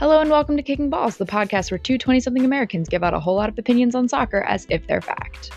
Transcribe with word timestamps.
Hello 0.00 0.18
and 0.20 0.30
welcome 0.30 0.56
to 0.56 0.62
Kicking 0.62 0.88
Balls, 0.90 1.16
the 1.18 1.26
podcast 1.26 1.70
where 1.70 1.78
two 1.78 1.98
20 1.98 2.20
something 2.20 2.44
Americans 2.44 2.88
give 2.88 3.04
out 3.04 3.14
a 3.14 3.20
whole 3.20 3.36
lot 3.36 3.48
of 3.48 3.58
opinions 3.58 3.94
on 3.94 4.08
soccer 4.08 4.40
as 4.40 4.66
if 4.70 4.86
they're 4.86 5.02
fact. 5.02 5.50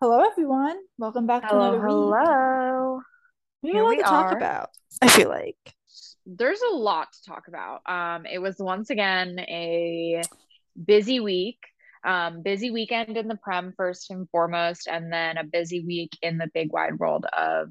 Hello, 0.00 0.22
everyone. 0.24 0.76
Welcome 0.96 1.26
back 1.26 1.42
to 1.42 1.48
Hello, 1.48 1.72
another 1.74 1.78
week. 1.78 1.90
hello. 1.90 3.00
We 3.62 3.70
have 3.70 3.74
Here 3.74 3.82
a 3.82 3.84
lot 3.84 3.90
we 3.90 3.96
to 3.96 4.02
talk 4.02 4.32
are. 4.32 4.36
about. 4.36 4.70
I 5.02 5.08
feel 5.08 5.28
like 5.28 5.56
There's 6.26 6.60
a 6.60 6.74
lot 6.74 7.12
to 7.12 7.22
talk 7.24 7.48
about. 7.48 7.80
Um, 7.86 8.26
it 8.26 8.38
was 8.38 8.56
once 8.58 8.90
again 8.90 9.38
a 9.40 10.22
busy 10.82 11.20
week. 11.20 11.58
Um, 12.08 12.42
busy 12.42 12.70
weekend 12.70 13.16
in 13.18 13.28
the 13.28 13.36
Prem 13.36 13.74
first 13.76 14.10
and 14.10 14.28
foremost, 14.30 14.88
and 14.88 15.12
then 15.12 15.36
a 15.36 15.44
busy 15.44 15.84
week 15.84 16.16
in 16.22 16.38
the 16.38 16.50
big 16.52 16.72
wide 16.72 16.98
world 16.98 17.26
of 17.36 17.68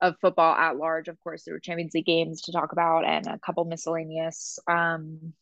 of 0.00 0.14
football 0.20 0.54
at 0.54 0.76
large. 0.76 1.08
Of 1.08 1.18
course, 1.20 1.44
there 1.44 1.54
were 1.54 1.60
Champions 1.60 1.94
League 1.94 2.06
games 2.06 2.42
to 2.42 2.52
talk 2.52 2.72
about 2.72 3.04
and 3.04 3.26
a 3.26 3.38
couple 3.38 3.64
miscellaneous 3.64 4.58
um 4.68 5.32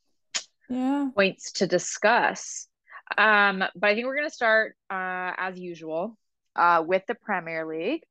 yeah. 0.69 1.09
points 1.14 1.52
to 1.52 1.66
discuss. 1.66 2.69
Um, 3.16 3.62
but 3.74 3.91
I 3.91 3.95
think 3.95 4.06
we're 4.06 4.16
going 4.16 4.28
to 4.28 4.34
start, 4.34 4.77
uh, 4.91 5.33
as 5.36 5.58
usual, 5.58 6.19
uh, 6.56 6.83
with 6.86 7.02
the 7.06 7.14
Premier 7.14 7.66
League. 7.66 8.02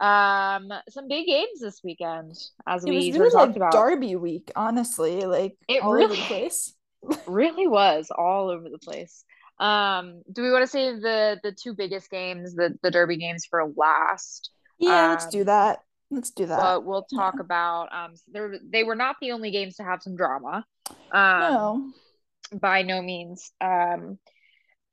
Um, 0.00 0.72
some 0.88 1.08
big 1.08 1.26
games 1.26 1.60
this 1.60 1.80
weekend, 1.82 2.36
as 2.66 2.84
It 2.84 2.90
we 2.90 2.96
was 2.96 3.18
really 3.18 3.30
talked 3.30 3.48
like 3.48 3.56
about. 3.56 3.72
Derby 3.72 4.16
week, 4.16 4.50
honestly. 4.56 5.24
Like 5.24 5.56
It 5.68 5.82
all 5.82 5.94
over 5.94 6.14
the 6.14 6.20
place. 6.20 6.74
really 7.26 7.66
was 7.66 8.10
all 8.16 8.50
over 8.50 8.68
the 8.68 8.78
place. 8.78 9.24
Um, 9.58 10.22
do 10.32 10.42
we 10.42 10.50
want 10.50 10.62
to 10.62 10.66
save 10.70 11.00
the 11.00 11.38
the 11.42 11.52
two 11.52 11.74
biggest 11.74 12.10
games, 12.10 12.54
the 12.54 12.76
the 12.82 12.90
Derby 12.90 13.16
games, 13.16 13.46
for 13.46 13.64
last? 13.76 14.50
Yeah, 14.78 15.08
let's 15.10 15.26
Um, 15.26 15.30
do 15.30 15.44
that. 15.44 15.80
Let's 16.10 16.30
do 16.30 16.46
that. 16.46 16.58
But 16.58 16.84
we'll 16.84 17.06
yeah. 17.10 17.18
talk 17.18 17.40
about 17.40 17.92
um, 17.92 18.14
there 18.28 18.58
they 18.62 18.84
were 18.84 18.96
not 18.96 19.16
the 19.20 19.32
only 19.32 19.50
games 19.50 19.76
to 19.76 19.84
have 19.84 20.02
some 20.02 20.16
drama. 20.16 20.64
Um, 21.12 21.40
no. 21.40 21.92
by 22.60 22.82
no 22.82 23.00
means. 23.00 23.52
Um, 23.60 24.18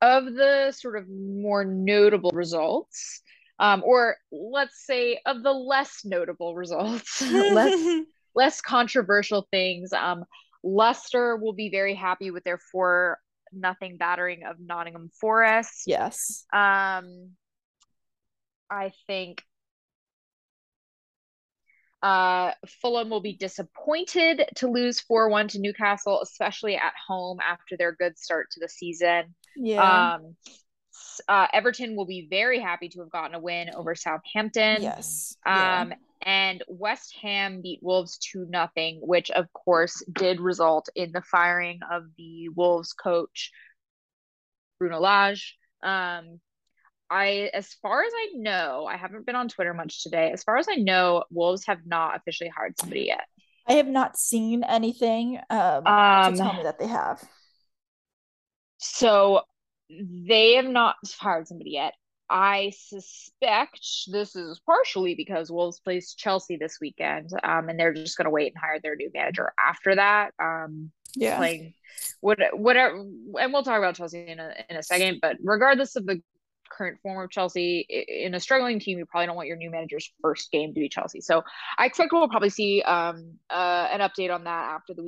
of 0.00 0.24
the 0.24 0.72
sort 0.72 0.96
of 0.96 1.08
more 1.08 1.64
notable 1.64 2.32
results, 2.32 3.22
um, 3.60 3.82
or 3.84 4.16
let's 4.32 4.84
say 4.84 5.20
of 5.26 5.42
the 5.44 5.52
less 5.52 6.00
notable 6.04 6.54
results, 6.56 7.22
less 7.30 8.04
less 8.34 8.60
controversial 8.60 9.46
things. 9.50 9.92
Um, 9.92 10.24
Leicester 10.64 11.36
will 11.36 11.52
be 11.52 11.70
very 11.70 11.94
happy 11.94 12.30
with 12.30 12.44
their 12.44 12.58
four 12.58 13.18
nothing 13.52 13.96
battering 13.96 14.44
of 14.44 14.56
Nottingham 14.58 15.10
Forest. 15.20 15.84
yes. 15.86 16.44
Um, 16.52 17.32
I 18.70 18.92
think 19.06 19.42
uh, 22.02 22.52
Fulham 22.80 23.10
will 23.10 23.20
be 23.20 23.34
disappointed 23.34 24.44
to 24.56 24.68
lose 24.68 25.00
4-1 25.00 25.48
to 25.50 25.60
Newcastle, 25.60 26.20
especially 26.22 26.74
at 26.76 26.92
home 27.06 27.38
after 27.40 27.76
their 27.76 27.92
good 27.92 28.18
start 28.18 28.50
to 28.52 28.60
the 28.60 28.68
season. 28.68 29.34
Yeah. 29.56 30.14
Um, 30.14 30.36
uh, 31.28 31.46
Everton 31.52 31.94
will 31.94 32.06
be 32.06 32.26
very 32.28 32.58
happy 32.58 32.88
to 32.88 33.00
have 33.00 33.10
gotten 33.10 33.34
a 33.34 33.40
win 33.40 33.70
over 33.74 33.94
Southampton. 33.94 34.82
yes. 34.82 35.36
yeah. 35.46 35.94
And 36.24 36.62
West 36.68 37.16
Ham 37.22 37.62
beat 37.62 37.80
Wolves 37.82 38.18
2 38.18 38.46
nothing, 38.48 39.00
which 39.02 39.30
of 39.30 39.52
course 39.52 40.04
did 40.12 40.40
result 40.40 40.88
in 40.94 41.12
the 41.12 41.22
firing 41.22 41.80
of 41.90 42.04
the 42.16 42.48
Wolves 42.50 42.92
coach 42.92 43.50
Bruno 44.78 45.00
Lage. 45.00 45.56
Um, 45.82 46.40
I, 47.10 47.50
as 47.52 47.74
far 47.74 48.04
as 48.04 48.12
I 48.14 48.30
know, 48.36 48.86
I 48.88 48.96
haven't 48.96 49.26
been 49.26 49.36
on 49.36 49.48
Twitter 49.48 49.74
much 49.74 50.02
today. 50.02 50.30
As 50.32 50.44
far 50.44 50.56
as 50.56 50.66
I 50.70 50.76
know, 50.76 51.24
Wolves 51.30 51.66
have 51.66 51.84
not 51.84 52.16
officially 52.16 52.48
hired 52.48 52.78
somebody 52.78 53.02
yet. 53.02 53.26
I 53.66 53.74
have 53.74 53.88
not 53.88 54.16
seen 54.16 54.64
anything 54.64 55.38
um, 55.50 55.86
Um, 55.86 56.32
to 56.32 56.38
tell 56.38 56.54
me 56.54 56.62
that 56.62 56.78
they 56.78 56.86
have. 56.86 57.22
So 58.78 59.42
they 59.90 60.54
have 60.54 60.66
not 60.66 60.96
hired 61.18 61.48
somebody 61.48 61.72
yet. 61.72 61.94
I 62.32 62.72
suspect 62.74 63.80
this 64.10 64.34
is 64.34 64.58
partially 64.64 65.14
because 65.14 65.50
Wolves 65.52 65.80
plays 65.80 66.14
Chelsea 66.14 66.56
this 66.56 66.78
weekend, 66.80 67.28
um, 67.44 67.68
and 67.68 67.78
they're 67.78 67.92
just 67.92 68.16
going 68.16 68.24
to 68.24 68.30
wait 68.30 68.54
and 68.54 68.60
hire 68.60 68.80
their 68.82 68.96
new 68.96 69.10
manager 69.12 69.52
after 69.62 69.94
that. 69.96 70.32
Um, 70.42 70.90
Yeah. 71.14 71.36
playing 71.36 71.74
what 72.20 72.38
whatever, 72.54 72.96
and 72.96 73.52
we'll 73.52 73.62
talk 73.62 73.76
about 73.76 73.96
Chelsea 73.96 74.26
in 74.26 74.40
a 74.40 74.54
in 74.70 74.76
a 74.76 74.82
second. 74.82 75.18
But 75.20 75.36
regardless 75.42 75.94
of 75.94 76.06
the 76.06 76.22
current 76.70 76.98
form 77.02 77.22
of 77.22 77.30
Chelsea, 77.30 77.80
in 77.80 78.34
a 78.34 78.40
struggling 78.40 78.80
team, 78.80 78.98
you 78.98 79.04
probably 79.04 79.26
don't 79.26 79.36
want 79.36 79.48
your 79.48 79.58
new 79.58 79.70
manager's 79.70 80.10
first 80.22 80.50
game 80.50 80.72
to 80.72 80.80
be 80.80 80.88
Chelsea. 80.88 81.20
So 81.20 81.42
I 81.76 81.84
expect 81.84 82.12
we'll 82.12 82.28
probably 82.30 82.48
see 82.48 82.80
um 82.80 83.38
uh, 83.50 83.88
an 83.92 84.00
update 84.00 84.34
on 84.34 84.44
that 84.44 84.70
after 84.74 84.94
the 84.94 85.02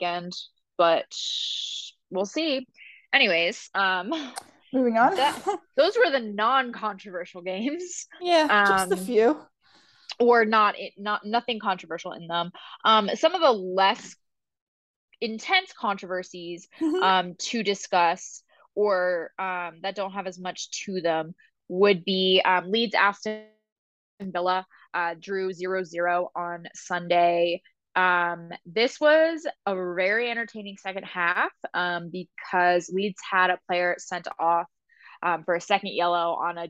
weekend, 0.00 0.32
but 0.78 1.12
we'll 2.10 2.24
see. 2.24 2.68
Anyways, 3.12 3.68
um, 3.74 4.12
Moving 4.74 4.98
on. 4.98 5.14
that- 5.14 5.40
those 5.76 5.96
were 5.96 6.10
the 6.10 6.20
non-controversial 6.20 7.42
games 7.42 8.06
yeah, 8.20 8.48
just 8.68 8.92
a 8.92 8.96
um, 8.96 9.04
few. 9.04 9.38
or 10.18 10.44
not 10.44 10.78
it 10.78 10.92
not 10.98 11.24
nothing 11.24 11.58
controversial 11.60 12.12
in 12.12 12.26
them 12.26 12.50
um 12.84 13.08
some 13.14 13.34
of 13.34 13.40
the 13.40 13.52
less 13.52 14.16
intense 15.20 15.72
controversies 15.72 16.68
um 17.02 17.34
to 17.38 17.62
discuss 17.62 18.42
or 18.74 19.30
um 19.38 19.78
that 19.82 19.94
don't 19.94 20.12
have 20.12 20.26
as 20.26 20.38
much 20.38 20.70
to 20.84 21.00
them 21.00 21.34
would 21.68 22.04
be 22.04 22.42
um 22.44 22.70
Leeds 22.70 22.94
Aston 22.94 23.44
Villa 24.20 24.66
uh 24.92 25.14
drew 25.18 25.50
0-0 25.52 26.28
on 26.36 26.64
Sunday 26.74 27.62
um 27.96 28.50
this 28.66 29.00
was 29.00 29.46
a 29.66 29.74
very 29.74 30.30
entertaining 30.30 30.76
second 30.78 31.04
half 31.04 31.52
um 31.74 32.10
because 32.12 32.90
Leeds 32.92 33.20
had 33.30 33.50
a 33.50 33.58
player 33.68 33.94
sent 33.98 34.26
off 34.38 34.66
um 35.22 35.44
for 35.44 35.54
a 35.54 35.60
second 35.60 35.92
yellow 35.94 36.34
on 36.34 36.58
a 36.58 36.68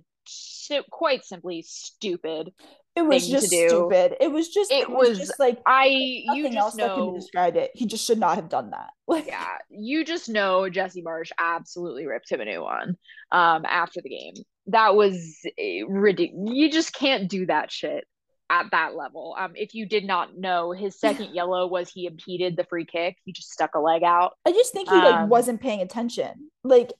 quite 0.91 1.25
simply 1.25 1.63
stupid 1.67 2.51
It 2.97 3.03
was 3.03 3.23
thing 3.25 3.35
to 3.35 3.41
just 3.41 3.51
do. 3.51 3.69
stupid. 3.69 4.17
It 4.21 4.33
was 4.33 4.49
just. 4.49 4.73
It 4.73 4.83
It, 4.83 4.91
was, 4.91 5.11
was- 5.11 5.19
just 5.19 5.39
like 5.39 5.59
I 5.67 5.85
you 5.87 6.51
just 6.51 6.77
that 6.79 6.97
know 6.97 7.13
be 7.13 7.19
described. 7.19 7.57
It. 7.57 7.71
He 7.75 7.87
just 7.87 8.07
should 8.07 8.19
not 8.19 8.37
have 8.37 8.49
done 8.49 8.71
that. 8.71 8.91
Like, 9.07 9.27
yeah, 9.27 9.59
you 9.69 10.03
just 10.05 10.31
know 10.31 10.71
Jesse 10.71 11.03
Marsch 11.03 11.31
absolutely 11.39 12.07
ripped 12.07 12.31
him 12.33 12.41
a 12.41 12.47
new 12.47 12.63
one 12.63 12.97
um 13.33 13.65
after 13.67 14.01
the 14.01 14.09
game. 14.09 14.35
That 14.69 14.95
was 14.95 15.39
ridiculous. 15.87 16.51
You 16.55 16.71
just 16.71 16.95
can't 16.95 17.29
do 17.29 17.45
that 17.47 17.71
shit 17.71 18.07
at 18.51 18.71
that 18.73 18.95
level. 18.95 19.35
Um 19.39 19.53
if 19.57 19.75
you 19.75 19.87
did 19.87 20.05
not 20.05 20.37
know 20.37 20.73
his 20.73 20.99
second 20.99 21.35
yellow 21.35 21.67
was 21.67 21.89
he 21.89 22.07
impeded 22.07 22.57
the 22.57 22.65
free 22.65 22.85
kick, 22.85 23.17
he 23.25 23.33
just 23.33 23.51
stuck 23.53 23.75
a 23.75 23.81
leg 23.81 24.03
out. 24.03 24.35
I 24.47 24.53
just 24.53 24.73
think 24.73 24.89
he 24.89 24.95
like 24.97 25.15
Um, 25.15 25.29
wasn't 25.29 25.61
paying 25.61 25.81
attention. 25.81 26.51
Like, 26.63 26.93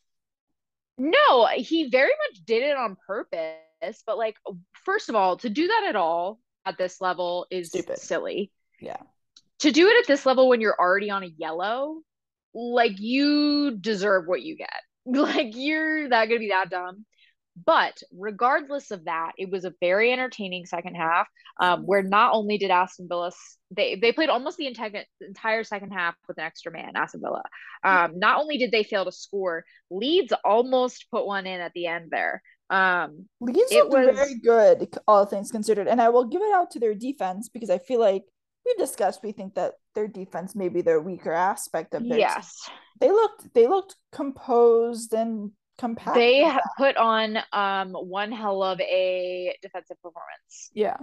No, 0.99 1.47
he 1.57 1.89
very 1.91 2.13
much 2.31 2.45
did 2.45 2.63
it 2.63 2.77
on 2.77 2.97
purpose, 3.07 4.03
but 4.07 4.17
like 4.17 4.37
first 4.85 5.09
of 5.09 5.15
all, 5.17 5.37
to 5.39 5.51
do 5.51 5.67
that 5.67 5.85
at 5.89 5.97
all 5.97 6.41
at 6.65 6.79
this 6.79 7.01
level 7.01 7.47
is 7.51 7.69
Stupid. 7.69 7.99
silly. 7.99 8.51
yeah, 8.81 8.97
to 9.61 9.71
do 9.71 9.89
it 9.89 9.97
at 10.01 10.07
this 10.07 10.25
level 10.25 10.49
when 10.49 10.61
you're 10.61 10.79
already 10.79 11.11
on 11.11 11.23
a 11.25 11.27
yellow, 11.37 12.01
like 12.55 12.99
you 12.99 13.77
deserve 13.77 14.27
what 14.27 14.43
you 14.43 14.57
get. 14.57 14.71
Like 15.07 15.55
you're 15.55 16.09
not 16.09 16.29
gonna 16.29 16.39
be 16.39 16.49
that 16.49 16.71
dumb. 16.71 17.05
But 17.65 17.97
regardless 18.17 18.91
of 18.91 19.05
that, 19.05 19.33
it 19.39 19.51
was 19.51 19.65
a 19.65 19.73
very 19.81 20.13
entertaining 20.13 20.67
second 20.67 20.97
half. 20.97 21.29
Um, 21.61 21.83
where 21.83 22.03
not 22.03 22.35
only 22.35 22.59
did 22.59 22.73
Aston 22.73 23.07
Villa 23.09 23.31
they 23.71 23.95
they 23.95 24.13
played 24.13 24.29
almost 24.29 24.57
the 24.57 24.67
entire 24.67 25.05
entire 25.21 25.65
second 25.65 25.91
half 25.91 26.15
with 26.27 26.39
an 26.39 26.45
extra 26.45 26.73
man, 26.73 26.93
Aston 26.97 27.21
Villa. 27.21 27.43
Um, 27.85 28.19
not 28.19 28.41
only 28.41 28.59
did 28.59 28.73
they 28.73 28.83
fail 28.83 29.05
to 29.05 29.13
score, 29.13 29.65
Leeds 29.91 30.33
almost 30.45 31.07
put 31.11 31.27
one 31.27 31.47
in 31.47 31.61
at 31.61 31.73
the 31.75 31.87
end 31.87 32.11
there. 32.11 32.43
Um, 32.71 33.29
Leeds 33.41 33.71
It 33.71 33.87
looked 33.89 34.07
was- 34.09 34.17
very 34.17 34.39
good, 34.41 34.89
all 35.07 35.27
things 35.27 35.51
considered, 35.51 35.87
and 35.87 36.01
I 36.01 36.09
will 36.09 36.25
give 36.25 36.43
it 36.43 36.53
out 36.53 36.71
to 36.73 36.81
their 36.81 36.95
defense 36.95 37.49
because 37.49 37.71
I 37.71 37.79
feel 37.79 38.01
like 38.01 38.25
we've 38.65 38.77
discussed. 38.77 39.23
We 39.23 39.33
think 39.33 39.55
that 39.55 39.75
their 39.95 40.09
defense 40.09 40.57
may 40.57 40.69
be 40.69 40.81
their 40.83 41.01
weaker 41.01 41.33
aspect 41.33 41.95
of 41.95 42.03
their. 42.03 42.11
team. 42.11 42.19
yes, 42.19 42.69
they 43.01 43.11
looked. 43.11 43.55
They 43.55 43.67
looked 43.67 43.97
composed 44.13 45.13
and 45.13 45.53
compact. 45.79 46.15
they 46.15 46.43
with 46.43 46.53
ha- 46.53 46.61
that. 46.65 46.71
put 46.77 46.97
on 46.97 47.39
um 47.53 47.93
one 47.93 48.33
hell 48.33 48.63
of 48.63 48.81
a 48.81 49.57
defensive 49.63 49.97
performance. 50.03 50.71
yeah, 50.75 50.97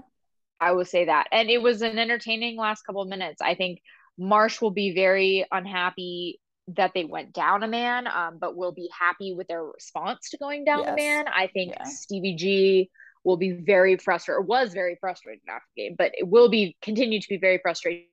I 0.60 0.72
will 0.74 0.86
say 0.86 1.06
that. 1.06 1.28
And 1.32 1.50
it 1.50 1.62
was 1.62 1.82
an 1.82 1.98
entertaining 2.00 2.58
last 2.58 2.84
couple 2.84 3.02
of 3.02 3.08
minutes. 3.10 3.42
I 3.42 3.56
think 3.56 3.80
Marsch 4.20 4.62
will 4.62 4.72
be 4.72 4.94
very 4.94 5.46
unhappy 5.52 6.40
that 6.76 6.92
they 6.94 7.04
went 7.04 7.34
down 7.34 7.64
a 7.64 7.68
man, 7.68 8.08
um, 8.08 8.38
but 8.40 8.56
will 8.56 8.72
be 8.72 8.90
happy 8.98 9.34
with 9.34 9.48
their 9.48 9.64
response 9.64 10.30
to 10.30 10.38
going 10.38 10.64
down 10.64 10.88
a 10.88 10.96
man. 10.96 11.26
I 11.28 11.48
think 11.48 11.72
Yeah. 11.74 11.84
Stevie 11.86 12.36
G 12.36 12.90
will 13.24 13.38
be 13.38 13.52
very 13.52 13.98
frustrated, 13.98 14.38
or 14.38 14.42
was 14.42 14.74
very 14.74 14.98
frustrated 15.00 15.42
after 15.50 15.66
the 15.76 15.82
game, 15.84 15.96
but 15.98 16.12
it 16.16 16.28
will 16.28 16.50
be 16.50 16.76
continue 16.82 17.20
to 17.20 17.28
be 17.30 17.38
very 17.38 17.58
frustrated 17.58 18.08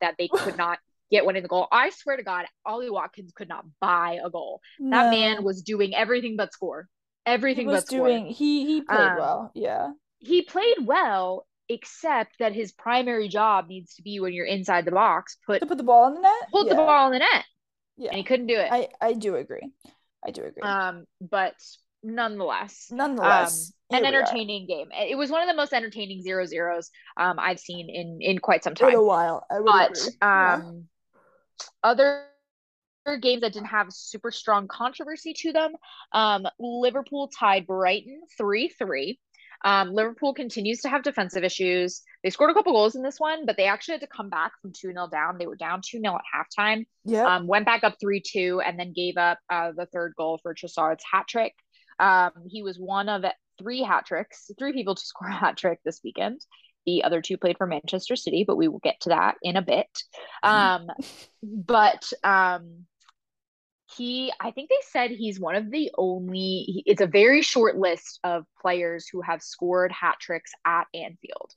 that 0.00 0.14
they 0.18 0.28
could 0.28 0.56
not 0.56 0.78
get 1.10 1.24
one 1.24 1.36
in 1.36 1.42
the 1.42 1.48
goal. 1.48 1.66
I 1.72 1.90
swear 1.90 2.16
to 2.16 2.22
God, 2.22 2.46
Ollie 2.64 2.90
Watkins 2.90 3.32
could 3.34 3.48
not 3.48 3.64
buy 3.80 4.18
a 4.24 4.30
goal. 4.30 4.60
That 4.78 5.10
man 5.10 5.44
was 5.44 5.62
doing 5.62 5.94
everything 5.94 6.36
but 6.36 6.52
score. 6.52 6.88
everything 7.26 7.66
he 7.66 7.72
was 7.72 7.84
but 7.84 7.90
doing. 7.90 8.18
scored. 8.24 8.36
He 8.36 8.66
he 8.66 8.80
played 8.82 8.98
Um, 9.12 9.16
well. 9.18 9.50
Yeah. 9.54 9.90
He 10.18 10.42
played 10.42 10.76
well, 10.82 11.46
except 11.68 12.38
that 12.40 12.52
his 12.54 12.72
primary 12.72 13.28
job 13.28 13.68
needs 13.68 13.94
to 13.94 14.02
be 14.02 14.20
when 14.20 14.32
you're 14.32 14.46
inside 14.46 14.84
the 14.84 14.90
box, 14.92 15.36
put 15.46 15.60
To 15.60 15.66
put 15.66 15.78
the 15.78 15.84
ball 15.84 16.08
in 16.08 16.14
the 16.14 16.20
net. 16.20 16.32
put 16.52 16.66
yeah. 16.66 16.74
the 16.74 16.76
ball 16.76 17.06
in 17.06 17.12
the 17.14 17.18
net, 17.20 17.44
Yeah. 17.96 18.08
and 18.10 18.18
he 18.18 18.24
couldn't 18.24 18.46
do 18.48 18.56
it. 18.56 18.68
I 18.70 18.88
I 19.00 19.12
do 19.14 19.36
agree. 19.36 19.70
I 20.26 20.30
do 20.32 20.44
agree. 20.44 20.62
um, 20.62 21.06
but 21.20 21.54
nonetheless, 22.02 22.88
Nonetheless, 22.90 23.72
um, 23.90 23.98
an 23.98 24.04
here 24.04 24.10
we 24.12 24.16
are. 24.16 24.20
entertaining 24.20 24.66
game. 24.66 24.88
It 24.92 25.16
was 25.16 25.30
one 25.30 25.42
of 25.42 25.48
the 25.48 25.54
most 25.54 25.72
entertaining 25.72 26.22
zero 26.22 26.44
zeros 26.46 26.90
um 27.16 27.38
I've 27.38 27.60
seen 27.60 27.88
in 27.90 28.18
in 28.20 28.38
quite 28.38 28.62
some 28.64 28.74
In 28.80 28.94
a 28.94 29.02
while. 29.02 29.46
I 29.50 29.60
would 29.60 29.66
But 29.66 29.90
agree. 29.98 30.14
Um, 30.20 30.88
other 31.82 32.26
games 33.20 33.40
that 33.40 33.52
didn't 33.52 33.68
have 33.68 33.92
super 33.92 34.30
strong 34.30 34.68
controversy 34.68 35.32
to 35.34 35.52
them, 35.52 35.72
um, 36.12 36.46
Liverpool 36.58 37.28
tied 37.28 37.66
Brighton 37.66 38.22
three 38.36 38.68
three. 38.68 39.18
Um, 39.62 39.92
Liverpool 39.92 40.32
continues 40.32 40.80
to 40.80 40.88
have 40.88 41.02
defensive 41.02 41.44
issues. 41.44 42.02
They 42.22 42.30
scored 42.30 42.50
a 42.50 42.54
couple 42.54 42.72
goals 42.72 42.94
in 42.96 43.02
this 43.02 43.20
one, 43.20 43.44
but 43.44 43.56
they 43.56 43.66
actually 43.66 43.92
had 43.94 44.00
to 44.02 44.06
come 44.06 44.30
back 44.30 44.52
from 44.62 44.72
2 44.72 44.92
0 44.92 45.08
down. 45.08 45.36
They 45.38 45.46
were 45.46 45.56
down 45.56 45.82
2 45.84 46.00
0 46.00 46.14
at 46.14 46.22
halftime 46.34 46.86
Yep. 47.04 47.26
um, 47.26 47.46
went 47.46 47.66
back 47.66 47.84
up 47.84 47.96
3 48.00 48.22
2, 48.24 48.62
and 48.64 48.78
then 48.78 48.92
gave 48.94 49.16
up 49.16 49.38
uh, 49.50 49.72
the 49.76 49.86
third 49.86 50.14
goal 50.16 50.38
for 50.42 50.54
Trossard's 50.54 51.04
hat 51.10 51.26
trick. 51.28 51.54
Um, 51.98 52.30
he 52.48 52.62
was 52.62 52.78
one 52.78 53.08
of 53.10 53.24
three 53.58 53.82
hat 53.82 54.06
tricks, 54.06 54.50
three 54.58 54.72
people 54.72 54.94
to 54.94 55.02
score 55.04 55.28
a 55.28 55.32
hat 55.32 55.56
trick 55.56 55.80
this 55.84 56.00
weekend. 56.02 56.40
The 56.86 57.04
other 57.04 57.20
two 57.20 57.36
played 57.36 57.58
for 57.58 57.66
Manchester 57.66 58.16
City, 58.16 58.44
but 58.46 58.56
we 58.56 58.68
will 58.68 58.78
get 58.78 59.00
to 59.02 59.10
that 59.10 59.36
in 59.42 59.56
a 59.56 59.62
bit. 59.62 60.02
Um, 60.42 60.88
but 61.42 62.10
um, 62.24 62.86
he, 63.96 64.32
I 64.40 64.50
think 64.50 64.70
they 64.70 64.76
said 64.90 65.10
he's 65.10 65.38
one 65.38 65.56
of 65.56 65.70
the 65.70 65.90
only, 65.98 66.64
he, 66.66 66.82
it's 66.86 67.00
a 67.02 67.06
very 67.06 67.42
short 67.42 67.76
list 67.76 68.18
of 68.24 68.44
players 68.60 69.06
who 69.10 69.20
have 69.20 69.42
scored 69.42 69.92
hat 69.92 70.16
tricks 70.20 70.52
at 70.64 70.86
Anfield. 70.94 71.52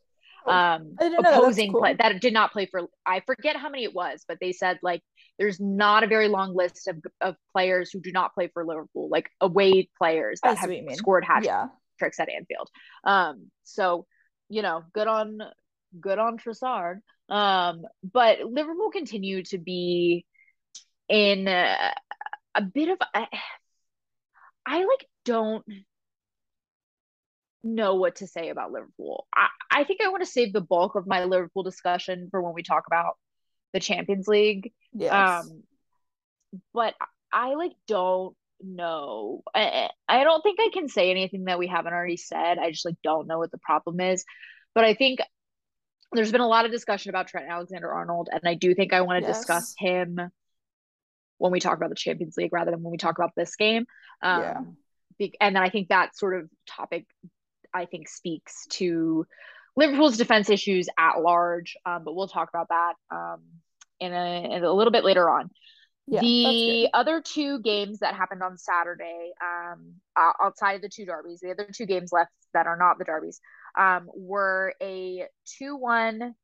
Oh, 0.46 0.52
Um, 0.52 0.96
I 1.00 1.04
didn't 1.04 1.22
know 1.22 1.30
that. 1.30 1.38
Opposing 1.40 1.72
cool. 1.72 1.82
play 1.82 1.94
that 1.94 2.20
did 2.20 2.34
not 2.34 2.52
play 2.52 2.66
for, 2.66 2.82
I 3.06 3.22
forget 3.22 3.56
how 3.56 3.70
many 3.70 3.86
it 3.86 3.94
was, 3.94 4.26
but 4.28 4.40
they 4.42 4.52
said 4.52 4.78
like 4.84 5.02
there's 5.40 5.60
not 5.60 6.04
a 6.04 6.08
very 6.08 6.28
long 6.28 6.54
list 6.54 6.88
of, 6.90 6.98
of 7.22 7.36
players 7.54 7.92
who 7.92 8.02
do 8.02 8.12
not 8.12 8.34
play 8.34 8.50
for 8.54 8.66
Liverpool, 8.66 9.08
like 9.10 9.30
away 9.40 9.90
players 9.98 10.42
that 10.44 10.58
have 10.58 10.70
what 10.70 10.78
you 10.78 10.86
mean. 10.86 10.98
scored 10.98 11.24
hat 11.24 11.46
Yeah. 11.46 11.68
tricks 11.98 12.20
at 12.20 12.30
Anfield. 12.30 12.70
Um, 13.06 13.52
so 13.64 14.06
you 14.54 14.62
know, 14.62 14.84
good 14.94 15.08
on 15.08 15.40
good 16.00 16.20
on 16.20 16.38
Trossard. 16.38 17.00
Um, 17.28 17.82
but 18.04 18.40
Liverpool 18.42 18.92
continue 18.92 19.44
to 19.46 19.58
be 19.58 20.26
in 21.10 21.48
a, 21.48 21.94
a 22.54 22.62
bit 22.62 22.90
of 22.90 23.00
I, 23.14 23.28
I 24.66 24.78
like 24.78 25.08
don't 25.26 25.66
know 27.64 27.96
what 27.96 28.18
to 28.18 28.28
say 28.28 28.50
about 28.50 28.72
Liverpool. 28.72 29.26
I, 29.36 29.48
I 29.72 29.84
think 29.86 30.02
I 30.02 30.10
want 30.10 30.24
to 30.24 30.30
save 30.30 30.54
the 30.54 30.62
bulk 30.62 30.96
of 30.96 31.08
my 31.08 31.24
Liverpool 31.24 31.64
discussion 31.64 32.28
for 32.30 32.40
when 32.42 32.54
we 32.54 32.62
talk 32.62 32.84
about 32.86 33.18
the 33.74 33.80
Champions 33.80 34.28
League. 34.28 34.72
Yes. 34.94 35.46
Um, 35.46 35.64
but 36.76 36.94
I 37.32 37.56
like 37.56 37.72
don't 37.88 38.36
know. 38.64 39.44
I, 39.54 39.90
I 40.08 40.24
don't 40.24 40.42
think 40.42 40.60
I 40.60 40.70
can 40.74 40.88
say 40.88 41.12
anything 41.12 41.46
that 41.46 41.60
we 41.60 41.68
haven't 41.68 41.94
already 41.94 42.18
said. 42.18 42.58
I 42.58 42.72
just 42.72 42.86
like 42.86 42.96
don't 43.04 43.28
know 43.28 43.40
what 43.40 43.52
the 43.52 43.58
problem 43.58 44.00
is. 44.00 44.26
But 44.74 44.86
I 44.86 44.94
think 44.94 45.20
there's 46.14 46.32
been 46.32 46.42
a 46.42 46.48
lot 46.48 46.66
of 46.66 46.72
discussion 46.72 47.10
about 47.10 47.28
Trent 47.28 47.50
Alexander 47.50 47.92
Arnold, 47.92 48.30
and 48.32 48.42
I 48.46 48.54
do 48.54 48.74
think 48.76 48.94
I 48.94 49.02
want 49.02 49.24
to 49.24 49.28
Yes. 49.28 49.38
discuss 49.40 49.74
him 49.78 50.20
when 51.38 51.52
we 51.52 51.60
talk 51.60 51.78
about 51.78 51.90
the 51.90 51.96
Champions 51.96 52.38
League 52.38 52.54
rather 52.54 52.72
than 52.72 52.82
when 52.84 52.92
we 52.92 52.98
talk 52.98 53.18
about 53.18 53.32
this 53.36 53.56
game. 53.56 53.86
Um, 54.22 54.42
Yeah. 54.42 54.62
be- 55.18 55.36
and 55.42 55.56
then 55.56 55.64
I 55.64 55.70
think 55.70 55.90
that 55.90 56.16
sort 56.16 56.40
of 56.40 56.50
topic, 56.68 57.06
I 57.74 57.86
think, 57.86 58.08
speaks 58.08 58.66
to 58.72 59.26
Liverpool's 59.76 60.18
defense 60.18 60.50
issues 60.50 60.88
at 60.98 61.20
large. 61.20 61.76
Um, 61.86 62.04
but 62.04 62.16
we'll 62.16 62.28
talk 62.28 62.50
about 62.50 62.70
that 62.70 62.94
um, 63.12 63.42
in, 64.00 64.14
a, 64.14 64.56
in 64.56 64.64
a 64.64 64.72
little 64.72 64.92
bit 64.92 65.04
later 65.04 65.30
on. 65.30 65.50
Yeah. 66.08 66.22
the 66.22 66.90
other 66.94 67.22
two 67.22 67.60
games 67.60 68.00
that 68.00 68.16
happened 68.16 68.44
on 68.44 68.58
Saturday, 68.58 69.32
um, 69.42 69.94
uh, 70.16 70.32
outside 70.42 70.74
of 70.74 70.82
the 70.82 70.90
two 70.90 71.06
derbies, 71.06 71.40
the 71.40 71.52
other 71.52 71.68
two 71.74 71.86
games 71.86 72.12
left 72.12 72.32
that 72.54 72.68
are 72.68 72.78
not 72.78 72.98
the 72.98 73.06
derbies, 73.06 73.40
um, 73.78 74.10
were 74.14 74.74
a 74.82 75.26
2 75.58 75.76
1 75.76 76.36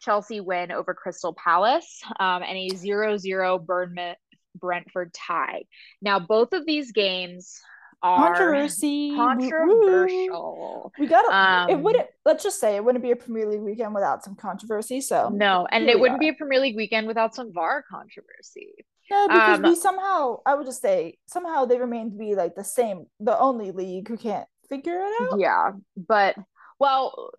Chelsea 0.00 0.40
win 0.40 0.72
over 0.72 0.94
Crystal 0.94 1.32
Palace 1.34 2.02
um, 2.18 2.42
and 2.42 2.56
a 2.56 2.68
0 2.70 3.18
0 3.18 3.58
Bournemouth 3.58 4.16
Brentford 4.54 5.12
tie. 5.14 5.62
Now, 6.00 6.18
both 6.18 6.52
of 6.52 6.66
these 6.66 6.92
games 6.92 7.60
are 8.02 8.34
Controversy. 8.34 9.14
Controversial. 9.14 10.92
We 10.98 11.06
got 11.06 11.24
Um, 11.32 11.70
it 11.70 11.80
wouldn't 11.80 12.08
let's 12.24 12.42
just 12.42 12.58
say 12.58 12.76
it 12.76 12.84
wouldn't 12.84 13.04
be 13.04 13.12
a 13.12 13.16
Premier 13.16 13.48
League 13.48 13.60
weekend 13.60 13.94
without 13.94 14.24
some 14.24 14.34
controversy. 14.34 15.00
So 15.00 15.28
No, 15.28 15.66
and 15.70 15.88
it 15.88 15.98
wouldn't 15.98 16.16
are. 16.16 16.20
be 16.20 16.28
a 16.28 16.34
Premier 16.34 16.60
League 16.60 16.76
weekend 16.76 17.06
without 17.06 17.34
some 17.34 17.52
VAR 17.52 17.84
controversy. 17.88 18.74
No, 19.10 19.28
because 19.28 19.58
Um, 19.58 19.62
we 19.64 19.74
somehow 19.76 20.40
I 20.46 20.54
would 20.54 20.66
just 20.66 20.80
say 20.82 21.18
somehow 21.26 21.64
they 21.64 21.78
remain 21.78 22.10
to 22.12 22.16
be 22.18 22.34
like 22.34 22.54
the 22.54 22.64
same, 22.64 23.06
the 23.20 23.38
only 23.38 23.70
league 23.70 24.08
who 24.08 24.16
can't 24.16 24.48
figure 24.68 25.00
it 25.00 25.12
out. 25.22 25.38
Yeah, 25.38 25.72
but 25.96 26.36
well, 26.78 27.30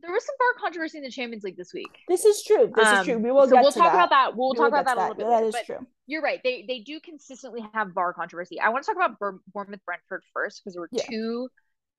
there 0.00 0.10
was 0.12 0.24
some 0.24 0.34
VAR 0.38 0.60
controversy 0.60 0.98
in 0.98 1.04
the 1.04 1.10
Champions 1.10 1.44
League 1.44 1.56
this 1.56 1.72
week. 1.74 1.90
This 2.08 2.24
is 2.24 2.42
true. 2.44 2.72
This 2.74 2.88
Um, 2.88 2.98
is 3.00 3.06
true. 3.06 3.18
We 3.18 3.30
will 3.30 3.46
so 3.46 3.52
get 3.56 3.62
we'll 3.62 3.72
to 3.72 3.78
talk 3.78 3.92
that. 3.92 4.06
about 4.06 4.10
that. 4.10 4.36
We'll 4.36 4.50
We 4.50 4.56
talk 4.56 4.68
about 4.68 4.84
that 4.86 4.96
a 4.98 5.00
little 5.00 5.14
bit. 5.16 5.26
That 5.26 5.44
later, 5.44 5.58
is 5.58 5.66
true. 5.66 5.86
you're 6.06 6.22
right. 6.22 6.40
They 6.42 6.64
they 6.66 6.80
do 6.80 7.00
consistently 7.00 7.64
have 7.74 7.92
VAR 7.94 8.12
controversy. 8.12 8.60
I 8.60 8.68
want 8.70 8.84
to 8.84 8.92
talk 8.94 9.04
about 9.04 9.18
Bournemouth 9.52 9.84
Brentford 9.84 10.22
first 10.32 10.62
because 10.62 10.74
there 10.74 10.80
were 10.82 10.88
Yeah. 10.92 11.04
two 11.08 11.48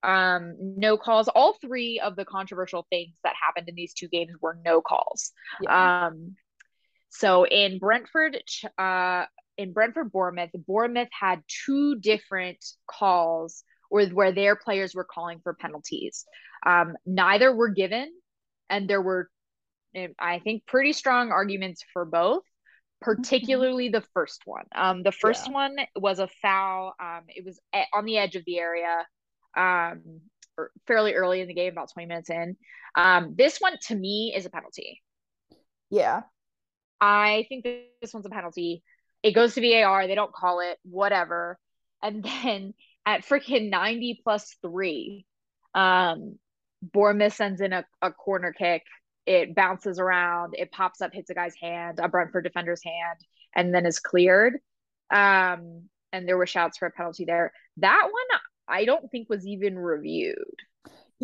um 0.04 0.56
no 0.60 0.98
calls. 0.98 1.30
All 1.30 1.54
three 1.62 2.00
of 2.00 2.16
the 2.18 2.26
controversial 2.26 2.86
things 2.90 3.16
that 3.24 3.34
happened 3.42 3.70
in 3.70 3.76
these 3.76 3.94
two 3.94 4.08
games 4.10 4.32
were 4.42 4.58
no 4.66 4.82
calls. 4.82 5.32
Yeah. 5.62 6.08
Um, 6.08 6.36
so 7.16 7.46
in 7.46 7.78
Brentford, 7.80 8.38
uh, 8.78 9.26
in 9.58 9.72
Brentford 9.72 10.12
Bournemouth, 10.12 10.50
Bournemouth 10.68 11.10
had 11.12 11.44
two 11.66 12.00
different 12.00 12.58
calls 12.88 13.64
where 13.90 14.08
where 14.10 14.32
their 14.32 14.56
players 14.56 14.96
were 14.96 15.04
calling 15.06 15.40
for 15.44 15.54
penalties. 15.54 16.26
Um, 16.66 16.96
neither 17.06 17.54
were 17.56 17.70
given, 17.70 18.12
and 18.70 18.90
there 18.90 19.02
were, 19.02 19.30
eh, 19.94 20.08
I 20.18 20.40
think, 20.40 20.66
pretty 20.66 20.94
strong 20.94 21.32
arguments 21.32 21.84
for 21.94 22.04
both. 22.06 22.44
Particularly 23.02 23.90
the 23.90 24.04
first 24.14 24.44
one. 24.46 24.64
Um, 24.74 25.04
the 25.04 25.12
first 25.12 25.48
Yeah. 25.48 25.54
one 25.54 25.76
was 25.98 26.20
a 26.20 26.28
foul. 26.42 26.96
Um, 27.00 27.24
it 27.28 27.44
was 27.46 27.60
on 27.94 28.06
the 28.06 28.18
edge 28.18 28.36
of 28.38 28.46
the 28.46 28.58
area. 28.60 29.06
Um, 29.58 30.22
er- 30.58 30.72
fairly 30.88 31.14
early 31.14 31.42
in 31.42 31.50
the 31.50 31.54
game, 31.54 31.74
about 31.74 31.92
20 31.92 32.08
minutes 32.08 32.30
in. 32.30 32.56
Um, 32.96 33.36
this 33.38 33.60
one 33.60 33.78
to 33.88 33.96
me 33.96 34.34
is 34.34 34.46
a 34.46 34.50
penalty. 34.50 35.02
yeah. 35.90 36.22
I 37.04 37.46
think 37.50 37.66
this 38.02 38.14
one's 38.14 38.26
a 38.26 38.30
penalty. 38.30 38.82
It 39.24 39.34
goes 39.34 39.56
to 39.56 39.62
VAR. 39.62 40.08
They 40.08 40.16
don't 40.16 40.32
call 40.32 40.62
it, 40.62 40.78
whatever. 40.84 41.60
And 42.02 42.24
then 42.44 42.74
at 43.06 43.26
freaking 43.26 43.70
90 43.70 44.22
plus 44.24 44.56
three, 44.62 45.26
um, 45.76 46.40
Bournemouth 46.82 47.34
sends 47.34 47.60
in 47.60 47.74
a, 47.74 47.86
a 48.02 48.12
corner 48.12 48.54
kick. 48.54 48.84
It 49.26 49.54
bounces 49.54 50.00
around. 50.00 50.54
It 50.58 50.72
pops 50.72 51.02
up, 51.02 51.14
hits 51.14 51.30
a 51.30 51.34
guy's 51.34 51.56
hand, 51.62 52.00
a 52.02 52.08
Brentford 52.08 52.46
defender's 52.46 52.84
hand, 52.84 53.20
and 53.54 53.76
then 53.76 53.86
is 53.86 54.00
cleared. 54.00 54.54
Um, 55.14 55.90
and 56.14 56.26
there 56.26 56.38
were 56.38 56.48
shouts 56.48 56.78
for 56.78 56.86
a 56.86 56.92
penalty 56.92 57.26
there. 57.26 57.52
That 57.78 58.04
one, 58.10 58.40
I 58.70 58.86
don't 58.86 59.12
think 59.12 59.30
was 59.30 59.46
even 59.46 59.78
reviewed. 59.78 60.56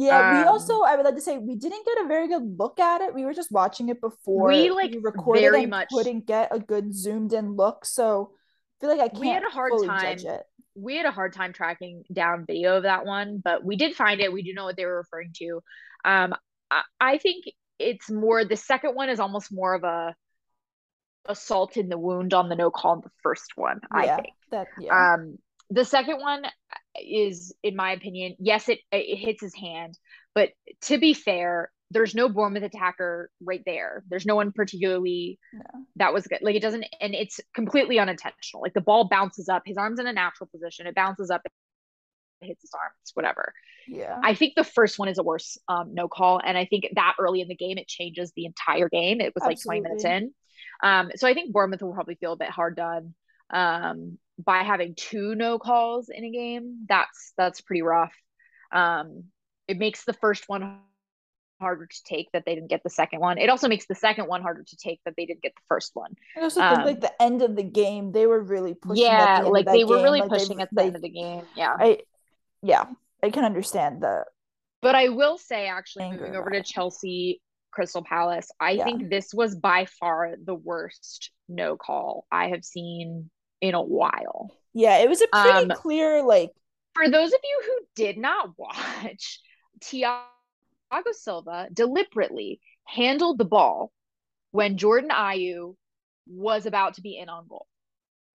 Yeah, 0.02 0.34
we 0.34 0.42
Um, 0.44 0.48
also 0.48 0.82
I 0.84 0.96
would 0.96 1.04
like 1.04 1.16
to 1.16 1.22
say 1.22 1.38
we 1.38 1.56
didn't 1.56 1.86
get 1.86 2.06
a 2.06 2.08
very 2.08 2.28
good 2.30 2.58
look 2.58 2.80
at 2.80 3.02
it. 3.02 3.14
We 3.14 3.26
were 3.26 3.34
just 3.34 3.52
watching 3.52 3.90
it 3.90 4.00
before 4.00 4.48
We, 4.48 4.70
like, 4.72 4.96
recorded 5.02 5.42
very 5.42 5.62
and 5.64 5.70
much- 5.72 5.90
couldn't 5.90 6.26
get 6.26 6.56
a 6.56 6.60
good 6.60 6.94
zoomed 6.96 7.34
in 7.34 7.56
look. 7.56 7.86
So 7.86 8.32
I 8.34 8.80
feel 8.80 8.90
like 8.90 9.02
I 9.02 9.10
can't 9.10 9.20
We 9.20 9.28
had 9.30 9.44
a 9.44 9.50
hard 9.50 9.74
time 9.86 10.02
judge 10.18 10.24
it. 10.26 10.44
we 10.76 10.96
had 10.96 11.06
a 11.06 11.12
hard 11.12 11.34
time 11.34 11.52
tracking 11.52 12.04
down 12.14 12.46
video 12.46 12.78
of 12.78 12.84
that 12.84 13.06
one, 13.06 13.42
but 13.44 13.64
we 13.64 13.76
did 13.76 13.94
find 13.96 14.22
it. 14.22 14.32
We 14.32 14.42
do 14.42 14.54
know 14.54 14.64
what 14.64 14.78
they 14.78 14.86
were 14.86 14.98
referring 14.98 15.34
to. 15.40 15.62
Um, 16.06 16.34
I, 16.72 16.84
I 17.02 17.18
think 17.18 17.44
it's 17.78 18.10
more 18.10 18.46
the 18.46 18.56
second 18.56 18.96
one 18.96 19.10
is 19.10 19.20
almost 19.20 19.52
more 19.52 19.74
of 19.74 19.84
a 19.84 20.16
assault 21.26 21.76
in 21.78 21.90
the 21.90 21.98
wound 21.98 22.34
on 22.34 22.48
the 22.50 22.56
no 22.56 22.72
call 22.72 22.94
in 22.96 23.02
the 23.02 23.12
first 23.22 23.52
one. 23.58 23.82
I 23.92 24.16
think. 24.16 24.28
that 24.52 24.68
yeah. 24.80 25.16
Um, 25.16 25.38
the 25.70 25.84
second 25.86 26.20
one 26.20 26.44
is, 26.96 27.54
in 27.64 27.76
my 27.76 27.92
opinion, 27.92 28.36
yes, 28.40 28.70
it 28.70 28.80
it 28.92 29.18
hits 29.18 29.42
his 29.42 29.56
hand, 29.56 29.98
but 30.36 30.50
to 30.84 30.98
be 30.98 31.14
fair, 31.14 31.72
there's 31.92 32.14
no 32.14 32.30
Bournemouth 32.30 32.64
attacker 32.64 33.32
right 33.44 33.64
there. 33.66 34.04
There's 34.10 34.26
no 34.26 34.36
one 34.36 34.52
particularly 34.52 35.40
No. 35.54 35.62
that 35.96 36.14
was 36.14 36.28
good. 36.28 36.40
Like 36.42 36.56
it 36.56 36.62
doesn't, 36.62 36.86
and 37.02 37.16
it's 37.16 37.40
completely 37.56 38.00
unintentional. 38.00 38.62
Like 38.62 38.74
the 38.74 38.82
ball 38.82 39.08
bounces 39.10 39.50
up, 39.50 39.64
his 39.66 39.78
arm's 39.78 40.00
in 40.00 40.08
a 40.08 40.14
natural 40.14 40.48
position. 40.52 40.86
It 40.88 40.96
bounces 40.96 41.30
up, 41.32 41.42
it 41.46 42.46
hits 42.46 42.62
his 42.62 42.72
arms, 42.74 43.12
whatever. 43.16 43.54
yeah. 43.88 44.20
I 44.24 44.34
think 44.36 44.54
the 44.56 44.64
first 44.64 45.00
one 45.00 45.10
is 45.10 45.18
a 45.18 45.24
worse 45.24 45.58
um, 45.68 45.94
no 45.94 46.08
call, 46.08 46.40
and 46.44 46.58
I 46.58 46.66
think 46.66 46.88
that 46.96 47.16
early 47.20 47.42
in 47.42 47.48
the 47.48 47.56
game 47.56 47.78
it 47.78 47.88
changes 47.88 48.32
the 48.36 48.46
entire 48.46 48.90
game. 48.90 49.20
It 49.20 49.34
was 49.36 49.44
like 49.44 49.62
20 49.62 49.82
minutes 49.82 50.06
in, 50.06 50.32
um, 50.84 51.12
so 51.16 51.28
I 51.28 51.34
think 51.34 51.52
Bournemouth 51.54 51.82
will 51.82 51.94
probably 51.94 52.16
feel 52.16 52.34
a 52.34 52.38
bit 52.38 52.50
hard 52.50 52.76
done. 52.76 53.14
Um, 53.52 54.20
by 54.44 54.64
having 54.64 54.96
two 54.96 55.36
no 55.36 55.60
calls 55.60 56.10
in 56.10 56.24
a 56.24 56.32
game, 56.32 56.86
that's 56.88 57.34
that's 57.38 57.62
pretty 57.62 57.82
rough. 57.82 58.14
Um, 58.72 59.26
it 59.68 59.78
makes 59.78 60.06
the 60.06 60.14
first 60.14 60.46
one 60.48 60.80
harder 61.60 61.86
to 61.86 62.04
take 62.06 62.32
that 62.32 62.44
they 62.46 62.56
didn't 62.56 62.70
get 62.70 62.82
the 62.84 62.90
second 62.90 63.20
one. 63.20 63.38
It 63.38 63.50
also 63.50 63.68
makes 63.68 63.86
the 63.86 63.96
second 63.96 64.28
one 64.28 64.42
harder 64.42 64.64
to 64.64 64.76
take 64.78 65.02
that 65.04 65.16
they 65.18 65.26
didn't 65.26 65.42
get 65.42 65.54
the 65.56 65.62
first 65.68 65.92
one. 65.94 66.14
I 66.38 66.42
also 66.42 66.62
um, 66.62 66.86
like 66.86 67.02
the 67.02 67.22
end 67.22 67.42
of 67.42 67.56
the 67.56 67.64
game, 67.64 68.12
they 68.12 68.26
were 68.26 68.42
really 68.42 68.74
pushing. 68.74 69.04
Yeah, 69.04 69.44
the 69.44 69.50
like 69.50 69.66
they 69.66 69.84
were 69.84 70.02
really 70.02 70.22
like 70.22 70.30
pushing 70.30 70.62
at 70.62 70.70
the 70.72 70.84
end 70.84 70.96
of 70.96 71.02
the 71.02 71.10
game. 71.10 71.44
Yeah, 71.56 71.76
I 71.78 72.00
yeah, 72.62 72.86
I 73.22 73.30
can 73.30 73.44
understand 73.44 74.02
the. 74.02 74.26
But 74.82 74.96
I 74.96 75.10
will 75.10 75.38
say, 75.38 75.68
actually, 75.68 76.10
moving 76.10 76.38
over 76.38 76.50
to 76.52 76.64
Chelsea 76.64 77.42
Crystal 77.72 78.04
Palace, 78.04 78.50
I 78.62 78.72
yeah. 78.72 78.86
think 78.86 79.10
this 79.10 79.34
was 79.34 79.56
by 79.56 79.86
far 80.00 80.36
the 80.42 80.56
worst 80.56 81.32
no 81.50 81.76
call 81.76 82.26
I 82.32 82.50
have 82.50 82.64
seen 82.64 83.30
in 83.62 83.76
a 83.76 83.82
while. 83.82 84.52
Yeah, 84.74 84.98
it 84.98 85.10
was 85.10 85.22
a 85.22 85.28
pretty 85.28 85.72
um, 85.72 85.78
clear 85.78 86.22
like. 86.24 86.52
For 86.96 87.10
those 87.10 87.32
of 87.32 87.40
you 87.44 87.62
who 87.66 87.86
did 87.96 88.18
not 88.18 88.52
watch, 88.58 89.40
Thiago 89.82 90.24
Silva 91.12 91.68
deliberately 91.72 92.60
handled 92.86 93.38
the 93.38 93.46
ball 93.46 93.92
when 94.52 94.78
Jordan 94.78 95.12
Ayew 95.12 95.76
was 96.28 96.66
about 96.66 96.96
to 96.96 97.02
be 97.02 97.18
in 97.18 97.30
on 97.30 97.48
goal. 97.48 97.68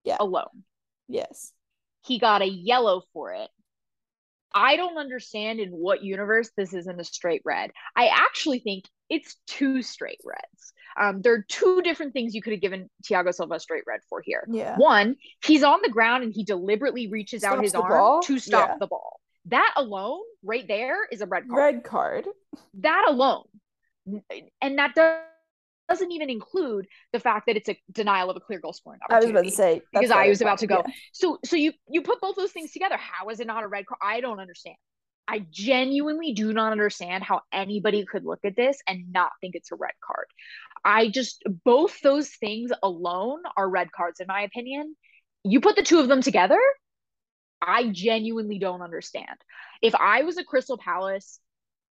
Yeah. 0.03 0.17
Alone. 0.19 0.63
Yes. 1.07 1.51
He 2.05 2.19
got 2.19 2.41
a 2.41 2.47
yellow 2.47 3.01
for 3.13 3.33
it. 3.33 3.49
I 4.53 4.77
don't 4.77 4.97
understand 4.97 5.59
in 5.59 5.71
what 5.71 6.03
universe 6.03 6.49
this 6.55 6.73
isn't 6.73 6.99
a 6.99 7.03
straight 7.03 7.41
red. 7.43 7.71
I 7.95 8.07
actually 8.07 8.59
think 8.59 8.85
it's 9.09 9.35
two 9.47 9.81
straight 9.81 10.21
reds. 10.23 10.73
Um, 10.99 11.21
there 11.21 11.33
are 11.33 11.45
two 11.47 11.81
different 11.81 12.13
things 12.13 12.33
you 12.33 12.41
could 12.41 12.53
have 12.53 12.61
given 12.61 12.89
Thiago 13.03 13.33
Silva 13.33 13.55
a 13.55 13.59
straight 13.59 13.83
red 13.85 13.99
for 14.09 14.21
here. 14.23 14.45
Yeah. 14.49 14.75
One, 14.77 15.15
he's 15.43 15.63
on 15.63 15.79
the 15.83 15.89
ground 15.89 16.23
and 16.23 16.33
he 16.33 16.43
deliberately 16.43 17.07
reaches 17.07 17.41
Stops 17.41 17.57
out 17.57 17.63
his 17.63 17.75
arm 17.75 17.89
ball? 17.89 18.21
to 18.23 18.39
stop 18.39 18.69
yeah. 18.69 18.77
the 18.79 18.87
ball. 18.87 19.19
That 19.47 19.73
alone, 19.75 20.21
right 20.43 20.67
there, 20.67 21.05
is 21.11 21.21
a 21.21 21.27
red 21.27 21.47
card. 21.47 21.75
Red 21.75 21.83
card. 21.83 22.27
That 22.79 23.05
alone, 23.07 23.43
and 24.61 24.79
that 24.79 24.95
does 24.95 25.19
doesn't 25.89 26.11
even 26.11 26.29
include 26.29 26.87
the 27.13 27.19
fact 27.19 27.45
that 27.47 27.55
it's 27.55 27.69
a 27.69 27.79
denial 27.91 28.29
of 28.29 28.37
a 28.37 28.39
clear 28.39 28.59
goal 28.59 28.73
scoring 28.73 28.99
opportunity. 29.03 29.37
I 29.37 29.41
was 29.41 29.41
about 29.41 29.49
to 29.49 29.55
say 29.55 29.81
because 29.93 30.11
I 30.11 30.29
was 30.29 30.41
about 30.41 30.57
to 30.59 30.67
go. 30.67 30.83
Yeah. 30.85 30.93
So 31.13 31.39
so 31.45 31.55
you 31.55 31.73
you 31.87 32.01
put 32.01 32.21
both 32.21 32.35
those 32.35 32.51
things 32.51 32.71
together. 32.71 32.97
How 32.97 33.29
is 33.29 33.39
it 33.39 33.47
not 33.47 33.63
a 33.63 33.67
red 33.67 33.85
card? 33.85 33.99
I 34.01 34.21
don't 34.21 34.39
understand. 34.39 34.75
I 35.27 35.45
genuinely 35.49 36.33
do 36.33 36.53
not 36.53 36.71
understand 36.71 37.23
how 37.23 37.41
anybody 37.51 38.05
could 38.05 38.25
look 38.25 38.39
at 38.43 38.55
this 38.55 38.77
and 38.87 39.11
not 39.11 39.31
think 39.41 39.55
it's 39.55 39.71
a 39.71 39.75
red 39.75 39.93
card. 40.05 40.27
I 40.85 41.09
just, 41.09 41.43
both 41.65 41.99
those 42.01 42.29
things 42.29 42.71
alone 42.83 43.41
are 43.57 43.67
red 43.69 43.91
cards, 43.91 44.19
in 44.19 44.27
my 44.27 44.41
opinion. 44.41 44.95
You 45.43 45.59
put 45.59 45.75
the 45.75 45.83
two 45.83 45.99
of 45.99 46.07
them 46.07 46.21
together, 46.21 46.59
I 47.61 47.89
genuinely 47.89 48.59
don't 48.59 48.81
understand. 48.81 49.37
If 49.81 49.95
I 49.95 50.23
was 50.23 50.37
a 50.37 50.43
Crystal 50.43 50.77
Palace 50.77 51.39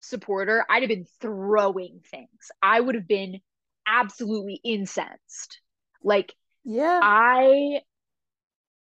supporter, 0.00 0.64
I'd 0.68 0.82
have 0.82 0.88
been 0.88 1.06
throwing 1.20 2.00
things. 2.10 2.50
I 2.62 2.80
would 2.80 2.94
have 2.94 3.08
been 3.08 3.40
absolutely 3.86 4.60
incensed. 4.62 5.60
Like, 6.02 6.32
yeah, 6.64 7.00
I 7.02 7.80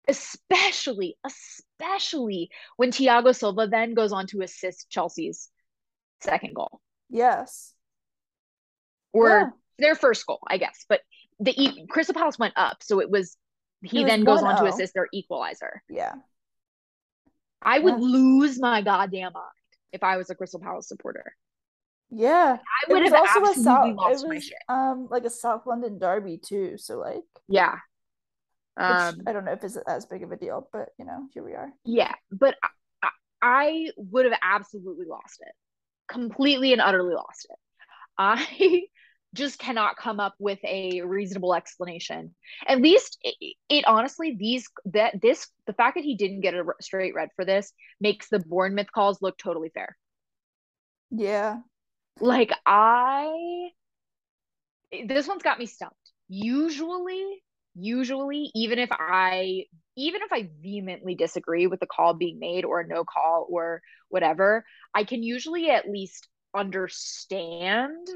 especially, 0.08 1.16
especially 1.24 2.50
when 2.76 2.90
Thiago 2.92 3.34
Silva 3.34 3.66
then 3.68 3.94
goes 3.94 4.12
on 4.12 4.26
to 4.28 4.42
assist 4.42 4.88
Chelsea's 4.88 5.50
second 6.20 6.54
goal. 6.54 6.80
Yes. 7.10 7.72
Or 9.12 9.28
yeah. 9.28 9.46
Their 9.78 9.94
first 9.94 10.26
goal, 10.26 10.40
I 10.46 10.58
guess. 10.58 10.84
But 10.88 11.00
the 11.40 11.86
Crystal 11.88 12.14
Palace 12.14 12.38
went 12.38 12.54
up, 12.56 12.78
so 12.82 13.00
it 13.00 13.10
was 13.10 13.36
he 13.82 14.02
it 14.02 14.06
then 14.06 14.24
goes 14.24 14.42
on 14.42 14.56
to 14.56 14.64
assist 14.66 14.94
their 14.94 15.08
equalizer. 15.12 15.82
Yeah. 15.88 16.12
I 17.62 17.78
would 17.78 18.00
lose 18.00 18.60
my 18.60 18.82
goddamn 18.82 19.32
mind 19.32 19.44
if 19.92 20.02
I 20.02 20.16
was 20.16 20.30
a 20.30 20.34
Crystal 20.34 20.60
Palace 20.60 20.88
supporter. 20.88 21.34
Yeah, 22.10 22.58
I 22.88 22.92
would 22.92 23.02
have 23.02 23.14
also 23.14 23.50
a 23.50 23.54
South, 23.54 23.96
lost 23.96 24.10
it 24.10 24.12
was, 24.12 24.24
my 24.26 24.38
shit. 24.38 24.58
Um, 24.68 25.08
like 25.10 25.24
a 25.24 25.30
South 25.30 25.66
London 25.66 25.98
derby 25.98 26.38
too. 26.38 26.78
So 26.78 26.98
like, 26.98 27.24
yeah, 27.48 27.78
um, 28.76 29.22
I 29.26 29.32
don't 29.32 29.44
know 29.44 29.52
if 29.52 29.64
it's 29.64 29.76
as 29.88 30.06
big 30.06 30.22
of 30.22 30.30
a 30.30 30.36
deal, 30.36 30.68
but 30.72 30.90
you 30.98 31.04
know, 31.04 31.26
here 31.34 31.42
we 31.42 31.54
are. 31.54 31.72
Yeah, 31.84 32.14
but 32.30 32.54
I, 33.02 33.08
I 33.42 33.86
would 33.96 34.26
have 34.26 34.38
absolutely 34.40 35.06
lost 35.06 35.40
it, 35.40 35.52
completely 36.08 36.72
and 36.72 36.80
utterly 36.80 37.14
lost 37.14 37.48
it. 37.50 37.58
I 38.18 38.82
just 39.36 39.58
cannot 39.58 39.96
come 39.96 40.20
up 40.20 40.34
with 40.38 40.58
a 40.64 41.02
reasonable 41.02 41.54
explanation. 41.54 42.34
At 42.66 42.80
least 42.80 43.18
it, 43.22 43.56
it, 43.68 43.84
honestly 43.86 44.36
these 44.38 44.68
that 44.86 45.20
this 45.20 45.48
the 45.66 45.72
fact 45.72 45.96
that 45.96 46.04
he 46.04 46.16
didn't 46.16 46.40
get 46.40 46.54
a 46.54 46.64
straight 46.80 47.14
red 47.14 47.28
for 47.36 47.44
this 47.44 47.72
makes 48.00 48.28
the 48.28 48.38
Bournemouth 48.40 48.90
calls 48.92 49.22
look 49.22 49.38
totally 49.38 49.70
fair. 49.72 49.96
Yeah. 51.10 51.58
Like 52.20 52.52
I 52.64 53.68
this 55.06 55.28
one's 55.28 55.42
got 55.42 55.58
me 55.58 55.66
stumped. 55.66 55.96
Usually 56.28 57.42
usually 57.76 58.50
even 58.54 58.78
if 58.78 58.88
i 58.90 59.64
even 59.96 60.22
if 60.22 60.32
i 60.32 60.48
vehemently 60.62 61.14
disagree 61.14 61.66
with 61.66 61.78
the 61.78 61.86
call 61.86 62.14
being 62.14 62.38
made 62.38 62.64
or 62.64 62.80
a 62.80 62.86
no 62.86 63.04
call 63.04 63.46
or 63.50 63.82
whatever 64.08 64.64
i 64.94 65.04
can 65.04 65.22
usually 65.22 65.68
at 65.68 65.88
least 65.88 66.26
understand 66.54 68.08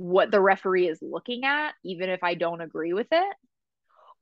what 0.00 0.30
the 0.30 0.40
referee 0.40 0.88
is 0.88 0.98
looking 1.02 1.44
at 1.44 1.72
even 1.84 2.08
if 2.08 2.24
i 2.24 2.32
don't 2.32 2.62
agree 2.62 2.94
with 2.94 3.08
it. 3.12 3.36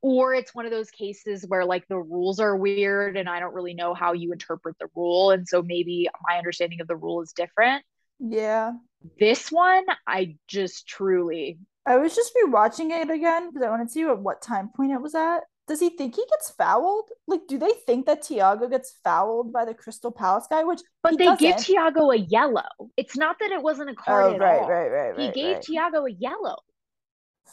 Or 0.01 0.33
it's 0.33 0.53
one 0.53 0.65
of 0.65 0.71
those 0.71 0.91
cases 0.91 1.45
where 1.47 1.63
like 1.63 1.87
the 1.87 1.97
rules 1.97 2.41
are 2.41 2.57
weird 2.57 3.15
and 3.15 3.29
i 3.29 3.39
don't 3.39 3.53
really 3.53 3.73
know 3.73 3.93
how 3.93 4.11
you 4.11 4.33
interpret 4.33 4.75
the 4.77 4.87
rule 4.93 5.31
and 5.31 5.47
so 5.47 5.61
maybe 5.61 6.09
my 6.27 6.37
understanding 6.37 6.81
of 6.81 6.87
the 6.87 6.97
rule 6.97 7.21
is 7.21 7.31
different. 7.31 7.85
Yeah. 8.19 8.73
This 9.19 9.49
one 9.49 9.85
i 10.05 10.35
just 10.49 10.85
truly 10.85 11.59
I 11.85 11.95
was 11.95 12.13
just 12.13 12.33
rewatching 12.35 12.91
it 12.91 13.09
again 13.09 13.49
because 13.49 13.65
I 13.65 13.69
wanted 13.69 13.85
to 13.85 13.91
see 13.91 14.03
what, 14.03 14.19
what 14.19 14.41
time 14.41 14.69
point 14.75 14.91
it 14.91 15.01
was 15.01 15.15
at. 15.15 15.39
Does 15.69 15.79
he 15.79 15.91
think 15.91 16.15
he 16.15 16.25
gets 16.27 16.49
fouled? 16.49 17.09
Like, 17.27 17.41
do 17.47 17.59
they 17.59 17.71
think 17.85 18.07
that 18.07 18.23
Thiago 18.23 18.67
gets 18.71 18.95
fouled 19.03 19.53
by 19.53 19.65
the 19.65 19.75
Crystal 19.75 20.09
Palace 20.09 20.47
guy? 20.49 20.63
Which, 20.63 20.81
but 21.03 21.15
they 21.19 21.25
doesn't. 21.25 21.37
give 21.37 21.57
Thiago 21.57 22.11
a 22.11 22.17
yellow. 22.17 22.63
It's 22.97 23.15
not 23.15 23.35
that 23.39 23.51
it 23.51 23.61
wasn't 23.61 23.91
a 23.91 23.93
oh, 23.93 24.03
card 24.03 24.31
oh, 24.31 24.33
at 24.33 24.39
right, 24.41 24.61
all. 24.61 24.67
Right, 24.67 24.87
right, 24.87 25.09
right. 25.15 25.19
He 25.19 25.31
gave 25.31 25.57
right. 25.57 25.63
Thiago 25.63 26.09
a 26.09 26.11
yellow 26.11 26.57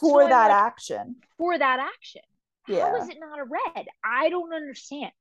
for 0.00 0.22
so 0.22 0.28
that 0.28 0.48
like, 0.48 0.56
action. 0.56 1.16
For 1.36 1.58
that 1.58 1.78
action. 1.78 2.22
Yeah. 2.66 2.88
How 2.88 3.02
is 3.02 3.10
it 3.10 3.18
not 3.20 3.38
a 3.38 3.44
red? 3.44 3.86
I 4.02 4.30
don't 4.30 4.54
understand. 4.54 5.12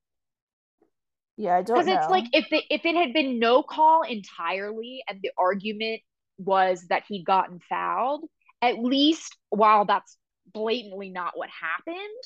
Yeah, 1.36 1.58
I 1.58 1.64
don't 1.64 1.78
Because 1.78 1.94
it's 1.94 2.10
like 2.10 2.26
if 2.32 2.54
it 2.54 2.64
if 2.70 2.86
it 2.86 2.96
had 2.96 3.12
been 3.12 3.40
no 3.40 3.62
call 3.62 4.04
entirely, 4.04 5.04
and 5.10 5.20
the 5.22 5.32
argument 5.38 6.00
was 6.38 6.86
that 6.88 7.04
he'd 7.10 7.26
gotten 7.26 7.60
fouled, 7.68 8.24
at 8.62 8.80
least 8.80 9.36
while 9.50 9.84
that's 9.84 10.16
blatantly 10.54 11.10
not 11.10 11.34
what 11.36 11.50
happened, 11.50 12.24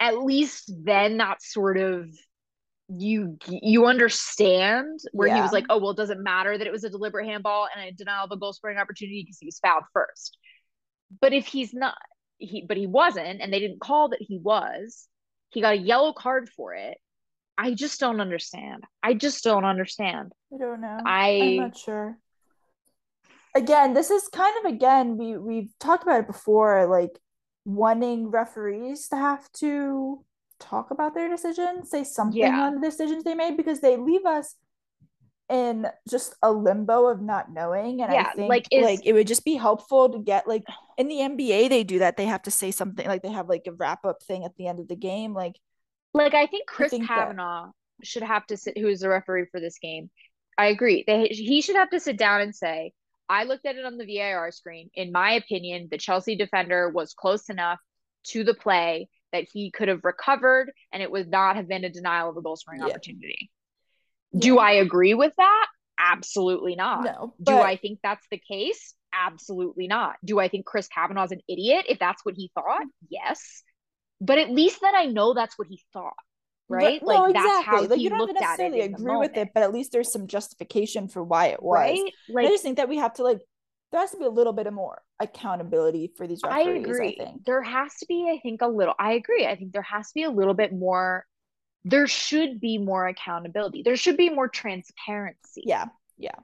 at 0.00 0.18
least 0.18 0.72
then 0.84 1.18
that 1.18 1.42
sort 1.42 1.78
of 1.78 2.08
you 2.88 3.36
you 3.48 3.86
understand 3.86 5.00
where 5.12 5.28
yeah. 5.28 5.36
he 5.36 5.40
was 5.42 5.52
like, 5.52 5.66
oh 5.68 5.78
well, 5.78 5.90
it 5.90 5.96
doesn't 5.96 6.22
matter 6.22 6.56
that 6.56 6.66
it 6.66 6.72
was 6.72 6.84
a 6.84 6.90
deliberate 6.90 7.26
handball 7.26 7.68
and 7.74 7.84
a 7.84 7.92
denial 7.92 8.24
of 8.24 8.30
a 8.32 8.36
goal 8.36 8.52
scoring 8.52 8.78
opportunity 8.78 9.22
because 9.22 9.38
he 9.38 9.46
was 9.46 9.58
fouled 9.58 9.84
first. 9.92 10.38
But 11.20 11.32
if 11.32 11.46
he's 11.46 11.74
not, 11.74 11.96
he 12.38 12.64
but 12.66 12.76
he 12.76 12.86
wasn't, 12.86 13.40
and 13.40 13.52
they 13.52 13.60
didn't 13.60 13.80
call 13.80 14.10
that 14.10 14.22
he 14.22 14.38
was, 14.38 15.06
he 15.50 15.60
got 15.60 15.74
a 15.74 15.78
yellow 15.78 16.12
card 16.12 16.48
for 16.56 16.74
it. 16.74 16.96
I 17.58 17.74
just 17.74 18.00
don't 18.00 18.20
understand. 18.20 18.84
I 19.02 19.14
just 19.14 19.44
don't 19.44 19.64
understand. 19.64 20.32
I 20.54 20.58
don't 20.58 20.80
know. 20.80 20.98
I 21.04 21.40
I'm 21.42 21.56
not 21.56 21.76
sure 21.76 22.18
again 23.54 23.94
this 23.94 24.10
is 24.10 24.28
kind 24.32 24.54
of 24.64 24.72
again 24.72 25.16
we 25.16 25.36
we've 25.36 25.72
talked 25.78 26.02
about 26.02 26.20
it 26.20 26.26
before 26.26 26.86
like 26.86 27.10
wanting 27.68 28.30
referees 28.30 29.08
to 29.08 29.16
have 29.16 29.52
to 29.52 30.24
talk 30.58 30.90
about 30.90 31.14
their 31.14 31.28
decisions 31.28 31.90
say 31.90 32.02
something 32.02 32.40
yeah. 32.40 32.62
on 32.62 32.74
the 32.74 32.80
decisions 32.80 33.22
they 33.24 33.34
made 33.34 33.58
because 33.58 33.80
they 33.80 33.96
leave 33.96 34.24
us 34.24 34.54
in 35.50 35.86
just 36.08 36.34
a 36.42 36.50
limbo 36.50 37.06
of 37.06 37.20
not 37.20 37.52
knowing. 37.52 38.00
And 38.00 38.12
yeah, 38.12 38.28
i 38.30 38.34
think 38.34 38.48
like, 38.48 38.66
is... 38.70 38.82
like 38.82 39.00
it 39.04 39.12
would 39.12 39.26
just 39.26 39.44
be 39.44 39.54
helpful 39.54 40.08
to 40.08 40.18
get 40.18 40.48
like 40.48 40.64
in 40.96 41.08
the 41.08 41.16
nba 41.16 41.68
they 41.68 41.84
do 41.84 41.98
that. 41.98 42.16
They 42.16 42.24
have 42.24 42.42
to 42.42 42.50
say 42.50 42.70
something 42.70 43.06
like 43.06 43.22
they 43.22 43.32
have 43.32 43.50
like 43.50 43.66
a 43.66 43.72
wrap 43.72 44.06
up 44.06 44.22
thing 44.22 44.44
at 44.44 44.56
the 44.56 44.66
end 44.66 44.80
of 44.80 44.88
the 44.88 44.96
game. 44.96 45.34
Like 45.34 45.56
like 46.14 46.32
i 46.32 46.46
think 46.46 46.66
chris 46.66 46.88
I 46.88 46.96
think 46.96 47.08
Kavanagh 47.08 47.66
that... 47.66 48.06
should 48.06 48.22
have 48.22 48.46
to 48.46 48.56
sit 48.56 48.78
who 48.78 48.88
is 48.88 49.00
the 49.00 49.10
referee 49.10 49.46
for 49.50 49.60
this 49.60 49.78
game. 49.78 50.10
I 50.56 50.66
agree. 50.66 51.04
They, 51.06 51.28
he 51.28 51.60
should 51.60 51.76
have 51.76 51.90
to 51.90 52.00
sit 52.00 52.16
down 52.16 52.40
and 52.40 52.54
say 52.54 52.92
I 53.28 53.44
looked 53.44 53.66
at 53.66 53.76
it 53.76 53.84
on 53.84 53.98
the 53.98 54.06
VAR 54.06 54.50
screen. 54.50 54.90
In 54.94 55.12
my 55.12 55.32
opinion, 55.32 55.88
the 55.90 55.98
Chelsea 55.98 56.36
defender 56.36 56.88
was 56.88 57.14
close 57.14 57.48
enough 57.48 57.78
to 58.28 58.44
the 58.44 58.54
play 58.54 59.08
that 59.32 59.46
he 59.52 59.70
could 59.70 59.88
have 59.88 60.04
recovered 60.04 60.72
and 60.92 61.02
it 61.02 61.10
would 61.10 61.30
not 61.30 61.56
have 61.56 61.68
been 61.68 61.84
a 61.84 61.90
denial 61.90 62.30
of 62.30 62.36
a 62.36 62.42
goal 62.42 62.56
scoring 62.56 62.80
yeah. 62.80 62.86
opportunity. 62.86 63.50
Yeah. 64.32 64.40
Do 64.40 64.58
I 64.58 64.72
agree 64.72 65.14
with 65.14 65.32
that? 65.36 65.66
Absolutely 65.98 66.76
not. 66.76 67.04
No. 67.04 67.34
But... 67.38 67.52
Do 67.52 67.58
I 67.58 67.76
think 67.76 68.00
that's 68.02 68.26
the 68.30 68.38
case? 68.38 68.94
Absolutely 69.12 69.88
not. 69.88 70.16
Do 70.24 70.38
I 70.38 70.48
think 70.48 70.66
Chris 70.66 70.88
Kavanagh's 70.88 71.32
an 71.32 71.40
idiot 71.48 71.86
if 71.88 71.98
that's 71.98 72.24
what 72.24 72.34
he 72.34 72.50
thought? 72.54 72.84
Yes. 73.08 73.62
But 74.20 74.38
at 74.38 74.50
least 74.50 74.80
then 74.80 74.94
I 74.94 75.06
know 75.06 75.34
that's 75.34 75.58
what 75.58 75.68
he 75.68 75.80
thought. 75.92 76.14
Right? 76.68 77.00
no, 77.02 77.08
like 77.08 77.34
that's 77.34 77.46
exactly. 77.46 77.76
how 77.76 77.86
like 77.86 78.00
you 78.00 78.10
don't 78.10 78.32
necessarily 78.32 78.80
the 78.80 78.94
agree 78.94 79.16
with 79.16 79.36
it, 79.36 79.48
but 79.54 79.62
at 79.62 79.72
least 79.72 79.92
there's 79.92 80.12
some 80.12 80.26
justification 80.26 81.08
for 81.08 81.22
why 81.22 81.46
it 81.48 81.62
was. 81.62 81.98
right? 82.28 82.46
I 82.46 82.48
just 82.48 82.62
think 82.62 82.76
that 82.76 82.88
we 82.88 82.98
have 82.98 83.14
to 83.14 83.22
like 83.22 83.40
there 83.90 84.00
has 84.00 84.10
to 84.10 84.18
be 84.18 84.24
a 84.24 84.30
little 84.30 84.52
bit 84.52 84.66
of 84.66 84.74
more 84.74 85.00
accountability 85.18 86.12
for 86.16 86.26
these 86.26 86.40
referees. 86.44 86.66
I, 86.66 86.70
agree. 86.70 87.16
think. 87.16 87.44
There 87.46 87.62
has 87.62 87.94
to 88.00 88.06
be, 88.06 88.30
I 88.30 88.38
think, 88.42 88.60
a 88.60 88.66
little. 88.66 88.94
I 88.98 89.12
agree. 89.12 89.46
I 89.46 89.56
think 89.56 89.72
there 89.72 89.82
has 89.82 90.08
to 90.08 90.14
be 90.14 90.24
a 90.24 90.30
little 90.30 90.54
bit 90.54 90.72
more. 90.72 91.24
There 91.84 92.06
should 92.06 92.60
be 92.60 92.76
more 92.76 93.06
accountability. 93.06 93.82
There 93.82 93.96
should 93.96 94.18
be 94.18 94.28
more 94.28 94.48
transparency. 94.48 95.62
Yeah, 95.64 95.86
yeah. 96.18 96.34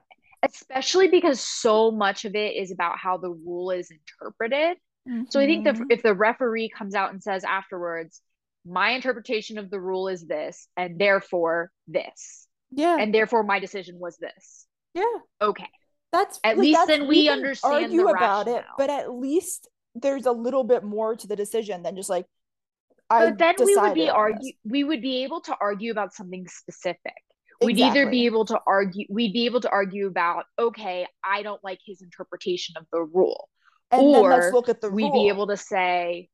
Especially 0.41 1.07
because 1.07 1.39
so 1.39 1.91
much 1.91 2.25
of 2.25 2.33
it 2.35 2.55
is 2.55 2.71
about 2.71 2.97
how 2.97 3.17
the 3.17 3.29
rule 3.29 3.69
is 3.71 3.91
interpreted. 3.91 4.77
So 5.29 5.39
I 5.39 5.45
think 5.45 5.65
that 5.65 5.75
Mhm. 5.75 5.85
if 5.91 6.01
the 6.01 6.15
referee 6.15 6.69
comes 6.69 6.95
out 6.95 7.11
and 7.11 7.21
says 7.21 7.43
afterwards, 7.43 8.21
my 8.65 8.91
interpretation 8.91 9.57
of 9.57 9.69
the 9.69 9.79
rule 9.79 10.07
is 10.07 10.25
this, 10.25 10.67
and 10.75 10.99
therefore 10.99 11.71
this, 11.87 12.47
yeah, 12.71 12.97
and 12.99 13.13
therefore 13.13 13.43
my 13.43 13.59
decision 13.59 13.99
was 13.99 14.17
this. 14.17 14.65
yeah. 14.93 15.03
Okay. 15.41 15.67
That's 16.11 16.39
At 16.45 16.51
like, 16.57 16.57
least 16.63 16.79
that's- 16.79 16.87
then 16.99 17.07
we 17.07 17.25
can 17.25 17.33
understand 17.39 17.83
argue 17.83 18.03
the 18.03 18.07
about 18.07 18.47
it, 18.47 18.63
but 18.77 18.89
at 18.89 19.11
least 19.11 19.67
there's 19.95 20.25
a 20.25 20.31
little 20.31 20.63
bit 20.63 20.83
more 20.83 21.15
to 21.15 21.27
the 21.27 21.35
decision 21.35 21.83
than 21.83 21.95
just 21.95 22.09
like 22.09 22.25
I 23.09 23.25
But 23.31 23.37
then 23.37 23.55
we 23.59 23.75
would 23.75 23.93
be 23.93 24.09
argue 24.09 24.39
this. 24.41 24.53
we 24.63 24.83
would 24.83 25.01
be 25.01 25.23
able 25.23 25.41
to 25.41 25.55
argue 25.59 25.91
about 25.91 26.13
something 26.13 26.47
specific. 26.47 27.13
We'd 27.63 27.79
either 27.79 28.09
be 28.09 28.25
able 28.25 28.45
to 28.45 28.59
argue 28.65 29.05
we'd 29.09 29.31
be 29.33 29.45
able 29.45 29.61
to 29.61 29.69
argue 29.69 30.07
about, 30.07 30.45
okay, 30.57 31.05
I 31.23 31.43
don't 31.43 31.63
like 31.63 31.79
his 31.85 32.01
interpretation 32.01 32.75
of 32.77 32.85
the 32.91 33.01
rule. 33.01 33.49
and 33.91 34.13
then 34.13 34.23
let's 34.23 34.53
look 34.53 34.69
at 34.69 34.81
the 34.81 34.89
we'd 34.89 35.03
rule. 35.03 35.13
be 35.23 35.27
able 35.27 35.47
to 35.47 35.57
say 35.57 36.29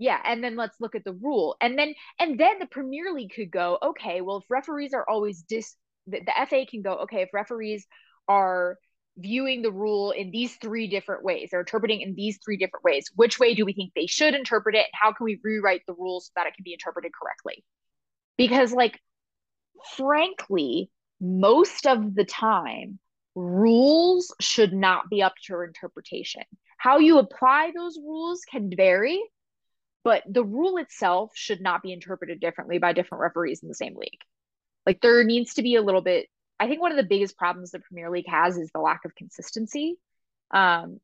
yeah 0.00 0.18
and 0.24 0.42
then 0.42 0.56
let's 0.56 0.80
look 0.80 0.96
at 0.96 1.04
the 1.04 1.12
rule. 1.12 1.56
And 1.60 1.78
then 1.78 1.94
and 2.18 2.40
then 2.40 2.58
the 2.58 2.66
premier 2.66 3.12
league 3.12 3.32
could 3.32 3.52
go 3.52 3.78
okay 3.80 4.20
well 4.22 4.38
if 4.38 4.44
referees 4.50 4.94
are 4.94 5.08
always 5.08 5.42
dis 5.42 5.76
the, 6.08 6.20
the 6.20 6.32
fa 6.48 6.66
can 6.68 6.82
go 6.82 6.94
okay 7.02 7.22
if 7.22 7.28
referees 7.32 7.86
are 8.26 8.78
viewing 9.18 9.60
the 9.60 9.70
rule 9.70 10.12
in 10.12 10.30
these 10.30 10.56
three 10.56 10.88
different 10.88 11.22
ways 11.22 11.50
they're 11.50 11.60
interpreting 11.60 12.00
in 12.00 12.14
these 12.14 12.38
three 12.42 12.56
different 12.56 12.82
ways 12.82 13.04
which 13.14 13.38
way 13.38 13.54
do 13.54 13.64
we 13.64 13.74
think 13.74 13.92
they 13.94 14.06
should 14.06 14.34
interpret 14.34 14.74
it? 14.74 14.86
And 14.86 14.94
how 14.94 15.12
can 15.12 15.24
we 15.24 15.38
rewrite 15.44 15.82
the 15.86 15.94
rules 15.94 16.26
so 16.26 16.32
that 16.36 16.46
it 16.46 16.54
can 16.54 16.64
be 16.64 16.72
interpreted 16.72 17.12
correctly? 17.20 17.62
Because 18.38 18.72
like 18.72 18.98
frankly 19.96 20.90
most 21.20 21.86
of 21.86 22.14
the 22.14 22.24
time 22.24 22.98
rules 23.34 24.34
should 24.40 24.72
not 24.72 25.10
be 25.10 25.22
up 25.22 25.34
to 25.46 25.60
interpretation. 25.60 26.42
How 26.78 26.98
you 26.98 27.18
apply 27.18 27.72
those 27.76 27.98
rules 27.98 28.40
can 28.50 28.70
vary, 28.74 29.20
but 30.04 30.22
the 30.28 30.44
rule 30.44 30.78
itself 30.78 31.32
should 31.34 31.60
not 31.60 31.82
be 31.82 31.92
interpreted 31.92 32.40
differently 32.40 32.78
by 32.78 32.92
different 32.92 33.22
referees 33.22 33.62
in 33.62 33.68
the 33.68 33.74
same 33.74 33.96
league. 33.96 34.20
Like 34.86 35.00
there 35.00 35.22
needs 35.24 35.54
to 35.54 35.62
be 35.62 35.76
a 35.76 35.82
little 35.82 36.00
bit. 36.00 36.26
I 36.58 36.66
think 36.66 36.80
one 36.80 36.90
of 36.90 36.96
the 36.96 37.04
biggest 37.04 37.36
problems 37.36 37.70
the 37.70 37.80
Premier 37.80 38.10
League 38.10 38.28
has 38.28 38.56
is 38.56 38.70
the 38.72 38.80
lack 38.80 39.04
of 39.04 39.14
consistency, 39.14 39.96
um, 40.52 41.00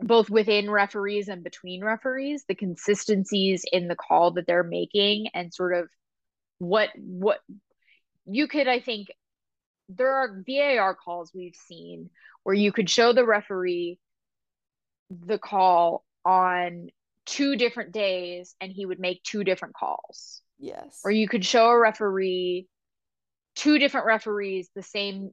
both 0.00 0.30
within 0.30 0.70
referees 0.70 1.28
and 1.28 1.42
between 1.42 1.84
referees. 1.84 2.44
The 2.48 2.54
consistencies 2.54 3.64
in 3.70 3.88
the 3.88 3.96
call 3.96 4.32
that 4.32 4.46
they're 4.46 4.62
making 4.62 5.28
and 5.34 5.52
sort 5.52 5.74
of 5.74 5.88
what 6.58 6.90
what 6.96 7.40
you 8.26 8.46
could, 8.46 8.68
I 8.68 8.80
think, 8.80 9.08
there 9.88 10.14
are 10.14 10.42
VAR 10.46 10.94
calls 10.94 11.32
we've 11.34 11.56
seen 11.56 12.10
where 12.42 12.54
you 12.54 12.72
could 12.72 12.90
show 12.90 13.12
the 13.12 13.24
referee 13.24 13.98
the 15.10 15.38
call 15.38 16.04
on 16.24 16.90
two 17.28 17.56
different 17.56 17.92
days 17.92 18.56
and 18.60 18.72
he 18.72 18.86
would 18.86 18.98
make 18.98 19.22
two 19.22 19.44
different 19.44 19.74
calls. 19.74 20.42
yes. 20.58 21.00
Or 21.04 21.10
you 21.12 21.28
could 21.28 21.44
show 21.44 21.68
a 21.68 21.78
referee 21.78 22.66
two 23.54 23.78
different 23.78 24.06
referees 24.06 24.70
the 24.74 24.82
same 24.82 25.30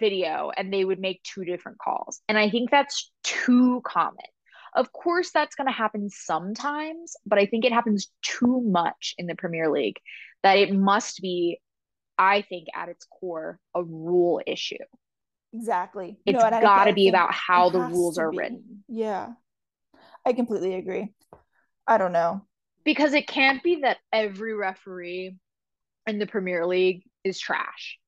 video 0.00 0.50
and 0.56 0.72
they 0.72 0.84
would 0.84 0.98
make 1.00 1.22
two 1.22 1.44
different 1.44 1.78
calls. 1.78 2.20
And 2.28 2.36
I 2.38 2.50
think 2.50 2.70
that's 2.70 3.10
too 3.24 3.80
common. 3.84 4.26
Of 4.74 4.92
course, 4.92 5.30
that's 5.32 5.56
going 5.56 5.66
to 5.68 5.72
happen 5.72 6.10
sometimes, 6.10 7.14
but 7.24 7.38
I 7.38 7.46
think 7.46 7.64
it 7.64 7.72
happens 7.72 8.10
too 8.22 8.60
much 8.66 9.14
in 9.16 9.26
the 9.26 9.34
Premier 9.34 9.70
League 9.70 9.96
that 10.42 10.58
it 10.58 10.72
must 10.74 11.20
be, 11.22 11.60
I 12.18 12.42
think, 12.42 12.68
at 12.74 12.88
its 12.90 13.06
core, 13.06 13.58
a 13.74 13.82
rule 13.82 14.40
issue. 14.46 14.84
Exactly. 15.54 16.18
It's 16.26 16.34
No, 16.42 16.50
got 16.50 16.84
to 16.84 16.92
be 16.92 17.08
about 17.08 17.32
how 17.32 17.70
the 17.70 17.80
rules 17.80 18.18
are 18.18 18.30
be. 18.30 18.36
written. 18.38 18.84
Yeah. 18.88 19.30
I 20.26 20.34
completely 20.34 20.74
agree. 20.74 21.14
I 21.88 21.96
don't 21.98 22.12
know. 22.12 22.42
because 22.84 23.14
it 23.14 23.26
can't 23.26 23.62
be 23.62 23.80
that 23.82 23.96
every 24.12 24.54
referee 24.54 25.36
in 26.06 26.18
the 26.18 26.26
Premier 26.26 26.66
League 26.66 27.02
is 27.24 27.40
trash 27.40 27.98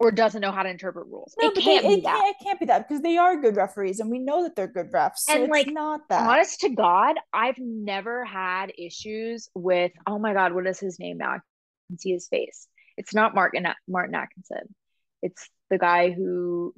or 0.00 0.10
doesn't 0.10 0.40
know 0.40 0.50
how 0.52 0.62
to 0.62 0.68
interpret 0.68 1.06
rules. 1.06 1.34
No, 1.40 1.48
it 1.48 1.54
but 1.54 1.62
can't 1.62 1.82
they, 1.84 1.88
be 1.96 2.00
it 2.00 2.04
that. 2.04 2.16
can't 2.18 2.36
it 2.40 2.44
can't 2.44 2.60
be 2.60 2.66
that 2.66 2.88
because 2.88 3.02
they 3.02 3.16
are 3.18 3.40
good 3.40 3.56
referees 3.56 4.00
and 4.00 4.10
we 4.10 4.18
know 4.18 4.42
that 4.42 4.56
they're 4.56 4.66
good 4.66 4.90
refs. 4.92 5.18
So 5.18 5.34
And, 5.34 5.42
it's 5.44 5.50
like, 5.50 5.68
not 5.70 6.00
that. 6.08 6.28
Honest 6.28 6.60
to 6.60 6.70
God, 6.70 7.16
I've 7.32 7.58
never 7.58 8.24
had 8.24 8.72
issues 8.78 9.48
with. 9.54 9.92
Oh 10.06 10.18
my 10.18 10.32
God, 10.32 10.52
what 10.54 10.66
is 10.66 10.80
his 10.80 10.98
name 10.98 11.18
now? 11.18 11.30
I 11.32 11.38
can 11.88 11.98
see 11.98 12.10
his 12.12 12.28
face. 12.28 12.66
It's 12.96 13.14
not 13.14 13.34
Martin 13.34 13.66
Martin 13.88 14.14
Atkinson. 14.14 14.74
It's 15.22 15.48
the 15.70 15.78
guy 15.78 16.10
who 16.10 16.74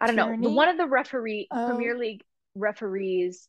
I 0.00 0.06
don't 0.06 0.16
know. 0.16 0.36
The 0.40 0.54
one 0.54 0.68
of 0.68 0.76
the 0.76 0.86
referee 0.86 1.48
Oh. 1.50 1.68
Premier 1.68 1.96
League 1.98 2.22
referees, 2.54 3.48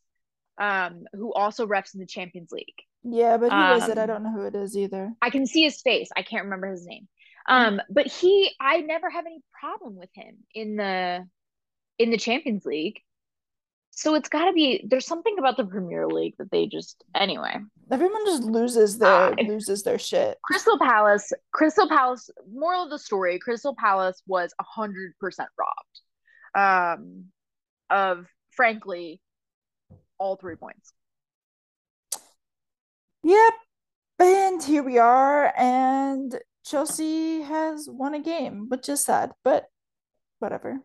um, 0.58 1.06
who 1.13 1.34
also 1.34 1.67
refs 1.67 1.93
in 1.93 2.00
the 2.00 2.06
Champions 2.08 2.52
League. 2.52 2.82
yeah, 3.04 3.38
but 3.38 3.52
who 3.52 3.84
is 3.84 3.89
it? 3.89 3.98
I 3.98 4.04
um, 4.04 4.08
don't 4.08 4.24
know 4.24 4.32
who 4.32 4.46
it 4.46 4.56
is 4.56 4.78
either. 4.78 5.13
I 5.22 5.30
can 5.30 5.46
see 5.46 5.63
his 5.63 5.82
face. 5.82 6.10
I 6.15 6.24
can't 6.24 6.46
remember 6.46 6.72
his 6.72 6.86
name. 6.86 7.08
Um, 7.48 7.82
but 7.89 8.08
he, 8.08 8.52
I 8.60 8.82
never 8.82 9.10
have 9.10 9.26
any 9.26 9.41
problem 9.60 9.96
with 9.96 10.10
him 10.13 10.38
in 10.54 10.76
the 10.76 11.26
in 11.98 12.12
the 12.12 12.17
Champions 12.17 12.65
League. 12.65 13.00
So 13.91 14.13
it's 14.13 14.30
got 14.30 14.46
to 14.46 14.54
be 14.54 14.86
there's 14.86 15.08
something 15.08 15.39
about 15.39 15.58
the 15.58 15.65
Premier 15.65 16.08
League 16.08 16.36
that 16.38 16.52
they 16.52 16.67
just 16.67 17.04
anyway. 17.15 17.56
Everyone 17.89 18.26
just 18.26 18.43
loses 18.43 19.00
their 19.00 19.10
I- 19.10 19.41
loses 19.48 19.84
their 19.84 19.98
shit. 19.98 20.38
Crystal 20.43 20.78
Palace, 20.78 21.32
Crystal 21.52 21.88
Palace. 21.88 22.30
Moral 22.52 22.84
of 22.84 22.89
the 22.89 23.00
story: 23.00 23.39
Crystal 23.39 23.76
Palace 23.76 24.22
was 24.28 24.54
a 24.60 24.63
hundred 24.63 25.13
percent 25.20 25.50
robbed, 25.58 27.00
um, 27.00 27.26
of 27.89 28.28
frankly 28.52 29.20
all 30.19 30.36
three 30.36 30.56
points. 30.56 30.93
Yep. 33.23 33.53
And 34.19 34.63
here 34.63 34.84
we 34.84 34.97
are, 34.97 35.53
and 35.58 36.39
Chelsea 36.65 37.41
has 37.41 37.88
won 37.89 38.13
a 38.15 38.19
game, 38.19 38.65
which 38.69 38.89
is 38.89 39.03
sad, 39.03 39.32
but 39.43 39.65
whatever. 40.39 40.80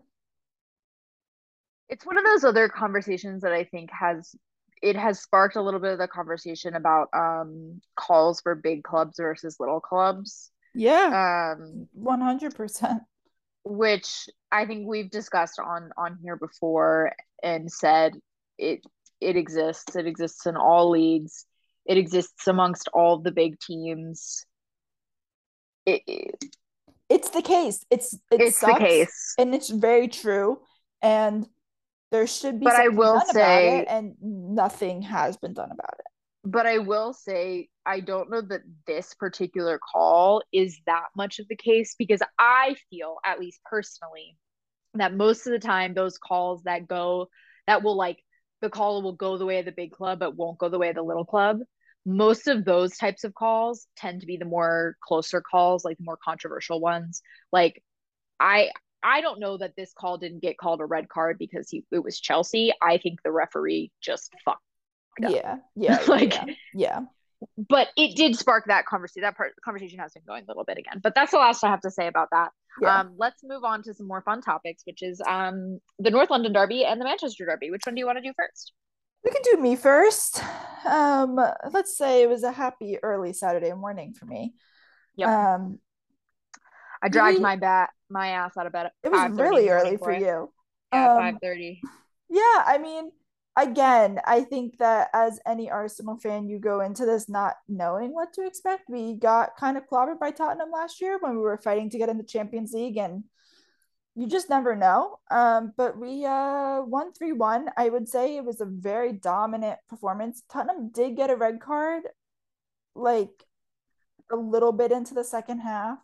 it's 1.89 2.05
one 2.07 2.17
of 2.19 2.25
those 2.25 2.45
other 2.45 2.69
conversations 2.69 3.43
that 3.43 3.53
I 3.53 3.65
think 3.65 3.91
has 3.91 4.35
it 4.83 4.97
has 4.97 5.21
sparked 5.23 5.57
a 5.57 5.63
little 5.63 5.79
bit 5.81 5.93
of 5.93 5.99
the 5.99 6.09
conversation 6.09 6.75
about 6.75 7.09
um 7.15 7.81
calls 7.97 8.41
for 8.41 8.55
big 8.55 8.83
clubs 8.83 9.17
versus 9.19 9.57
little 9.61 9.81
clubs. 9.81 10.51
Yeah, 10.75 11.55
Um 11.59 11.89
100%. 11.99 13.01
which 13.65 14.29
I 14.51 14.67
think 14.67 14.87
we've 14.87 15.11
discussed 15.11 15.59
on 15.59 15.91
on 15.97 16.19
here 16.23 16.37
before 16.37 17.13
and 17.43 17.71
said 17.73 18.15
it 18.59 18.81
it 19.23 19.37
exists. 19.37 19.97
It 19.97 20.07
exists 20.07 20.47
in 20.47 20.57
all 20.57 20.91
leagues. 20.91 21.47
It 21.87 21.97
exists 21.97 22.47
amongst 22.47 22.89
all 22.93 23.19
the 23.19 23.33
big 23.33 23.59
teams. 23.61 24.45
It, 25.87 26.03
it- 26.07 26.45
It's 27.09 27.31
the 27.31 27.43
case. 27.43 27.85
It's 27.91 28.15
it 28.15 28.41
it's 28.41 28.61
the 28.61 28.75
case. 28.79 29.35
and 29.39 29.55
it's 29.55 29.69
very 29.69 30.09
true. 30.09 30.61
And 31.03 31.47
there 32.11 32.27
should 32.27 32.59
be 32.61 32.65
But 32.65 32.77
I 32.77 32.89
will 32.89 33.21
say- 33.33 33.81
it, 33.81 33.87
and 33.89 34.15
nothing 34.21 35.03
has 35.03 35.37
been 35.37 35.53
done 35.55 35.71
about 35.73 35.95
it. 35.99 36.07
But 36.45 36.67
I 36.67 36.79
will 36.79 37.13
say, 37.13 37.69
I 37.87 38.01
don't 38.01 38.31
know 38.31 38.41
that 38.41 38.63
this 38.87 39.15
particular 39.15 39.79
call 39.79 40.43
is 40.53 40.79
that 40.87 41.07
much 41.17 41.39
of 41.39 41.47
the 41.49 41.57
case 41.57 41.95
because 41.99 42.21
I 42.39 42.77
feel, 42.91 43.17
at 43.25 43.39
least 43.39 43.61
personally, 43.65 44.37
that 44.95 45.15
most 45.15 45.47
of 45.47 45.53
the 45.53 45.59
time 45.61 45.95
those 45.95 46.19
calls 46.19 46.63
that 46.65 46.89
go, 46.89 47.29
that 47.67 47.83
will 47.83 47.97
like, 47.97 48.19
the 48.63 48.71
call 48.71 49.03
will 49.03 49.13
go 49.13 49.37
the 49.37 49.45
way 49.45 49.59
of 49.59 49.67
the 49.67 49.73
big 49.73 49.93
club, 49.93 50.21
but 50.21 50.37
won't 50.37 50.59
go 50.59 50.69
the 50.71 50.79
way 50.79 50.89
of 50.89 50.95
the 50.95 51.03
little 51.03 51.25
club. 51.25 51.59
Most 52.07 52.49
of 52.49 52.65
those 52.65 52.97
types 52.97 53.25
of 53.25 53.35
calls 53.35 53.87
tend 53.97 54.21
to 54.23 54.27
be 54.27 54.37
the 54.37 54.45
more 54.45 54.97
closer 55.07 55.41
calls, 55.43 55.85
like 55.85 55.99
the 55.99 56.05
more 56.05 56.19
controversial 56.25 56.81
ones. 56.81 57.23
Like, 57.53 57.83
I 58.41 58.71
I 59.03 59.21
don't 59.21 59.41
know 59.41 59.59
that 59.59 59.75
this 59.77 59.93
call 59.93 60.17
didn't 60.19 60.41
get 60.43 60.57
called 60.57 60.81
a 60.81 60.87
red 60.87 61.09
card 61.09 61.37
because 61.39 61.69
he 61.69 61.85
it 61.91 62.03
was 62.03 62.19
Chelsea. 62.21 62.73
I 62.81 62.99
think 62.99 63.23
the 63.23 63.33
referee 63.33 63.91
just 64.01 64.33
fucked 64.45 64.63
Yeah. 65.21 65.29
Yeah, 65.29 65.57
yeah, 65.75 65.99
yeah, 66.01 66.07
Like- 66.09 66.35
yeah, 66.35 66.55
yeah. 66.75 67.01
But 67.57 67.89
it 67.97 68.17
did 68.17 68.37
spark 68.37 68.65
that 68.67 68.87
conversation. 68.87 69.23
That 69.23 69.37
part 69.37 69.53
conversation 69.65 69.99
has 69.99 70.13
been 70.13 70.23
going 70.27 70.45
a 70.45 70.47
little 70.47 70.65
bit 70.65 70.79
again. 70.79 71.01
But 71.03 71.15
that's 71.15 71.31
the 71.33 71.39
last 71.39 71.63
I 71.65 71.69
have 71.69 71.81
to 71.83 71.91
say 71.91 72.07
about 72.07 72.29
that. 72.33 72.51
Yeah. 72.81 73.01
Um, 73.01 73.15
let's 73.19 73.43
move 73.45 73.65
on 73.65 73.83
to 73.85 73.95
some 73.95 74.07
more 74.09 74.23
fun 74.23 74.41
topics, 74.41 74.83
which 74.85 75.03
is 75.03 75.21
um 75.27 75.79
the 75.99 76.11
North 76.11 76.31
London 76.31 76.53
Derby 76.53 76.85
and 76.85 77.01
the 77.01 77.05
Manchester 77.05 77.45
Derby. 77.47 77.71
Which 77.71 77.83
one 77.85 77.95
do 77.95 77.99
you 78.01 78.07
want 78.07 78.19
to 78.19 78.23
do 78.23 78.33
first? 78.37 78.73
We 79.25 79.31
can 79.31 79.43
do 79.53 79.63
me 79.63 79.77
first. 79.77 80.43
Um, 80.85 81.39
let's 81.71 81.97
say 81.97 82.23
it 82.23 82.29
was 82.29 82.43
a 82.43 82.51
happy 82.51 82.99
early 83.03 83.33
Saturday 83.33 83.73
morning 83.73 84.15
for 84.15 84.25
me. 84.27 84.55
Yep. 85.17 85.29
Um, 85.29 85.79
I 87.03 87.09
dragged 87.09 87.39
we- 87.39 87.43
my 87.43 87.57
bat 87.57 87.91
my 88.11 88.29
ass 88.29 88.57
out 88.59 88.67
of 88.67 88.73
bed. 88.73 88.91
It 89.03 89.11
was 89.11 89.31
really 89.33 89.69
early 89.69 89.97
for 89.97 90.11
it. 90.11 90.21
you. 90.21 90.53
Yeah, 90.93 91.13
Um, 91.13 91.19
five 91.19 91.35
thirty. 91.43 91.81
Yeah, 92.29 92.41
I 92.67 92.79
mean, 92.79 93.11
again, 93.57 94.21
I 94.25 94.43
think 94.43 94.79
that 94.79 95.09
as 95.13 95.41
any 95.47 95.71
Arsenal 95.71 96.19
fan, 96.19 96.49
you 96.49 96.59
go 96.59 96.81
into 96.81 97.05
this 97.07 97.29
not 97.29 97.55
knowing 97.69 98.15
what 98.15 98.33
to 98.35 98.47
expect. 98.47 98.85
We 98.89 99.15
got 99.15 99.57
kind 99.57 99.77
of 99.77 99.87
clobbered 99.87 100.19
by 100.19 100.31
Tottenham 100.31 100.71
last 100.71 101.01
year 101.01 101.19
when 101.21 101.33
we 101.33 101.43
were 101.43 101.59
fighting 101.59 101.91
to 101.91 101.99
get 101.99 102.09
in 102.09 102.19
the 102.19 102.25
Champions 102.25 102.73
League, 102.73 102.97
and 102.97 103.25
you 104.15 104.27
just 104.27 104.51
never 104.51 104.77
know. 104.77 105.19
Um, 105.31 105.73
but 105.77 105.99
we 105.99 106.25
uh 106.25 106.83
won 106.83 107.13
3-1. 107.13 107.67
I 107.77 107.89
would 107.89 108.09
say 108.09 108.37
it 108.37 108.45
was 108.45 108.61
a 108.61 108.67
very 108.67 109.13
dominant 109.13 109.79
performance. 109.89 110.43
Tottenham 110.51 110.91
did 110.91 111.17
get 111.17 111.31
a 111.31 111.37
red 111.37 111.61
card, 111.61 112.05
like 112.95 113.45
a 114.31 114.37
little 114.37 114.73
bit 114.73 114.93
into 114.93 115.15
the 115.15 115.25
second 115.25 115.61
half. 115.61 115.99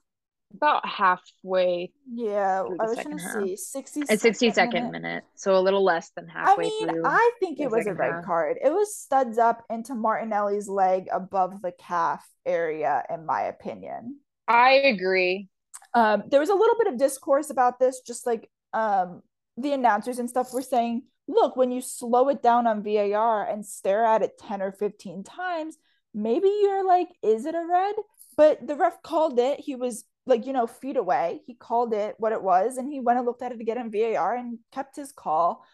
About 0.55 0.87
halfway 0.87 1.93
Yeah, 2.11 2.63
I 2.81 2.85
was 2.87 2.97
second 2.97 3.19
gonna 3.19 3.23
half. 3.23 3.45
see 3.45 3.57
60 3.57 4.03
at 4.09 4.21
sixty 4.21 4.51
second 4.51 4.87
minute. 4.91 5.03
minute. 5.03 5.25
so 5.35 5.57
a 5.57 5.61
little 5.61 5.85
less 5.85 6.11
than 6.17 6.27
halfway. 6.27 6.65
I 6.67 6.69
halfway 6.69 6.87
mean, 6.87 6.89
through. 6.89 7.03
I 7.05 7.31
think 7.39 7.61
it 7.61 7.71
was 7.71 7.87
a 7.87 7.93
red 7.95 8.13
half. 8.15 8.25
card. 8.25 8.57
It 8.65 8.71
was 8.73 8.97
studs 8.97 9.37
up 9.39 9.63
into 9.69 9.95
Martinelli's 9.95 10.69
leg 10.69 11.07
above 11.13 11.61
the 11.61 11.73
calf 11.73 12.27
area, 12.47 13.05
in 13.11 13.27
my 13.27 13.43
opinion. 13.43 14.21
I 14.49 14.73
agree. 14.73 15.49
Um, 15.95 16.25
there 16.29 16.41
was 16.41 16.49
a 16.49 16.55
little 16.55 16.77
bit 16.79 16.93
of 16.93 16.99
discourse 16.99 17.51
about 17.51 17.79
this, 17.79 18.01
just 18.01 18.27
like 18.27 18.51
um, 18.73 19.23
the 19.59 19.73
announcers 19.73 20.19
and 20.19 20.31
stuff 20.31 20.53
were 20.55 20.63
saying, 20.63 21.03
look, 21.29 21.57
when 21.57 21.71
you 21.71 21.83
slow 21.83 22.31
it 22.31 22.43
down 22.43 22.67
on 22.67 22.83
VAR 22.83 23.47
and 23.47 23.65
stare 23.67 24.05
at 24.05 24.23
it 24.23 24.39
10 24.39 24.63
or 24.63 24.73
15 24.73 25.25
times, 25.25 25.77
maybe 26.15 26.49
you're 26.63 26.87
like, 26.87 27.09
is 27.23 27.45
it 27.45 27.55
a 27.55 27.67
red? 27.71 27.95
But 28.37 28.67
the 28.67 28.77
ref 28.77 29.03
called 29.03 29.39
it. 29.39 29.61
He 29.61 29.75
was 29.75 30.05
like, 30.29 30.47
you 30.47 30.53
know, 30.53 30.67
feet 30.67 30.97
away. 30.97 31.41
He 31.47 31.55
called 31.55 31.93
it 31.95 32.15
what 32.19 32.33
it 32.33 32.43
was, 32.43 32.77
and 32.77 32.93
he 32.93 33.01
went 33.01 33.19
and 33.19 33.27
looked 33.27 33.43
at 33.43 33.53
it 33.53 33.61
again 33.61 33.79
in 33.79 33.91
VAR 33.91 34.37
and 34.37 34.59
kept 34.73 34.97
his 34.97 35.13
call. 35.13 35.65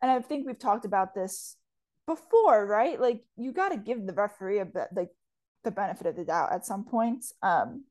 And 0.00 0.10
I 0.10 0.20
think 0.20 0.46
we've 0.46 0.58
talked 0.58 0.84
about 0.84 1.14
this 1.14 1.56
before, 2.06 2.66
right? 2.66 3.00
Like, 3.00 3.22
you 3.36 3.52
got 3.52 3.70
to 3.70 3.76
give 3.76 4.06
the 4.06 4.12
referee 4.12 4.60
a 4.60 4.64
bit, 4.64 4.88
like, 4.94 5.10
the 5.64 5.70
benefit 5.70 6.06
of 6.06 6.16
the 6.16 6.24
doubt 6.24 6.52
at 6.52 6.64
some 6.64 6.84
points. 6.84 7.32
Um, 7.42 7.84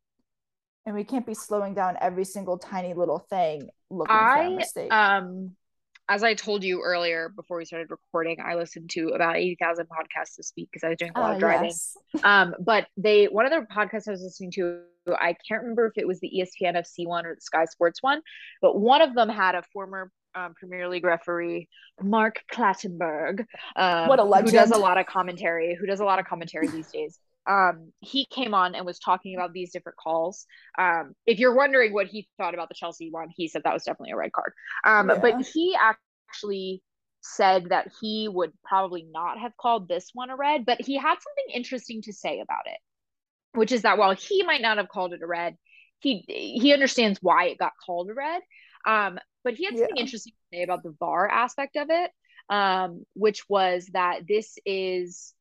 and 0.85 0.95
we 0.95 1.03
can't 1.03 1.25
be 1.25 1.33
slowing 1.33 1.73
down 1.73 1.97
every 1.99 2.23
single 2.23 2.57
tiny 2.57 2.93
little 2.93 3.19
thing 3.19 3.69
looking 3.89 4.15
for 4.15 4.21
a 4.21 4.49
I 4.49 4.49
mistake. 4.49 4.91
um 4.91 5.55
as 6.09 6.23
I 6.23 6.33
told 6.33 6.63
you 6.63 6.81
earlier 6.81 7.29
before 7.29 7.57
we 7.57 7.65
started 7.65 7.91
recording, 7.91 8.37
I 8.43 8.55
listened 8.55 8.89
to 8.91 9.09
about 9.09 9.35
80,000 9.35 9.87
podcasts 9.87 10.35
this 10.37 10.53
week 10.55 10.69
because 10.71 10.83
I 10.85 10.89
was 10.89 10.97
doing 10.97 11.11
a 11.15 11.19
lot 11.19 11.31
Ah, 11.31 11.33
of 11.33 11.39
driving. 11.39 11.65
yes. 11.65 11.97
Um, 12.23 12.55
but 12.59 12.87
they 12.95 13.25
one 13.25 13.45
of 13.45 13.51
the 13.51 13.67
podcasts 13.73 14.07
I 14.07 14.11
was 14.11 14.21
listening 14.21 14.51
to, 14.51 14.81
I 15.19 15.35
can't 15.47 15.61
remember 15.63 15.85
if 15.87 15.93
it 15.97 16.07
was 16.07 16.19
the 16.19 16.29
ESPN 16.29 16.75
FC 16.77 17.05
one 17.05 17.25
or 17.25 17.35
the 17.35 17.41
Sky 17.41 17.65
Sports 17.65 18.01
one, 18.01 18.21
but 18.61 18.79
one 18.79 19.01
of 19.01 19.13
them 19.15 19.29
had 19.29 19.55
a 19.55 19.63
former 19.73 20.11
um, 20.35 20.53
Premier 20.53 20.87
League 20.87 21.03
referee, 21.03 21.67
Mark 22.01 22.41
Clattenburg, 22.53 23.45
um, 23.75 24.07
What 24.07 24.19
a 24.19 24.23
legend. 24.23 24.51
who 24.51 24.55
does 24.57 24.71
a 24.71 24.77
lot 24.77 24.97
of 24.99 25.07
commentary, 25.07 25.75
who 25.79 25.87
does 25.87 25.99
a 25.99 26.05
lot 26.05 26.19
of 26.19 26.25
commentary 26.25 26.67
these 26.67 26.91
days. 26.91 27.17
Um, 27.47 27.93
he 27.99 28.25
came 28.25 28.53
on 28.53 28.75
and 28.75 28.85
was 28.85 28.99
talking 28.99 29.35
about 29.35 29.53
these 29.53 29.71
different 29.71 29.97
calls. 29.97 30.45
Um, 30.77 31.15
if 31.25 31.39
you're 31.39 31.55
wondering 31.55 31.93
what 31.93 32.07
he 32.07 32.27
thought 32.37 32.53
about 32.53 32.69
the 32.69 32.75
Chelsea 32.75 33.09
one, 33.11 33.29
he 33.35 33.47
said 33.47 33.63
that 33.63 33.73
was 33.73 33.83
definitely 33.83 34.11
a 34.11 34.17
red 34.17 34.31
card. 34.33 34.53
Um, 34.83 35.07
Yeah. 35.07 35.19
but 35.21 35.41
he 35.53 35.75
actually 35.79 36.83
said 37.21 37.69
that 37.69 37.91
he 38.01 38.27
would 38.27 38.51
probably 38.63 39.07
not 39.11 39.39
have 39.39 39.55
called 39.57 39.87
this 39.87 40.09
one 40.13 40.29
a 40.29 40.35
red, 40.35 40.65
but 40.65 40.81
he 40.81 40.97
had 40.97 41.15
something 41.15 41.53
interesting 41.53 42.01
to 42.03 42.13
say 42.13 42.39
about 42.39 42.67
it, 42.67 42.77
which 43.53 43.71
is 43.71 43.83
that 43.83 43.97
while 43.97 44.13
he 44.15 44.43
might 44.43 44.61
not 44.61 44.77
have 44.77 44.89
called 44.89 45.13
it 45.13 45.21
a 45.21 45.27
red, 45.27 45.55
he 45.99 46.23
he 46.27 46.73
understands 46.73 47.19
why 47.21 47.45
it 47.47 47.57
got 47.57 47.73
called 47.85 48.09
a 48.09 48.13
red. 48.13 48.41
Um, 48.85 49.19
but 49.43 49.55
he 49.55 49.65
had 49.65 49.77
something 49.77 49.97
Yeah. 49.97 50.01
interesting 50.01 50.33
to 50.33 50.57
say 50.57 50.63
about 50.63 50.83
the 50.83 50.95
VAR 50.99 51.27
aspect 51.29 51.75
of 51.77 51.87
it, 51.89 52.11
um, 52.49 53.05
which 53.13 53.47
was 53.49 53.87
that 53.93 54.27
this 54.27 54.57
is, 54.65 55.33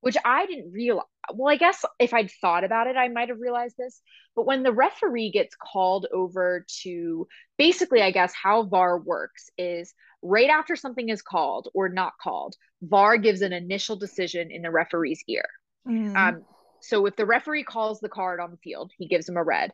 which 0.00 0.16
I 0.24 0.46
didn't 0.46 0.72
realize. 0.72 1.04
Well, 1.32 1.52
I 1.52 1.56
guess 1.56 1.84
if 1.98 2.12
I'd 2.12 2.30
thought 2.40 2.64
about 2.64 2.86
it, 2.86 2.96
I 2.96 3.08
might 3.08 3.28
have 3.28 3.40
realized 3.40 3.76
this. 3.76 4.00
But 4.36 4.46
when 4.46 4.62
the 4.62 4.72
referee 4.72 5.30
gets 5.30 5.56
called 5.56 6.06
over 6.12 6.66
to 6.82 7.28
basically, 7.56 8.02
I 8.02 8.10
guess 8.10 8.34
how 8.34 8.64
VAR 8.64 8.98
works 8.98 9.50
is 9.56 9.94
right 10.22 10.50
after 10.50 10.76
something 10.76 11.08
is 11.08 11.22
called 11.22 11.68
or 11.74 11.88
not 11.88 12.14
called, 12.20 12.56
VAR 12.82 13.16
gives 13.16 13.42
an 13.42 13.52
initial 13.52 13.96
decision 13.96 14.50
in 14.50 14.62
the 14.62 14.70
referee's 14.70 15.22
ear. 15.28 15.46
Mhm. 15.86 16.16
Um, 16.16 16.44
so 16.80 17.06
if 17.06 17.16
the 17.16 17.26
referee 17.26 17.64
calls 17.64 18.00
the 18.00 18.08
card 18.08 18.40
on 18.40 18.50
the 18.50 18.56
field, 18.58 18.92
he 18.98 19.06
gives 19.06 19.28
him 19.28 19.36
a 19.36 19.44
red. 19.44 19.72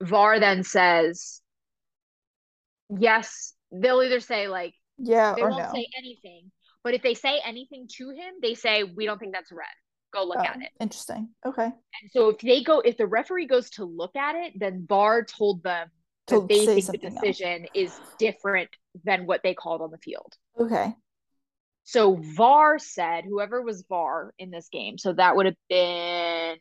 VAR 0.00 0.40
then 0.40 0.64
says, 0.64 1.42
yes, 2.88 3.54
they'll 3.70 4.02
either 4.02 4.20
say 4.20 4.48
like 4.48 4.74
yeah 4.98 5.34
they 5.34 5.42
won't 5.42 5.56
no. 5.56 5.70
say 5.72 5.86
anything, 5.96 6.50
but 6.82 6.94
if 6.94 7.02
they 7.02 7.14
say 7.14 7.40
anything 7.44 7.86
to 7.96 8.10
him, 8.10 8.34
they 8.42 8.54
say 8.54 8.82
we 8.84 9.06
don't 9.06 9.18
think 9.18 9.32
that's 9.32 9.52
a 9.52 9.54
red. 9.54 9.68
Go 10.12 10.24
look 10.24 10.38
Oh, 10.38 10.44
at 10.44 10.56
it. 10.60 10.70
Interesting. 10.80 11.28
Okay. 11.46 11.64
And 11.64 12.10
so 12.10 12.30
if 12.30 12.38
they 12.38 12.62
go, 12.62 12.80
if 12.80 12.96
the 12.96 13.06
referee 13.06 13.46
goes 13.46 13.70
to 13.70 13.84
look 13.84 14.16
at 14.16 14.34
it, 14.34 14.54
then 14.58 14.86
VAR 14.88 15.24
told 15.24 15.62
them 15.62 15.88
To 16.28 16.40
that 16.40 16.48
they 16.48 16.66
think 16.66 16.76
the 16.76 16.80
something 16.82 17.04
else. 17.04 17.20
decision 17.20 17.66
is 17.74 17.98
different 18.18 18.70
than 19.04 19.26
what 19.26 19.42
they 19.42 19.54
called 19.54 19.82
on 19.82 19.90
the 19.90 19.98
field. 19.98 20.34
Okay. 20.58 20.94
So 21.84 22.16
VAR 22.16 22.78
said, 22.78 23.24
whoever 23.24 23.62
was 23.62 23.84
VAR 23.88 24.32
in 24.38 24.50
this 24.50 24.68
game, 24.70 24.98
so 24.98 25.12
that 25.12 25.36
would 25.36 25.46
have 25.46 25.56
been 25.68 26.58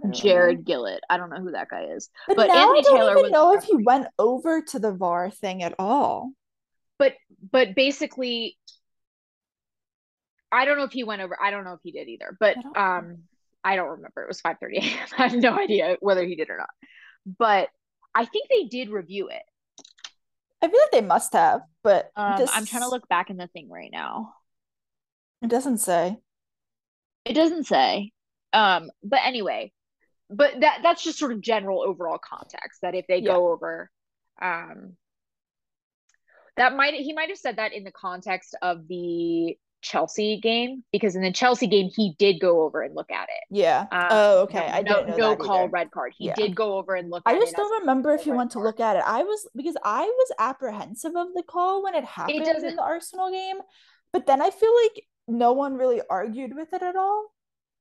I 0.00 0.02
don't 0.02 0.10
know. 0.12 0.18
Jarred 0.20 0.64
Gillett. 0.64 1.00
I 1.10 1.16
don't 1.16 1.30
know 1.30 1.40
who 1.40 1.50
that 1.52 1.68
guy 1.68 1.86
is. 1.94 2.08
But, 2.28 2.36
But 2.36 2.46
now 2.48 2.76
Anthony 2.76 2.78
I 2.78 2.82
don't 2.82 2.96
Taylor 2.98 3.18
even 3.18 3.32
know 3.32 3.54
if 3.54 3.64
he 3.64 3.76
went 3.76 4.06
over 4.18 4.62
to 4.62 4.78
the 4.78 4.92
VAR 4.92 5.30
thing 5.30 5.62
at 5.62 5.74
all. 5.78 6.30
But 6.98 7.14
but 7.50 7.74
basically 7.74 8.56
I 10.50 10.64
don't 10.64 10.78
know 10.78 10.84
if 10.84 10.92
he 10.92 11.04
went 11.04 11.22
over. 11.22 11.36
I 11.40 11.50
don't 11.50 11.64
know 11.64 11.74
if 11.74 11.80
he 11.82 11.92
did 11.92 12.08
either. 12.08 12.36
But 12.38 12.56
I 12.58 12.62
don't- 12.62 12.76
um 12.76 13.16
I 13.64 13.76
don't 13.76 13.88
remember. 13.88 14.22
It 14.22 14.28
was 14.28 14.40
5:30 14.40 14.78
a.m. 14.78 15.08
I 15.18 15.28
have 15.28 15.34
no 15.34 15.52
idea 15.58 15.96
whether 16.00 16.24
he 16.24 16.36
did 16.36 16.48
or 16.48 16.56
not. 16.58 16.70
But 17.26 17.68
I 18.14 18.24
think 18.24 18.48
they 18.48 18.64
did 18.64 18.88
review 18.88 19.28
it. 19.28 19.42
I 20.62 20.68
feel 20.68 20.80
like 20.80 20.90
they 20.92 21.06
must 21.06 21.32
have, 21.34 21.60
but 21.84 22.10
Um, 22.16 22.36
this 22.38 22.50
I'm 22.52 22.64
trying 22.64 22.82
to 22.82 22.88
look 22.88 23.06
back 23.08 23.30
in 23.30 23.36
the 23.36 23.46
thing 23.48 23.68
right 23.68 23.90
now. 23.92 24.34
It 25.42 25.48
doesn't 25.50 25.78
say. 25.78 26.16
It 27.24 27.34
doesn't 27.34 27.64
say. 27.64 28.12
Um, 28.52 28.90
but 29.04 29.20
anyway, 29.24 29.72
but 30.30 30.60
that 30.60 30.80
that's 30.82 31.02
just 31.04 31.18
sort 31.18 31.32
of 31.32 31.40
general 31.40 31.82
overall 31.82 32.18
context 32.18 32.80
that 32.82 32.94
if 32.94 33.06
they 33.06 33.20
go 33.20 33.52
over, 33.52 33.90
um, 34.40 34.96
that 36.56 36.74
might 36.74 36.94
he 36.94 37.12
might 37.12 37.28
have 37.28 37.38
said 37.38 37.56
that 37.56 37.72
in 37.72 37.84
the 37.84 37.92
context 37.92 38.56
of 38.62 38.88
the 38.88 39.56
Chelsea 39.80 40.40
game 40.40 40.82
because 40.92 41.14
in 41.16 41.22
the 41.22 41.32
Chelsea 41.32 41.66
game 41.66 41.90
he 41.94 42.14
did 42.18 42.40
go 42.40 42.62
over 42.62 42.82
and 42.82 42.94
look 42.94 43.10
at 43.10 43.28
it. 43.28 43.44
Yeah. 43.50 43.86
Um, 43.92 44.06
oh, 44.10 44.40
okay. 44.42 44.66
No, 44.66 44.72
I 44.74 44.82
no, 44.82 44.94
didn't 45.04 45.18
know 45.18 45.30
no 45.30 45.36
call 45.36 45.62
either. 45.64 45.68
red 45.70 45.90
card. 45.90 46.12
He 46.16 46.26
Yeah. 46.26 46.34
did 46.34 46.54
go 46.56 46.76
over 46.78 46.94
and 46.94 47.10
look 47.10 47.22
I 47.26 47.34
just 47.38 47.52
it. 47.52 47.56
don't 47.56 47.80
remember 47.80 48.12
if 48.14 48.22
he 48.22 48.30
red 48.30 48.36
went 48.38 48.50
to 48.52 48.60
look 48.60 48.80
at 48.80 48.96
it. 48.96 49.02
I 49.06 49.22
was 49.22 49.48
because 49.56 49.76
I 49.84 50.02
was 50.02 50.32
apprehensive 50.38 51.14
of 51.16 51.28
the 51.34 51.42
call 51.42 51.82
when 51.84 51.94
it 51.94 52.04
happened 52.04 52.46
in 52.46 52.76
the 52.76 52.82
Arsenal 52.82 53.30
game, 53.30 53.58
but 54.12 54.26
then 54.26 54.42
I 54.42 54.50
feel 54.50 54.72
like 54.84 55.04
no 55.26 55.52
one 55.52 55.74
really 55.74 56.00
argued 56.10 56.54
with 56.56 56.72
it 56.72 56.82
at 56.82 56.96
all, 56.96 57.26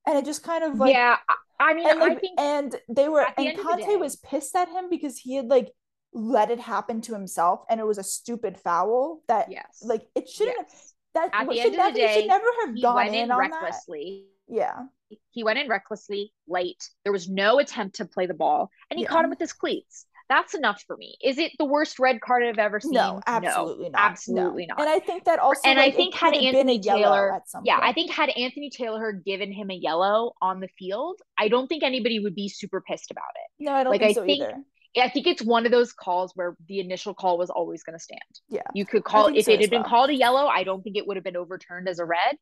and 0.06 0.18
it 0.18 0.26
just 0.26 0.44
kind 0.44 0.64
of 0.64 0.76
like 0.78 0.94
yeah, 0.94 1.18
I, 1.60 1.72
I 1.72 1.74
mean, 1.74 1.90
and 1.90 2.04
I 2.04 2.08
like 2.10 2.22
think 2.22 2.40
and 2.40 2.76
they 2.90 3.10
were 3.10 3.26
the 3.38 3.48
and 3.48 3.58
Conte 3.58 3.86
day- 3.86 3.96
was 3.98 4.18
pissed 4.18 4.56
at 4.56 4.68
him 4.70 4.90
because 4.90 5.18
he 5.18 5.36
had 5.36 5.48
like 5.48 5.72
let 6.14 6.50
it 6.52 6.60
happen 6.60 7.02
to 7.02 7.14
himself 7.14 7.62
and 7.70 7.80
it 7.80 7.86
was 7.86 7.98
a 7.98 8.04
stupid 8.04 8.58
foul 8.58 9.22
that 9.28 9.52
yes, 9.52 9.80
like 9.84 10.08
it 10.16 10.28
shouldn't 10.30 10.56
yes. 10.60 10.94
That 11.13 11.30
At 11.34 11.48
the 11.48 11.56
should 11.56 11.74
end 11.74 11.80
of 11.89 11.93
the 11.93 12.00
never, 12.00 12.13
he 12.13 12.20
should 12.22 12.28
never 12.28 12.46
have 12.65 12.82
gone 12.82 12.96
went 12.96 13.10
in 13.15 13.24
in 13.26 13.32
on 13.32 13.41
that. 13.50 13.52
recklessly. 13.62 14.26
Yeah. 14.48 14.84
he 15.32 15.43
went 15.43 15.58
in 15.60 15.67
recklessly 15.70 16.34
late. 16.48 16.89
There 17.04 17.13
was 17.13 17.30
no 17.30 17.60
attempt 17.60 17.96
to 17.98 18.06
play 18.06 18.26
the 18.26 18.34
ball, 18.34 18.70
and 18.89 18.98
he 18.98 19.04
Yeah. 19.04 19.10
caught 19.10 19.24
him 19.24 19.30
with 19.30 19.39
his 19.39 19.54
cleats. 19.54 20.06
That's 20.30 20.54
enough 20.54 20.84
for 20.86 20.98
me. 20.98 21.15
Is 21.24 21.38
it 21.38 21.54
the 21.58 21.63
worst 21.63 22.00
red 22.00 22.20
card 22.20 22.43
I've 22.43 22.58
ever 22.60 22.82
seen? 22.82 22.91
No, 22.91 23.22
absolutely 23.26 23.88
not. 23.89 24.02
absolutely 24.02 24.65
no. 24.65 24.76
not. 24.76 24.82
And 24.82 24.89
I 24.89 25.00
think 25.00 25.24
that 25.24 25.39
also 25.39 25.62
And 25.63 25.80
I 25.80 25.84
like, 25.84 25.93
it 25.93 25.96
think 25.98 26.13
had 26.13 26.34
could 26.34 26.43
have 26.43 26.52
been 26.54 26.67
a 26.67 26.74
Anthony 26.74 26.80
Taylor- 26.82 27.34
at 27.34 27.48
some 27.48 27.63
yeah, 27.65 27.80
I 27.82 27.93
think 27.93 28.12
had 28.12 28.30
Anthony 28.32 28.70
Taylor 28.70 29.13
given 29.13 29.54
him 29.54 29.72
a 29.72 29.74
yellow 29.76 30.34
on 30.41 30.60
the 30.60 30.67
field, 30.78 31.22
I 31.38 31.48
don't 31.48 31.67
think 31.67 31.82
anybody 31.84 32.20
would 32.20 32.36
be 32.36 32.50
super 32.50 32.82
pissed 32.82 33.10
about 33.10 33.24
it. 33.36 33.63
No, 33.63 33.72
I 33.72 33.84
don't 33.86 33.91
like, 33.91 34.02
think 34.02 34.12
I 34.12 34.13
so 34.13 34.26
think- 34.26 34.41
either. 34.43 34.62
I 34.98 35.10
think 35.10 35.28
it's 35.28 35.42
one 35.42 35.66
of 35.66 35.72
those 35.72 35.94
calls 35.94 36.32
where 36.36 36.56
the 36.68 36.80
initial 36.80 37.14
call 37.14 37.38
was 37.38 37.50
always 37.50 37.84
going 37.84 37.98
to 37.98 38.04
stand. 38.04 38.20
Yeah. 38.50 38.62
You 38.74 38.86
could 38.86 39.04
call 39.04 39.28
if 39.28 39.46
so 39.46 39.52
it 39.52 39.62
had 39.62 39.70
been 39.70 39.82
well. 39.82 39.90
called 39.90 40.10
a 40.10 40.16
yellow, 40.16 40.48
I 40.48 40.64
don't 40.64 40.82
think 40.84 40.98
it 40.98 41.06
would 41.08 41.18
have 41.18 41.24
been 41.24 41.38
overturned 41.38 41.88
as 41.88 42.00
a 42.00 42.06
red. 42.06 42.38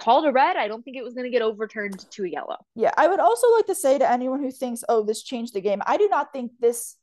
Called 0.00 0.26
a 0.26 0.32
red, 0.32 0.56
I 0.56 0.68
don't 0.68 0.82
think 0.84 0.96
it 0.96 1.02
was 1.02 1.14
going 1.14 1.24
to 1.24 1.30
get 1.30 1.42
overturned 1.42 1.98
to 2.10 2.24
a 2.24 2.28
yellow. 2.28 2.56
Yeah, 2.76 2.92
I 2.96 3.08
would 3.08 3.18
also 3.18 3.52
like 3.54 3.66
to 3.66 3.74
say 3.74 3.98
to 3.98 4.08
anyone 4.08 4.40
who 4.40 4.52
thinks, 4.52 4.84
"Oh, 4.88 5.02
this 5.02 5.24
changed 5.24 5.54
the 5.54 5.60
game." 5.60 5.82
I 5.86 5.96
do 5.96 6.08
not 6.08 6.32
think 6.32 6.52
this. 6.60 6.94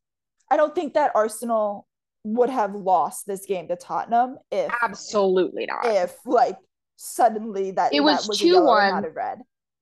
I 0.49 0.55
don't 0.55 0.73
think 0.73 0.93
that 0.93 1.11
Arsenal 1.13 1.87
would 2.23 2.49
have 2.49 2.73
lost 2.73 3.27
this 3.27 3.45
game 3.45 3.67
to 3.67 3.75
Tottenham 3.75 4.37
if 4.49 4.71
Absolutely 4.81 5.65
not. 5.65 5.85
if 5.85 6.15
like 6.25 6.57
suddenly 6.95 7.71
that 7.71 7.93
It 7.93 7.99
was 7.99 8.21
that 8.23 8.29
was 8.29 8.41
a 8.41 8.45
yellow 8.45 8.77
and 8.77 8.93
2-1. 8.93 9.01
not 9.01 9.05
a 9.05 9.09
red. 9.11 9.41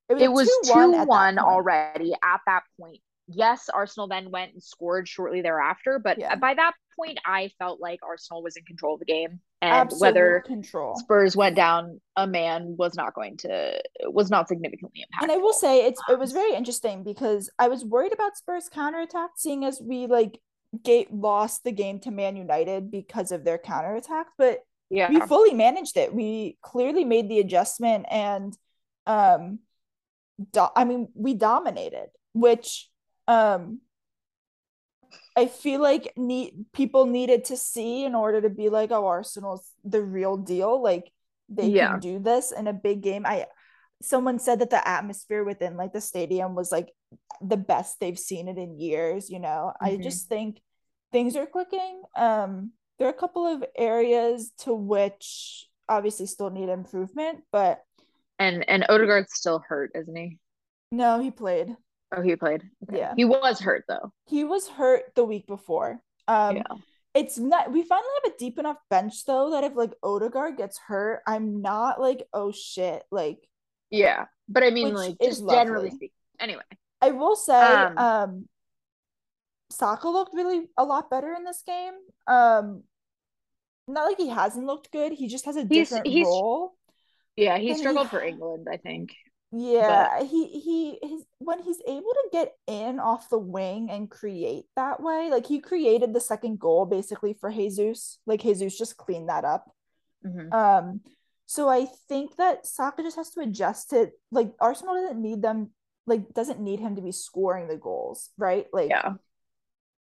it 0.10 0.32
was 0.32 0.47
2 0.65 0.71
2-1 0.73 1.06
1 1.08 1.38
already 1.39 2.13
at 2.13 2.41
that 2.47 2.63
point. 2.80 2.99
Yes, 3.27 3.69
Arsenal 3.69 4.07
then 4.07 4.31
went 4.31 4.53
and 4.53 4.62
scored 4.62 5.07
shortly 5.07 5.41
thereafter, 5.41 5.99
but 5.99 6.19
Yeah. 6.19 6.36
by 6.36 6.53
that 6.53 6.73
point, 6.97 7.19
I 7.25 7.49
felt 7.57 7.79
like 7.79 7.99
Arsenal 8.03 8.43
was 8.43 8.57
in 8.57 8.65
control 8.65 8.95
of 8.95 8.99
the 8.99 9.05
game. 9.05 9.39
And 9.62 9.73
Absolute 9.73 10.01
whether 10.01 10.43
control. 10.45 10.95
Spurs 10.97 11.36
went 11.36 11.55
down, 11.55 12.01
a 12.17 12.27
man 12.27 12.75
was 12.77 12.95
not 12.95 13.13
going 13.15 13.38
to, 13.38 13.81
was 14.03 14.29
not 14.29 14.49
significantly 14.49 15.01
impactful. 15.01 15.23
And 15.23 15.31
I 15.31 15.38
will 15.38 15.53
say 15.53 15.86
it's 15.86 16.01
it 16.09 16.19
was 16.19 16.33
very 16.33 16.53
interesting 16.53 17.03
because 17.03 17.49
I 17.57 17.69
was 17.69 17.86
worried 17.86 18.13
about 18.13 18.36
Spurs 18.36 18.67
counterattack, 18.69 19.31
seeing 19.38 19.63
as 19.63 19.81
we 19.81 20.05
like 20.07 20.39
gate 20.83 21.13
lost 21.13 21.63
the 21.63 21.71
game 21.71 21.99
to 21.99 22.12
Man 22.12 22.36
United 22.36 22.91
because 22.91 23.31
of 23.31 23.45
their 23.45 23.57
counterattack, 23.57 24.27
but 24.38 24.59
yeah. 24.89 25.09
we 25.09 25.21
fully 25.21 25.53
managed 25.53 25.95
it. 25.97 26.13
We 26.13 26.57
clearly 26.62 27.05
made 27.05 27.29
the 27.29 27.39
adjustment 27.39 28.05
and 28.12 28.57
um 29.07 29.59
do- 30.51 30.67
I 30.75 30.83
mean 30.83 31.07
we 31.15 31.36
dominated, 31.36 32.07
which 32.33 32.89
um 33.27 33.79
I 35.36 35.47
feel 35.47 35.81
like 35.81 36.13
need 36.15 36.65
people 36.73 37.05
needed 37.07 37.45
to 37.45 37.57
see 37.57 38.05
in 38.05 38.13
order 38.13 38.41
to 38.41 38.49
be 38.49 38.69
like, 38.69 38.91
oh, 38.91 39.07
Arsenal's 39.07 39.71
the 39.83 40.01
real 40.01 40.38
deal. 40.38 40.81
Like 40.81 41.12
they 41.49 41.71
Yeah. 41.71 41.89
can 41.91 41.99
do 41.99 42.19
this 42.19 42.51
in 42.51 42.67
a 42.67 42.73
big 42.73 43.01
game. 43.01 43.25
I 43.25 43.47
someone 44.01 44.38
said 44.38 44.59
that 44.59 44.69
the 44.69 44.86
atmosphere 44.88 45.43
within 45.43 45.77
like 45.77 45.93
the 45.93 46.01
stadium 46.01 46.55
was 46.55 46.71
like 46.71 46.91
the 47.41 47.57
best 47.57 47.99
they've 47.99 48.19
seen 48.19 48.47
it 48.47 48.57
in 48.57 48.77
years, 48.79 49.29
you 49.29 49.39
know. 49.39 49.73
I 49.81 49.91
Mhm. 49.91 50.03
just 50.03 50.27
think 50.27 50.62
things 51.12 51.36
are 51.36 51.47
clicking. 51.47 52.03
Um 52.15 52.73
there 52.99 53.07
are 53.07 53.12
a 53.12 53.13
couple 53.13 53.45
of 53.47 53.63
areas 53.75 54.51
to 54.59 54.73
which 54.73 55.67
obviously 55.89 56.27
still 56.27 56.51
need 56.51 56.69
improvement, 56.69 57.43
but 57.51 57.81
and 58.39 58.67
and 58.69 58.86
Odegaard's 58.88 59.33
still 59.33 59.63
hurt, 59.67 59.91
isn't 59.95 60.15
he? 60.15 60.38
no, 60.91 61.19
he 61.19 61.31
played. 61.31 61.75
Oh, 62.15 62.21
he 62.21 62.36
played. 62.36 62.63
Okay. 62.88 62.99
Yeah. 62.99 63.13
He 63.15 63.26
was 63.26 63.60
hurt 63.60 63.86
though. 63.88 64.12
He 64.28 64.43
was 64.43 64.67
hurt 64.67 65.04
the 65.15 65.23
week 65.23 65.47
before. 65.47 65.99
Um 66.28 66.58
yeah. 66.58 66.63
it's 67.13 67.38
not 67.38 67.71
we 67.71 67.84
finally 67.84 68.08
have 68.23 68.34
a 68.34 68.38
deep 68.38 68.60
enough 68.60 68.78
bench 68.89 69.26
though 69.26 69.52
that 69.52 69.63
if 69.63 69.76
like 69.76 69.93
Odegaard 70.04 70.58
gets 70.58 70.78
hurt, 70.78 71.21
I'm 71.28 71.62
not 71.62 71.99
like, 71.99 72.23
oh 72.34 72.52
shit. 72.52 73.04
Like 73.12 73.39
Yeah. 73.89 74.26
But 74.47 74.63
I 74.63 74.69
mean, 74.71 74.93
like, 74.93 75.15
just 75.21 75.47
generally 75.49 75.89
speaking. 75.89 76.10
Anyway. 76.39 76.63
I 77.02 77.12
will 77.12 77.36
say, 77.36 77.54
Um, 77.60 77.97
um, 77.97 78.49
Saka 79.71 80.08
looked 80.08 80.34
really 80.34 80.67
a 80.78 80.84
lot 80.84 81.10
better 81.10 81.34
in 81.34 81.43
this 81.43 81.63
game. 81.65 81.93
Um, 82.28 82.84
not 83.88 84.06
like 84.06 84.17
he 84.17 84.30
hasn't 84.30 84.65
looked 84.65 84.91
good. 84.91 85.12
He 85.13 85.28
just 85.28 85.45
has 85.45 85.56
a 85.56 85.63
different 85.65 86.08
he's- 86.08 86.26
role. 86.26 86.73
Yeah, 87.36 87.58
he 87.58 87.69
And 87.69 87.76
he- 87.78 87.82
struggled 87.82 88.10
for 88.10 88.21
England, 88.21 88.67
I 88.71 88.78
think. 88.78 89.15
Yeah, 89.55 90.23
he 90.23 90.47
he 90.47 90.99
his 91.01 91.23
when 91.37 91.61
he's 91.61 91.81
able 91.87 92.01
to 92.01 92.29
get 92.31 92.53
in 92.65 92.99
off 92.99 93.29
the 93.29 93.37
wing 93.37 93.89
and 93.91 94.09
create 94.09 94.65
that 94.75 95.01
way, 95.01 95.29
like 95.29 95.45
he 95.45 95.59
created 95.59 96.11
the 96.11 96.19
second 96.19 96.59
goal 96.59 96.87
basically 96.87 97.33
for 97.33 97.51
Jesus. 97.51 98.17
Like 98.25 98.41
Jesus 98.41 98.75
just 98.75 98.97
cleaned 98.97 99.29
that 99.29 99.45
up. 99.45 99.71
Mhm. 100.25 100.51
Um, 100.51 101.01
so 101.45 101.69
I 101.69 101.85
think 102.07 102.35
that 102.37 102.65
Saka 102.65 103.03
just 103.03 103.17
has 103.17 103.29
to 103.31 103.41
adjust 103.41 103.91
to 103.91 104.11
like 104.31 104.51
Arsenal 104.59 104.95
doesn't 104.95 105.21
need 105.21 105.43
them 105.43 105.69
like 106.07 106.33
doesn't 106.33 106.59
need 106.59 106.79
him 106.79 106.95
to 106.95 107.01
be 107.03 107.11
scoring 107.11 107.67
the 107.67 107.77
goals, 107.77 108.31
right? 108.37 108.65
Like 108.73 108.89
Yeah. 108.89 109.13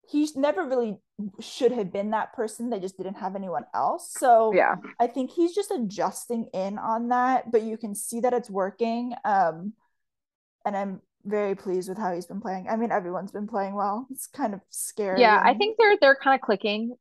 He's 0.10 0.36
never 0.36 0.64
really 0.64 0.98
should 1.40 1.72
have 1.72 1.92
been 1.92 2.12
that 2.12 2.34
person. 2.34 2.70
They 2.70 2.80
just 2.80 2.98
didn't 2.98 3.16
have 3.16 3.36
anyone 3.36 3.66
else. 3.74 4.12
So 4.12 4.54
Yeah. 4.54 4.76
I 5.00 5.08
think 5.08 5.32
he's 5.32 5.54
just 5.54 5.72
adjusting 5.72 6.48
in 6.54 6.78
on 6.78 7.10
that, 7.10 7.52
but 7.52 7.64
you 7.64 7.78
can 7.78 7.96
see 7.96 8.20
that 8.22 8.34
it's 8.34 8.50
working. 8.50 9.14
Um, 9.26 9.74
and 10.66 10.78
I'm 10.78 11.02
very 11.26 11.56
pleased 11.56 11.90
with 11.90 11.98
how 11.98 12.14
he's 12.14 12.26
been 12.26 12.42
playing. 12.42 12.68
I 12.70 12.76
mean, 12.78 12.92
everyone's 12.92 13.32
been 13.32 13.48
playing 13.48 13.76
well. 13.76 14.08
It's 14.12 14.28
kind 14.28 14.54
of 14.54 14.62
scary. 14.70 15.22
Yeah, 15.22 15.42
I 15.44 15.54
think 15.54 15.78
they're 15.78 15.98
they're 16.00 16.16
kind 16.16 16.36
of 16.36 16.42
clicking 16.42 16.96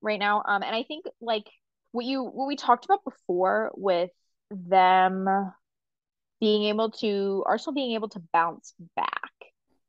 right 0.00 0.18
now. 0.18 0.42
Um, 0.46 0.62
and 0.62 0.74
I 0.74 0.84
think 0.84 1.06
like 1.20 1.46
what 1.92 2.04
you 2.04 2.22
what 2.22 2.46
we 2.46 2.56
talked 2.56 2.84
about 2.84 3.04
before 3.04 3.72
with 3.74 4.10
them 4.50 5.26
being 6.40 6.64
able 6.64 6.90
to 6.90 7.42
Arsenal 7.46 7.74
being 7.74 7.94
able 7.94 8.08
to 8.10 8.22
bounce 8.32 8.74
back 8.94 9.25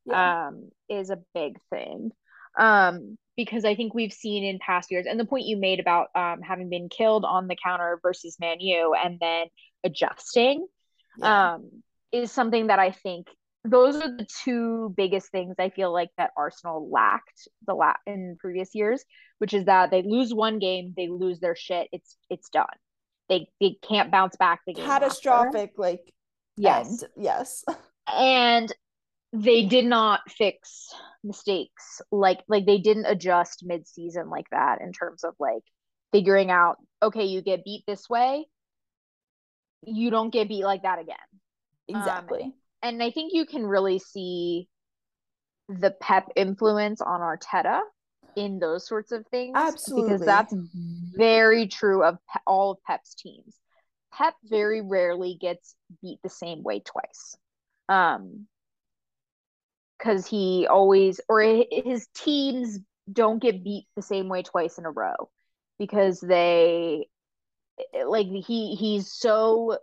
yeah. 0.08 0.48
um 0.48 0.70
is 0.90 1.10
a 1.10 1.20
big 1.34 1.58
thing. 1.70 2.12
Um, 2.58 3.18
because 3.36 3.66
I 3.66 3.76
think 3.76 3.94
we've 3.94 4.14
seen 4.14 4.44
in 4.44 4.58
past 4.60 4.90
years, 4.90 5.06
and 5.08 5.20
the 5.20 5.26
point 5.26 5.46
you 5.46 5.58
made 5.58 5.80
about 5.80 6.08
um 6.16 6.42
having 6.42 6.70
been 6.70 6.90
killed 6.90 7.26
on 7.26 7.48
the 7.48 7.58
counter 7.62 8.00
versus 8.02 8.38
Man 8.40 8.60
U 8.60 8.96
and 8.96 9.20
then 9.20 9.48
adjusting 9.84 10.68
yeah. 11.20 11.56
um, 11.56 11.84
is 12.12 12.32
something 12.32 12.68
that 12.68 12.80
I 12.80 12.92
think 12.92 13.28
those 13.64 13.96
are 13.98 14.16
the 14.18 14.26
two 14.44 14.94
biggest 14.96 15.30
things 15.30 15.56
I 15.60 15.70
feel 15.70 15.92
like 15.92 16.10
that 16.18 16.32
Arsenal 16.38 16.90
lacked 16.90 17.48
the 17.66 17.74
la- 17.74 17.94
in 18.06 18.38
previous 18.40 18.74
years, 18.74 19.04
which 19.40 19.54
is 19.54 19.66
that 19.66 19.92
they 19.92 20.04
lose 20.04 20.34
one 20.34 20.58
game, 20.60 20.94
they 20.96 21.10
lose 21.10 21.40
their 21.40 21.56
shit, 21.56 21.90
it's 21.92 22.18
it's 22.30 22.50
done. 22.50 22.66
They 23.30 23.50
they 23.60 23.78
can't 23.88 24.12
bounce 24.12 24.36
back 24.38 24.62
the 24.66 24.74
game. 24.74 24.86
after. 24.86 25.06
Catastrophic, 25.06 25.74
like 25.78 26.02
Yes. 26.58 27.04
end. 27.04 27.12
Yes. 27.18 27.64
And 28.10 28.74
they 29.44 29.66
did 29.66 29.86
not 29.86 30.22
fix 30.30 30.90
mistakes 31.24 32.02
like 32.12 32.40
like 32.48 32.66
they 32.66 32.78
didn't 32.78 33.06
adjust 33.06 33.64
mid-season 33.66 34.30
like 34.30 34.46
that 34.52 34.80
in 34.82 34.92
terms 34.94 35.24
of 35.24 35.34
like 35.40 35.64
figuring 36.12 36.50
out 36.50 36.78
okay 37.02 37.26
you 37.26 37.42
get 37.42 37.66
beat 37.66 37.84
this 37.88 38.10
way 38.10 38.46
you 39.84 40.10
don't 40.10 40.32
get 40.32 40.48
beat 40.48 40.64
like 40.64 40.84
that 40.84 41.00
again 41.00 41.18
Exactly. 41.90 42.54
and 42.84 43.02
I 43.02 43.12
think 43.12 43.32
you 43.34 43.46
can 43.46 43.66
really 43.66 44.00
see 44.00 44.68
the 45.70 45.92
Pep 45.92 46.30
influence 46.36 47.02
on 47.02 47.22
Arteta 47.22 47.82
in 48.36 48.60
those 48.60 48.88
sorts 48.88 49.12
of 49.12 49.26
things. 49.28 49.54
Absolutely. 49.56 50.14
Because 50.14 50.26
that's 50.26 50.54
very 51.14 51.68
true 51.68 52.04
of 52.04 52.18
Pe- 52.32 52.40
all 52.46 52.72
of 52.72 52.78
Pep's 52.86 53.16
teams. 53.16 53.56
Pep 54.14 54.34
very 54.44 54.82
rarely 54.82 55.38
gets 55.40 55.76
beat 56.02 56.20
the 56.24 56.30
same 56.30 56.64
way 56.64 56.80
twice. 56.80 57.38
Um, 57.90 58.48
because 59.98 60.28
he 60.28 60.68
always, 60.70 61.20
or 61.30 61.42
his 61.72 62.08
teams 62.16 62.80
don't 63.12 63.42
get 63.42 63.64
beat 63.64 63.88
the 63.96 64.02
same 64.02 64.30
way 64.30 64.44
twice 64.44 64.78
in 64.78 64.86
a 64.86 64.92
row 64.92 65.30
because 65.80 66.20
they, 66.20 67.08
eh, 67.94 68.04
like, 68.06 68.28
he 68.28 68.76
he's 68.76 69.12
so 69.12 69.78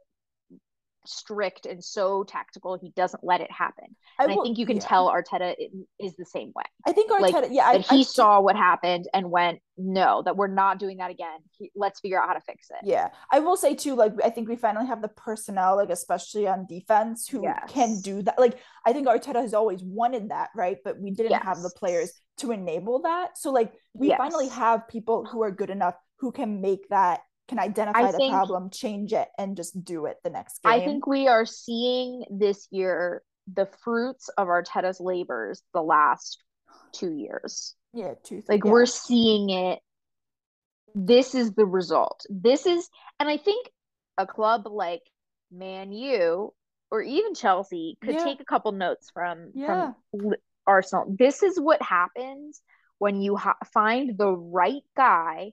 strict 1.07 1.67
and 1.67 1.83
so 1.83 2.25
tactical. 2.25 2.79
He 2.81 2.91
doesn't 2.97 3.23
let 3.23 3.41
it 3.41 3.51
happen. 3.51 3.97
And 4.19 4.31
I, 4.31 4.35
will- 4.35 4.45
think 4.45 4.59
you 4.59 4.67
can 4.67 4.77
yeah. 4.77 4.83
tell 4.83 5.09
Arteta 5.09 5.55
is 6.01 6.17
the 6.17 6.25
same 6.25 6.53
way. 6.55 6.65
I 6.87 6.93
think 6.93 7.11
Arteta, 7.11 7.33
like, 7.33 7.45
yeah, 7.51 7.67
I, 7.67 7.79
he 7.79 8.01
I- 8.01 8.03
saw 8.03 8.41
what 8.41 8.57
happened 8.57 9.09
and 9.13 9.31
went, 9.31 9.61
no, 9.77 10.23
that 10.25 10.37
we're 10.37 10.47
not 10.47 10.79
doing 10.79 10.99
that 10.99 11.11
again. 11.11 11.39
He, 11.59 11.71
let's 11.75 12.01
figure 12.01 12.21
out 12.21 12.29
how 12.29 12.35
to 12.35 12.41
fix 12.41 12.69
it. 12.71 12.87
Yeah, 12.89 13.09
I 13.31 13.41
will 13.41 13.57
say 13.57 13.75
too, 13.75 13.97
like 13.97 14.13
I 14.25 14.31
think 14.31 14.49
we 14.49 14.57
finally 14.57 14.87
have 14.87 15.03
the 15.03 15.09
personnel, 15.09 15.77
like 15.77 15.91
especially 15.91 16.47
on 16.47 16.67
defense, 16.67 17.27
who 17.27 17.45
can 17.69 18.01
do 18.01 18.23
that. 18.23 18.39
Like 18.39 18.59
I 18.87 18.93
think 18.93 19.09
Arteta 19.09 19.43
has 19.43 19.53
always 19.53 19.83
wanted 19.83 20.31
that, 20.31 20.51
right? 20.55 20.77
But 20.85 21.01
we 21.01 21.11
didn't 21.11 21.43
have 21.43 21.61
the 21.61 21.73
players 21.77 22.13
to 22.39 22.53
enable 22.53 23.03
that. 23.03 23.37
So 23.37 23.51
like 23.51 23.73
we 23.95 24.15
finally 24.17 24.49
have 24.49 24.87
people 24.89 25.25
who 25.25 25.43
are 25.43 25.51
good 25.51 25.71
enough 25.71 25.95
who 26.19 26.33
can 26.33 26.61
make 26.61 26.89
that, 26.89 27.21
can 27.49 27.59
identify 27.59 28.01
I 28.01 28.13
the 28.13 28.17
think- 28.19 28.33
problem, 28.33 28.71
change 28.71 29.13
it, 29.13 29.29
and 29.39 29.57
just 29.57 29.85
do 29.85 30.07
it 30.07 30.17
the 30.25 30.31
next 30.31 30.63
game. 30.63 30.73
I 30.73 30.85
think 30.85 31.07
we 31.07 31.29
are 31.29 31.45
seeing 31.47 32.25
this 32.31 32.67
year 32.71 33.23
the 33.53 33.67
fruits 33.83 34.29
of 34.39 34.49
Arteta's 34.49 35.01
labors 35.01 35.63
the 35.75 35.83
last 35.83 36.43
two 36.93 37.13
years. 37.13 37.75
yeah, 37.93 38.15
two, 38.25 38.43
Like 38.49 38.65
yeah. 38.65 38.71
we're 38.71 38.87
seeing 38.87 39.51
it. 39.51 39.79
This 40.95 41.35
is 41.35 41.53
the 41.53 41.67
result. 41.67 42.25
This 42.31 42.67
is, 42.67 42.89
and 43.21 43.29
I 43.29 43.37
think 43.37 43.69
a 44.17 44.27
club 44.27 44.63
like 44.67 45.03
Man 45.53 45.93
U 45.93 46.55
or 46.91 47.03
even 47.03 47.35
Chelsea 47.35 47.99
could 48.03 48.15
Yeah. 48.15 48.25
take 48.25 48.41
a 48.41 48.45
couple 48.45 48.73
notes 48.73 49.11
from 49.11 49.51
Yeah. 49.55 49.93
from 50.11 50.35
Arsenal. 50.67 51.07
This 51.19 51.43
is 51.43 51.61
what 51.61 51.83
happens 51.83 52.63
when 52.99 53.21
you 53.21 53.37
ha- 53.37 53.59
find 53.73 54.17
the 54.17 54.31
right 54.33 54.83
guy 54.97 55.53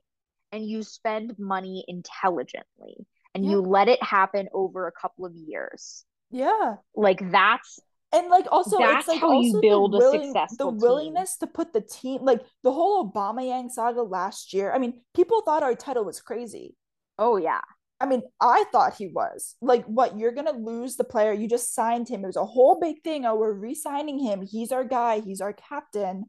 and 0.52 0.66
you 0.68 0.84
spend 0.84 1.36
money 1.40 1.86
intelligently 1.88 3.08
and 3.34 3.46
you 3.46 3.62
let 3.62 3.88
it 3.88 4.02
happen 4.04 4.50
over 4.54 4.88
a 4.88 4.92
couple 4.92 5.26
of 5.26 5.36
years. 5.36 6.06
yeah. 6.30 6.76
Like 6.96 7.32
that's 7.32 7.80
And 8.14 8.30
like 8.30 8.48
also 8.52 8.78
That's 8.78 9.08
it's 9.08 9.08
like 9.08 9.22
how 9.22 9.32
you 9.34 9.54
build 9.62 9.94
the 9.94 10.00
a 10.00 10.02
successful 10.02 10.72
the 10.74 10.74
team. 10.74 10.82
willingness 10.82 11.38
to 11.38 11.48
put 11.48 11.74
the 11.74 11.82
team 11.82 12.24
like 12.24 12.42
the 12.64 12.72
whole 12.72 13.12
Aubameyang 13.12 13.70
saga 13.72 14.04
last 14.04 14.54
year. 14.54 14.72
I 14.74 14.80
mean, 14.80 15.02
people 15.14 15.42
thought 15.42 15.64
Arteta 15.64 16.04
was 16.06 16.22
crazy. 16.22 16.76
oh 17.18 17.38
yeah. 17.38 17.62
I 18.00 18.08
mean, 18.08 18.24
I 18.42 18.66
thought 18.72 18.96
he 18.96 19.08
was. 19.08 19.56
Like, 19.62 19.86
what? 19.86 20.18
You're 20.18 20.32
gonna 20.32 20.54
lose 20.54 20.96
the 20.98 21.04
player. 21.04 21.34
You 21.34 21.48
just 21.48 21.76
signed 21.76 22.10
him. 22.10 22.24
It 22.24 22.28
was 22.28 22.36
a 22.36 22.46
whole 22.46 22.80
big 22.80 23.04
thing. 23.04 23.26
Oh, 23.26 23.36
we're 23.36 23.54
re-signing 23.54 24.18
him. 24.20 24.42
He's 24.42 24.72
our 24.72 24.84
guy. 24.84 25.20
He's 25.20 25.40
our 25.42 25.54
captain. 25.54 26.26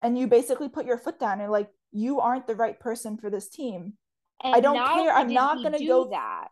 And 0.00 0.16
you 0.18 0.28
basically 0.28 0.68
put 0.68 0.86
your 0.86 0.98
foot 0.98 1.18
down 1.18 1.40
and 1.40 1.50
like, 1.50 1.70
you 1.92 2.20
aren't 2.20 2.46
the 2.46 2.56
right 2.56 2.78
person 2.80 3.16
for 3.16 3.30
this 3.30 3.48
team. 3.48 3.94
And 4.42 4.54
I 4.54 4.60
don't 4.60 4.76
care. 4.76 5.12
I'm 5.12 5.32
not 5.32 5.62
gonna 5.62 5.78
do 5.78 5.86
go- 5.86 6.10
that. 6.10 6.48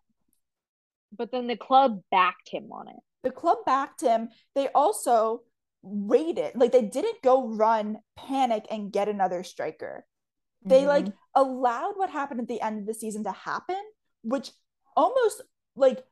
But 1.16 1.32
then 1.32 1.46
the 1.48 1.56
club 1.56 2.02
backed 2.10 2.48
him 2.48 2.70
on 2.70 2.88
it. 2.88 2.96
The 3.22 3.30
club 3.32 3.58
backed 3.66 4.00
him. 4.00 4.28
They 4.54 4.68
also 4.68 5.42
waited. 5.82 6.52
Like 6.54 6.72
they 6.72 6.82
didn't 6.82 7.22
go 7.22 7.48
run, 7.48 7.98
panic, 8.16 8.66
and 8.70 8.92
get 8.92 9.08
another 9.08 9.42
striker. 9.42 10.06
They 10.62 10.86
like 10.86 11.06
Mhm. 11.06 11.14
allowed 11.34 11.96
what 11.96 12.10
happened 12.10 12.40
at 12.40 12.48
the 12.48 12.60
end 12.60 12.80
of 12.80 12.86
the 12.86 12.94
season 12.94 13.24
to 13.24 13.32
happen, 13.32 13.80
which 14.22 14.52
almost 14.94 15.40
like 15.74 16.06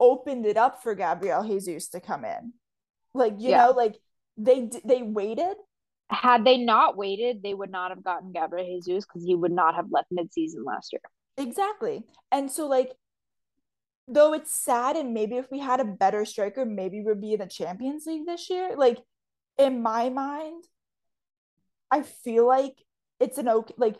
opened 0.00 0.44
it 0.44 0.56
up 0.56 0.82
for 0.82 0.94
Gabriel 0.94 1.44
Jesus 1.44 1.88
to 1.90 2.00
come 2.00 2.24
in. 2.24 2.52
Like, 3.14 3.34
you 3.38 3.50
Yeah. 3.50 3.66
know, 3.66 3.70
like 3.70 3.96
they 4.36 4.68
they 4.84 5.02
waited. 5.02 5.56
Had 6.08 6.44
they 6.44 6.56
not 6.58 6.96
waited, 6.96 7.42
they 7.42 7.54
would 7.54 7.70
not 7.70 7.90
have 7.90 8.04
gotten 8.04 8.32
Gabriel 8.32 8.80
Jesus 8.80 9.04
because 9.04 9.24
he 9.24 9.34
would 9.34 9.52
not 9.52 9.74
have 9.74 9.86
left 9.90 10.12
midseason 10.12 10.64
last 10.64 10.92
year. 10.92 11.00
Exactly. 11.36 12.04
And 12.30 12.50
so 12.50 12.66
like 12.68 12.92
though 14.08 14.32
it's 14.34 14.54
sad 14.54 14.94
and 14.96 15.12
maybe 15.12 15.36
if 15.36 15.50
we 15.50 15.58
had 15.58 15.80
a 15.80 15.84
better 15.84 16.24
striker, 16.24 16.64
maybe 16.64 17.02
we'd 17.02 17.20
be 17.20 17.32
in 17.32 17.40
the 17.40 17.46
Champions 17.46 18.06
League 18.06 18.24
this 18.26 18.48
year. 18.48 18.76
Like 18.76 18.98
in 19.58 19.82
my 19.82 20.08
mind, 20.10 20.62
I 21.90 22.02
feel 22.02 22.46
like 22.46 22.74
it's 23.20 23.38
an 23.38 23.48
okay 23.48 23.74
like 23.76 23.96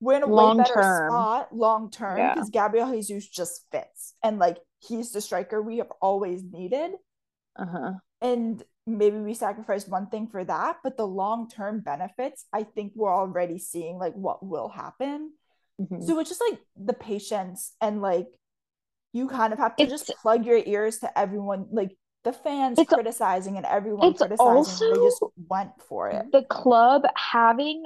we're 0.00 0.16
in 0.16 0.22
a 0.22 0.26
Long 0.26 0.58
way 0.58 0.64
better 0.64 0.74
term. 0.74 1.10
spot 1.10 1.54
long 1.54 1.90
term 1.90 2.18
Yeah. 2.18 2.34
because 2.34 2.50
Gabriel 2.50 2.90
Jesus 2.90 3.26
just 3.28 3.64
fits 3.72 4.14
and 4.22 4.38
like 4.38 4.58
he's 4.80 5.10
the 5.12 5.20
striker 5.20 5.60
we 5.62 5.78
have 5.78 5.90
always 6.00 6.42
needed. 6.44 6.92
Uh-huh. 7.56 7.92
And 8.20 8.62
maybe 8.88 9.18
we 9.18 9.34
sacrificed 9.34 9.88
one 9.88 10.08
thing 10.08 10.26
for 10.28 10.44
that, 10.44 10.78
but 10.82 10.96
the 10.96 11.06
long 11.06 11.48
term 11.48 11.80
benefits, 11.80 12.46
I 12.52 12.62
think 12.64 12.92
we're 12.96 13.14
already 13.14 13.58
seeing 13.58 13.98
like 13.98 14.14
what 14.14 14.44
will 14.44 14.68
happen. 14.68 15.32
Mhm. 15.80 16.02
So 16.06 16.18
it's 16.18 16.30
just 16.30 16.42
like 16.50 16.60
the 16.76 16.94
patience 16.94 17.74
and 17.80 18.00
like 18.02 18.28
you 19.12 19.28
kind 19.28 19.52
of 19.52 19.58
have 19.58 19.76
to 19.76 19.86
just 19.86 20.10
plug 20.22 20.44
your 20.44 20.58
ears 20.58 20.98
to 21.00 21.18
everyone, 21.18 21.68
like 21.70 21.96
the 22.24 22.32
fans 22.32 22.78
criticizing 22.88 23.56
and 23.56 23.64
everyone 23.64 24.08
it's 24.10 24.18
criticizing. 24.20 24.90
they 24.90 24.96
just 25.04 25.22
went 25.48 25.70
for 25.88 26.10
it. 26.10 26.30
the 26.32 26.42
club 26.42 27.04
having 27.14 27.84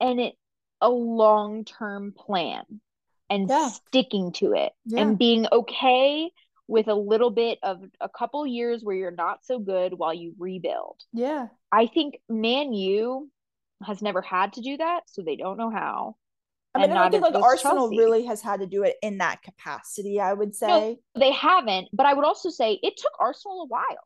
and 0.00 0.20
it 0.20 0.34
a 0.80 0.90
long-term 0.90 2.12
plan 2.12 2.64
and 3.30 3.48
Yeah. 3.48 3.68
sticking 3.68 4.32
to 4.32 4.52
it 4.54 4.72
Yeah. 4.84 5.02
and 5.02 5.18
being 5.18 5.46
okay 5.50 6.30
with 6.68 6.88
a 6.88 6.94
little 6.94 7.30
bit 7.30 7.58
of 7.62 7.82
a 8.00 8.08
couple 8.08 8.46
years 8.46 8.82
where 8.82 8.96
you're 8.96 9.10
not 9.10 9.44
so 9.44 9.58
good 9.58 9.92
while 9.94 10.12
you 10.12 10.34
rebuild. 10.38 11.00
Yeah. 11.12 11.48
I 11.70 11.86
think 11.86 12.18
Man 12.28 12.72
U 12.72 13.30
has 13.84 14.02
never 14.02 14.22
had 14.22 14.54
to 14.54 14.60
do 14.60 14.76
that, 14.78 15.02
so 15.06 15.22
they 15.22 15.36
don't 15.36 15.58
know 15.58 15.70
how. 15.70 16.16
I 16.74 16.78
mean, 16.80 16.90
And 16.90 16.98
I 16.98 17.08
don't 17.08 17.22
think 17.22 17.34
like 17.34 17.42
Arsenal 17.42 17.88
Chelsea. 17.88 17.98
really 17.98 18.24
has 18.26 18.42
had 18.42 18.60
to 18.60 18.66
do 18.66 18.82
it 18.82 18.96
in 19.02 19.18
that 19.18 19.42
capacity, 19.42 20.20
I 20.20 20.32
would 20.32 20.54
say. 20.54 20.98
They 21.18 21.32
haven't, 21.32 21.88
but 21.92 22.04
I 22.06 22.12
would 22.14 22.24
also 22.24 22.50
say 22.50 22.78
it 22.82 22.94
took 22.98 23.12
Arsenal 23.18 23.62
a 23.62 23.66
while. 23.66 24.04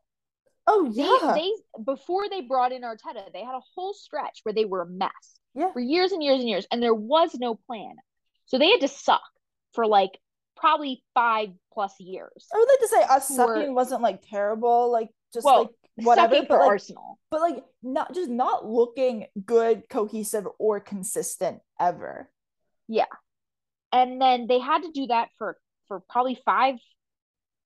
oh 0.67 0.91
They, 0.95 1.01
yeah. 1.03 1.33
they 1.33 1.83
before 1.83 2.29
they 2.29 2.41
brought 2.41 2.71
in 2.71 2.83
Arteta, 2.83 3.31
they 3.33 3.43
had 3.43 3.55
a 3.55 3.61
whole 3.75 3.93
stretch 3.93 4.39
where 4.43 4.53
they 4.53 4.65
were 4.65 4.83
a 4.83 4.87
mess. 4.87 5.39
yeah. 5.55 5.71
for 5.73 5.79
years 5.81 6.11
and 6.11 6.23
years 6.23 6.39
and 6.39 6.47
years, 6.47 6.65
and 6.71 6.81
there 6.81 6.93
was 6.93 7.33
no 7.35 7.55
plan. 7.55 7.95
So 8.45 8.57
they 8.57 8.69
had 8.69 8.81
to 8.81 8.87
suck 8.87 9.21
for 9.73 9.85
like 9.87 10.11
probably 10.61 11.03
five 11.13 11.49
plus 11.73 11.95
years. 11.99 12.47
I 12.53 12.57
would 12.57 12.69
like 12.69 12.79
to 12.79 12.87
say 12.87 13.03
us 13.03 13.27
sucking 13.35 13.73
wasn't 13.73 14.01
like 14.01 14.21
terrible, 14.29 14.91
like 14.91 15.09
just 15.33 15.43
Well, 15.43 15.63
like 15.97 16.05
whatever, 16.05 16.35
but 16.41 16.47
for 16.47 16.59
like 16.59 16.67
Arsenal. 16.67 17.19
but 17.31 17.41
like 17.41 17.63
not 17.81 18.13
just 18.13 18.29
not 18.29 18.65
looking 18.65 19.25
good, 19.43 19.89
cohesive, 19.89 20.47
or 20.59 20.79
consistent 20.79 21.59
ever. 21.79 22.29
Yeah, 22.87 23.05
and 23.91 24.21
then 24.21 24.47
they 24.47 24.59
had 24.59 24.83
to 24.83 24.91
do 24.91 25.07
that 25.07 25.29
for 25.37 25.57
for 25.87 26.01
probably 26.07 26.39
five 26.45 26.75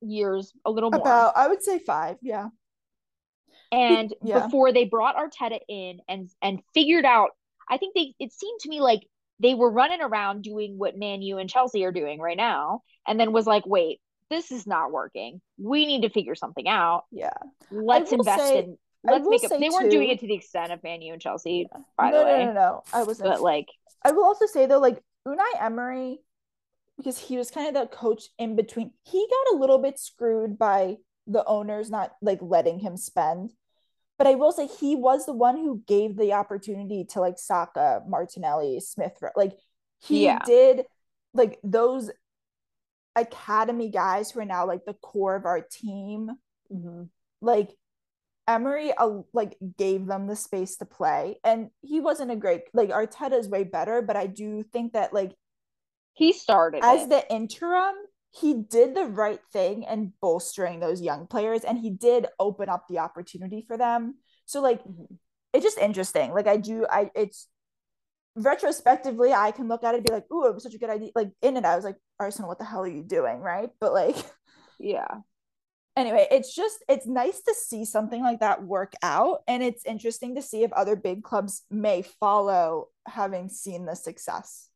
years, 0.02 0.54
a 0.66 0.72
little 0.72 0.90
more. 0.90 1.02
About 1.02 1.34
I 1.36 1.50
would 1.50 1.62
say 1.62 1.80
five, 1.80 2.16
yeah. 2.22 2.48
and 3.72 4.14
yeah. 4.24 4.46
before 4.46 4.72
they 4.72 4.86
brought 4.86 5.18
Arteta 5.18 5.60
in 5.68 6.00
and 6.08 6.30
and 6.42 6.62
figured 6.74 7.06
out, 7.06 7.32
I 7.70 7.78
think 7.78 7.94
they 7.94 8.14
it 8.20 8.32
seemed 8.32 8.62
to 8.62 8.70
me 8.70 8.80
like 8.80 9.02
they 9.40 9.54
were 9.54 9.70
running 9.70 10.02
around 10.02 10.44
doing 10.44 10.78
what 10.78 10.98
Man 10.98 11.22
U 11.22 11.38
and 11.38 11.50
Chelsea 11.50 11.84
are 11.86 11.92
doing 11.92 12.20
right 12.20 12.38
now, 12.38 12.82
and 13.08 13.20
then 13.20 13.32
was 13.32 13.46
like, 13.46 13.66
wait, 13.66 14.00
this 14.30 14.52
is 14.52 14.66
not 14.66 14.92
working. 14.92 15.42
We 15.58 15.86
need 15.86 16.02
to 16.02 16.10
figure 16.10 16.36
something 16.36 16.68
out. 16.68 17.04
Yeah. 17.12 17.34
Let's 17.72 18.12
invest 18.12 18.44
say- 18.44 18.60
in. 18.60 18.78
Let's 19.08 19.28
make 19.28 19.44
it. 19.44 19.52
They 19.60 19.70
weren't 19.70 19.92
doing 19.92 20.10
it 20.10 20.20
to 20.22 20.28
the 20.28 20.34
extent 20.34 20.72
of 20.72 20.82
Man 20.82 21.00
U 21.04 21.14
and 21.14 21.22
Chelsea, 21.22 21.68
by 21.96 22.10
no, 22.10 22.20
the 22.20 22.26
way. 22.26 22.40
no, 22.40 22.46
no, 22.46 22.54
no. 22.54 22.84
I 22.92 23.04
wasn't. 23.04 23.30
but 23.30 23.40
like, 23.40 23.68
I 24.04 24.12
will 24.14 24.24
also 24.24 24.48
say 24.48 24.66
though, 24.66 24.80
like 24.80 25.00
Unai 25.28 25.62
Emery, 25.62 26.18
because 26.98 27.20
he 27.20 27.38
was 27.38 27.52
kind 27.52 27.68
of 27.68 27.74
the 27.76 27.96
coach 27.96 28.24
in 28.40 28.56
between, 28.56 28.92
he 29.04 29.28
got 29.30 29.56
a 29.56 29.60
little 29.60 29.78
bit 29.78 30.00
screwed 30.00 30.58
by 30.58 30.96
the 31.28 31.46
owners 31.46 31.92
not 31.92 32.14
like 32.22 32.40
letting 32.42 32.80
him 32.80 32.98
spend. 32.98 33.52
But 34.18 34.28
I 34.28 34.36
will 34.36 34.52
say 34.52 34.68
he 34.68 34.96
was 34.96 35.26
the 35.26 35.34
one 35.34 35.58
who 35.58 35.84
gave 35.88 36.16
the 36.16 36.34
opportunity 36.34 37.06
to 37.10 37.20
like 37.20 37.38
Saka, 37.38 38.02
Martinelli, 38.08 38.80
Smith. 38.80 39.18
Like 39.36 39.54
he 40.00 40.24
Yeah. 40.24 40.40
did 40.46 40.86
like 41.34 41.60
those 41.64 42.10
academy 43.16 43.90
guys 43.90 44.32
who 44.32 44.42
are 44.42 44.46
now 44.46 44.68
like 44.68 44.86
the 44.86 44.94
core 44.94 45.36
of 45.36 45.46
our 45.46 45.62
team 45.62 46.32
like 47.42 47.72
Emery 48.48 48.92
uh, 48.94 49.22
like 49.34 49.58
gave 49.78 50.06
them 50.06 50.28
the 50.28 50.36
space 50.36 50.76
to 50.78 50.86
play 50.86 51.40
and 51.44 51.70
he 51.82 52.00
wasn't 52.02 52.30
a 52.30 52.36
great 52.36 52.64
like 52.74 52.90
Arteta 52.90 53.40
is 53.40 53.48
way 53.48 53.64
better 53.64 54.02
but 54.02 54.18
I 54.18 54.28
do 54.28 54.64
think 54.64 54.94
that 54.94 55.14
like 55.14 55.34
he 56.14 56.34
started 56.34 56.84
as 56.84 57.04
it. 57.04 57.10
the 57.10 57.34
interim 57.34 57.96
he 58.40 58.54
did 58.54 58.96
the 58.96 59.06
right 59.06 59.40
thing 59.54 59.84
in 59.84 60.12
bolstering 60.22 60.80
those 60.80 61.02
young 61.02 61.28
players 61.28 61.64
and 61.64 61.78
he 61.78 61.90
did 61.90 62.28
open 62.40 62.70
up 62.70 62.86
the 62.88 63.00
opportunity 63.00 63.64
for 63.68 63.78
them 63.78 64.16
so 64.46 64.62
like 64.62 64.84
Mhm. 64.84 65.18
it's 65.54 65.64
just 65.64 65.78
interesting 65.78 66.34
like 66.34 66.48
I 66.48 66.58
do 66.58 66.86
I 66.90 67.12
it's 67.16 67.48
retrospectively 68.36 69.32
I 69.34 69.52
can 69.52 69.68
look 69.70 69.84
at 69.84 69.94
it 69.94 69.98
and 69.98 70.06
be 70.06 70.14
like 70.14 70.30
ooh 70.32 70.48
it 70.48 70.54
was 70.54 70.64
such 70.64 70.74
a 70.74 70.78
good 70.78 70.90
idea 70.90 71.12
like 71.16 71.32
in 71.42 71.56
it 71.58 71.66
I 71.66 71.76
was 71.76 71.86
like 71.86 71.98
Arsenal 72.20 72.50
what 72.50 72.60
the 72.60 72.66
hell 72.66 72.82
are 72.82 72.88
you 72.88 73.04
doing 73.04 73.40
right 73.40 73.70
but 73.80 73.94
like 73.94 74.18
Yeah. 74.80 75.08
anyway, 75.96 76.28
it's 76.30 76.54
just 76.54 76.84
it's 76.90 77.08
nice 77.08 77.42
to 77.42 77.54
see 77.54 77.86
something 77.86 78.22
like 78.22 78.42
that 78.42 78.64
work 78.64 78.94
out 79.02 79.44
and 79.48 79.64
it's 79.64 79.86
interesting 79.86 80.36
to 80.36 80.42
see 80.42 80.64
if 80.64 80.74
other 80.74 80.96
big 80.98 81.24
clubs 81.24 81.64
may 81.72 82.02
follow 82.02 82.90
having 83.08 83.48
seen 83.50 83.86
the 83.86 83.96
success. 83.96 84.70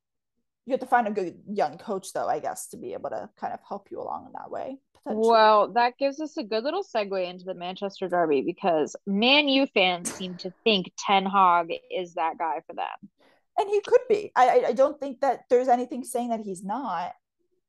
You 0.70 0.74
have 0.74 0.82
to 0.82 0.86
find 0.86 1.08
a 1.08 1.12
good 1.12 1.36
young 1.52 1.80
coach 1.80 2.14
though, 2.14 2.28
I 2.28 2.38
guess, 2.38 2.68
to 2.68 2.78
be 2.78 2.94
able 2.94 3.10
to 3.10 3.28
kind 3.40 3.54
of 3.56 3.60
help 3.68 3.90
you 3.90 4.00
along 4.00 4.28
in 4.28 4.34
that 4.34 4.52
way. 4.52 4.78
Well, 5.04 5.70
that 5.74 5.98
gives 5.98 6.22
us 6.22 6.38
a 6.38 6.44
good 6.44 6.64
little 6.64 6.84
segue 6.84 7.28
into 7.28 7.44
the 7.44 7.56
Manchester 7.56 8.08
Derby 8.08 8.42
because 8.42 8.96
Man 9.08 9.50
U 9.50 9.66
fans 9.74 10.14
seem 10.14 10.36
to 10.38 10.54
think 10.64 10.92
Ten 10.96 11.26
Hag 11.26 11.74
is 11.90 12.14
that 12.14 12.38
guy 12.38 12.62
for 12.68 12.76
them. 12.76 13.10
and 13.58 13.68
he 13.68 13.82
could 13.82 14.02
be. 14.08 14.32
I 14.36 14.66
I- 14.68 14.74
don't 14.74 15.00
think 15.00 15.22
that 15.22 15.46
there's 15.50 15.70
anything 15.70 16.04
saying 16.04 16.30
that 16.30 16.42
he's 16.42 16.64
not. 16.64 17.14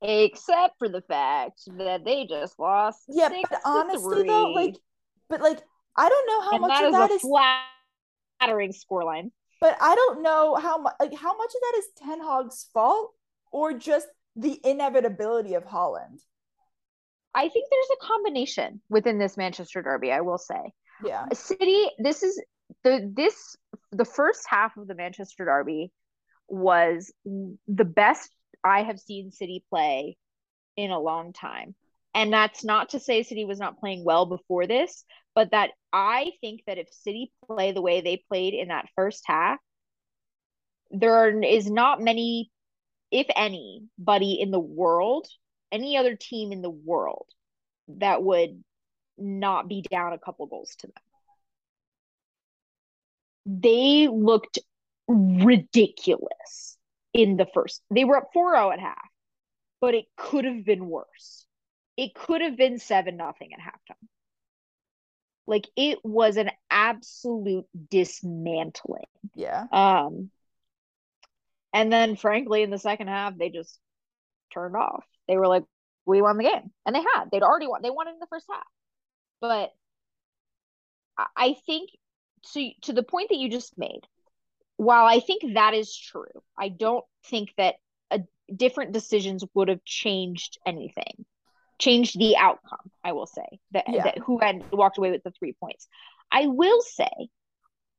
Except 0.02 0.78
for 0.78 0.88
the 0.90 1.00
fact 1.00 1.62
that 1.78 2.04
they 2.04 2.26
just 2.26 2.58
lost. 2.58 3.04
Yeah, 3.08 3.30
but 3.50 3.60
honestly 3.64 4.28
though, 4.28 4.48
like 4.52 4.76
but 5.30 5.40
like 5.40 5.62
I 5.96 6.08
don't 6.10 6.26
know 6.26 6.40
how 6.42 6.52
and 6.52 6.60
much 6.60 6.70
that 6.70 6.84
of 6.84 6.88
is 6.88 6.94
that 6.94 7.10
a 7.10 7.14
is 7.14 7.22
flattering 8.40 8.72
scoreline. 8.72 9.30
But 9.60 9.76
I 9.80 9.94
don't 9.94 10.22
know 10.22 10.56
how 10.56 10.78
much 10.78 10.94
like 11.00 11.14
how 11.14 11.36
much 11.36 11.50
of 11.54 11.60
that 11.60 11.78
is 11.78 11.86
Ten 11.98 12.20
Hag's 12.20 12.66
fault 12.72 13.12
or 13.52 13.74
just 13.74 14.08
the 14.36 14.58
inevitability 14.64 15.54
of 15.54 15.64
Haaland. 15.64 16.20
I 17.34 17.48
think 17.48 17.66
there's 17.70 17.98
a 18.00 18.06
combination 18.06 18.80
within 18.88 19.18
this 19.18 19.36
Manchester 19.36 19.82
Derby, 19.82 20.12
I 20.12 20.22
will 20.22 20.38
say. 20.38 20.72
Yeah. 21.04 21.26
City, 21.32 21.86
this 21.98 22.22
is 22.22 22.42
the 22.84 23.10
this 23.14 23.56
the 23.92 24.04
first 24.04 24.46
half 24.48 24.76
of 24.76 24.88
the 24.88 24.94
Manchester 24.94 25.44
Derby 25.44 25.92
was 26.48 27.12
the 27.24 27.84
best 27.84 28.30
I 28.64 28.82
have 28.82 28.98
seen 28.98 29.30
City 29.30 29.64
play 29.70 30.16
in 30.76 30.90
a 30.90 30.98
long 30.98 31.32
time. 31.32 31.74
And 32.14 32.32
that's 32.32 32.64
not 32.64 32.90
to 32.90 33.00
say 33.00 33.22
City 33.22 33.44
was 33.44 33.60
not 33.60 33.78
playing 33.78 34.04
well 34.04 34.26
before 34.26 34.66
this, 34.66 35.04
but 35.40 35.52
that 35.52 35.70
I 35.90 36.32
think 36.42 36.64
that 36.66 36.76
if 36.76 36.92
City 36.92 37.32
play 37.46 37.72
the 37.72 37.80
way 37.80 38.02
they 38.02 38.22
played 38.28 38.52
in 38.52 38.68
that 38.68 38.90
first 38.94 39.22
half, 39.24 39.58
there 40.90 41.42
is 41.42 41.70
not 41.70 41.98
many, 41.98 42.50
if 43.10 43.26
anybody 43.34 44.38
in 44.38 44.50
the 44.50 44.60
world, 44.60 45.26
any 45.72 45.96
other 45.96 46.14
team 46.14 46.52
in 46.52 46.60
the 46.60 46.68
world 46.68 47.24
that 47.88 48.22
would 48.22 48.62
not 49.16 49.66
be 49.66 49.80
down 49.80 50.12
a 50.12 50.18
couple 50.18 50.44
goals 50.44 50.76
to 50.80 50.88
them. 50.88 51.02
They 53.46 54.08
looked 54.08 54.58
ridiculous 55.08 56.76
in 57.14 57.38
the 57.38 57.46
first. 57.54 57.80
They 57.90 58.04
were 58.04 58.18
up 58.18 58.28
4-0 58.36 58.74
at 58.74 58.80
half, 58.80 59.08
but 59.80 59.94
it 59.94 60.04
could 60.18 60.44
have 60.44 60.66
been 60.66 60.86
worse. 60.86 61.46
It 61.96 62.14
could 62.14 62.42
have 62.42 62.58
been 62.58 62.78
7 62.78 63.16
nothing 63.16 63.54
at 63.54 63.60
halftime. 63.60 64.08
Like 65.50 65.66
it 65.76 65.98
was 66.04 66.36
an 66.36 66.50
absolute 66.70 67.66
dismantling. 67.90 69.10
Yeah. 69.34 69.66
Um 69.72 70.30
And 71.72 71.92
then, 71.92 72.16
frankly, 72.16 72.62
in 72.62 72.70
the 72.70 72.78
second 72.78 73.08
half, 73.08 73.36
they 73.36 73.50
just 73.50 73.78
turned 74.54 74.76
off. 74.76 75.04
They 75.28 75.36
were 75.36 75.46
like, 75.46 75.64
we 76.06 76.22
won 76.22 76.36
the 76.36 76.44
game. 76.44 76.70
And 76.86 76.94
they 76.94 77.00
had. 77.00 77.26
They'd 77.30 77.42
already 77.42 77.66
won. 77.68 77.82
They 77.82 77.90
won 77.90 78.08
it 78.08 78.12
in 78.12 78.18
the 78.20 78.26
first 78.30 78.46
half. 78.50 78.64
But 79.40 79.70
I 81.36 81.54
think 81.66 81.90
to, 82.52 82.70
to 82.82 82.92
the 82.92 83.02
point 83.02 83.28
that 83.28 83.38
you 83.38 83.50
just 83.50 83.76
made, 83.76 84.00
while 84.76 85.04
I 85.04 85.20
think 85.20 85.54
that 85.54 85.74
is 85.74 85.94
true, 85.94 86.42
I 86.58 86.70
don't 86.70 87.04
think 87.26 87.50
that 87.56 87.74
a, 88.10 88.20
different 88.54 88.92
decisions 88.92 89.44
would 89.54 89.68
have 89.68 89.84
changed 89.84 90.58
anything, 90.66 91.26
changed 91.80 92.18
the 92.18 92.36
outcome. 92.36 92.90
I 93.02 93.12
will 93.12 93.26
say 93.26 93.58
that, 93.72 93.84
yeah. 93.88 94.04
that 94.04 94.18
who 94.18 94.38
had 94.38 94.62
walked 94.72 94.98
away 94.98 95.10
with 95.10 95.22
the 95.22 95.32
three 95.32 95.54
points. 95.58 95.88
I 96.30 96.46
will 96.46 96.80
say, 96.82 97.10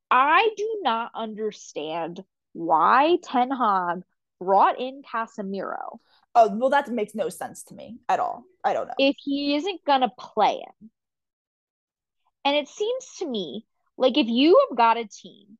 I 0.09 0.49
do 0.55 0.79
not 0.81 1.11
understand 1.15 2.23
why 2.53 3.17
Ten 3.23 3.51
Hag 3.51 4.03
brought 4.39 4.79
in 4.79 5.01
Casemiro. 5.01 5.99
Oh 6.33 6.55
well, 6.55 6.69
that 6.69 6.89
makes 6.89 7.13
no 7.13 7.29
sense 7.29 7.63
to 7.63 7.75
me 7.75 7.97
at 8.07 8.19
all. 8.19 8.43
I 8.63 8.73
don't 8.73 8.87
know 8.87 8.93
if 8.97 9.15
he 9.19 9.55
isn't 9.55 9.83
gonna 9.85 10.11
play 10.17 10.55
him. 10.55 10.89
And 12.43 12.55
it 12.55 12.67
seems 12.67 13.05
to 13.19 13.27
me 13.27 13.65
like 13.97 14.17
if 14.17 14.27
you 14.27 14.65
have 14.69 14.77
got 14.77 14.97
a 14.97 15.07
team 15.07 15.57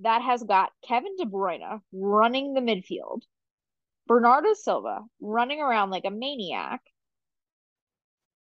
that 0.00 0.22
has 0.22 0.42
got 0.42 0.72
Kevin 0.86 1.16
De 1.16 1.24
Bruyne 1.24 1.80
running 1.92 2.54
the 2.54 2.60
midfield, 2.60 3.22
Bernardo 4.06 4.54
Silva 4.54 5.02
running 5.20 5.60
around 5.60 5.90
like 5.90 6.04
a 6.04 6.10
maniac, 6.10 6.80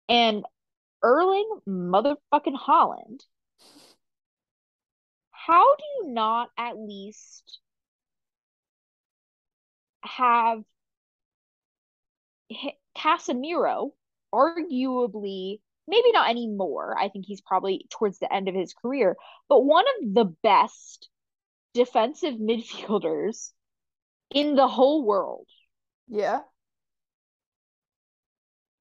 and 0.10 0.43
Erling 1.03 1.60
motherfucking 1.68 2.58
Haaland, 2.60 3.22
how 5.32 5.76
do 5.76 5.84
you 5.97 6.14
not 6.14 6.49
at 6.58 6.78
least 6.78 7.60
have 10.01 10.64
Casemiro 12.97 13.91
arguably 14.34 15.60
maybe 15.88 16.12
not 16.12 16.30
anymore. 16.30 16.95
I 16.99 17.10
think 17.10 17.26
he's 17.26 17.41
probably 17.41 17.86
towards 17.89 18.20
the 18.20 18.32
end 18.32 18.47
of 18.47 18.55
his 18.55 18.74
career, 18.74 19.16
but 19.47 19.64
one 19.64 19.86
of 20.01 20.14
the 20.14 20.36
best 20.43 21.10
defensive 21.74 22.36
midfielders 22.39 23.51
in 24.30 24.55
the 24.55 24.68
whole 24.68 25.05
world. 25.05 25.47
Yeah. 26.08 26.41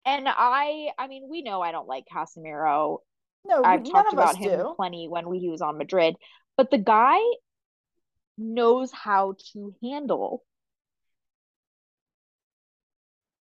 And 0.07 0.27
I 0.29 0.91
I 0.99 1.09
mean, 1.09 1.29
we 1.29 1.43
know 1.43 1.61
I 1.61 1.73
don't 1.73 1.89
like 1.89 2.05
Casemiro. 2.13 2.99
No, 3.45 3.63
I've 3.63 3.85
talked 3.85 4.13
about 4.13 4.37
him 4.37 4.51
do. 4.51 4.73
plenty 4.77 5.09
when 5.09 5.29
we, 5.29 5.39
he 5.39 5.51
was 5.51 5.61
on 5.61 5.79
Madrid, 5.79 6.17
but 6.57 6.71
the 6.71 6.79
guy 6.79 7.19
knows 8.39 8.91
how 8.93 9.35
to 9.53 9.75
handle 9.83 10.43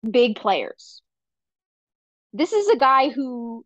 big 0.09 0.35
players 0.35 1.01
this 2.33 2.51
is 2.51 2.67
a 2.69 2.77
guy 2.77 3.09
who 3.09 3.63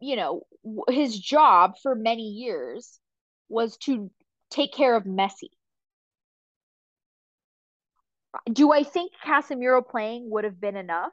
you 0.00 0.16
know 0.16 0.42
his 0.88 1.18
job 1.18 1.74
for 1.82 1.94
many 1.94 2.28
years 2.28 3.00
was 3.48 3.76
to 3.78 4.10
take 4.50 4.72
care 4.72 4.94
of 4.94 5.04
Messi. 5.04 5.48
Do 8.50 8.72
I 8.72 8.82
think 8.82 9.12
Casemiro 9.24 9.86
playing 9.86 10.30
would 10.30 10.44
have 10.44 10.60
been 10.60 10.76
enough 10.76 11.12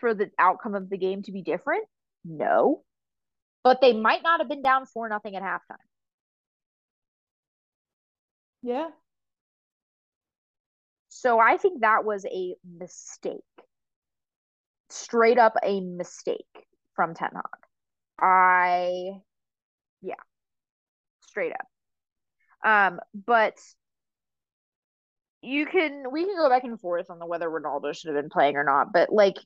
for 0.00 0.14
the 0.14 0.30
outcome 0.38 0.74
of 0.74 0.90
the 0.90 0.98
game 0.98 1.22
to 1.22 1.32
be 1.32 1.42
different? 1.42 1.84
No. 2.24 2.82
But 3.64 3.80
they 3.80 3.92
might 3.92 4.22
not 4.22 4.40
have 4.40 4.48
been 4.48 4.62
down 4.62 4.86
4 4.86 5.08
nothing 5.08 5.36
at 5.36 5.42
halftime. 5.42 5.76
Yeah. 8.62 8.88
So 11.08 11.38
I 11.38 11.56
think 11.56 11.80
that 11.80 12.04
was 12.04 12.24
a 12.24 12.54
mistake 12.64 13.40
straight 14.90 15.38
up 15.38 15.54
a 15.62 15.80
mistake 15.80 16.66
from 16.94 17.14
Ten 17.14 17.30
Hag. 17.34 17.44
I, 18.20 19.20
yeah, 20.02 20.14
straight 21.20 21.52
up. 21.52 21.66
Um, 22.62 23.00
but 23.14 23.54
you 25.42 25.64
can 25.64 26.12
we 26.12 26.26
can 26.26 26.36
go 26.36 26.50
back 26.50 26.64
and 26.64 26.78
forth 26.78 27.08
on 27.08 27.18
the 27.18 27.26
whether 27.26 27.48
Ronaldo 27.48 27.94
should 27.94 28.14
have 28.14 28.22
been 28.22 28.30
playing 28.30 28.56
or 28.56 28.64
not, 28.64 28.92
but 28.92 29.10
like 29.10 29.36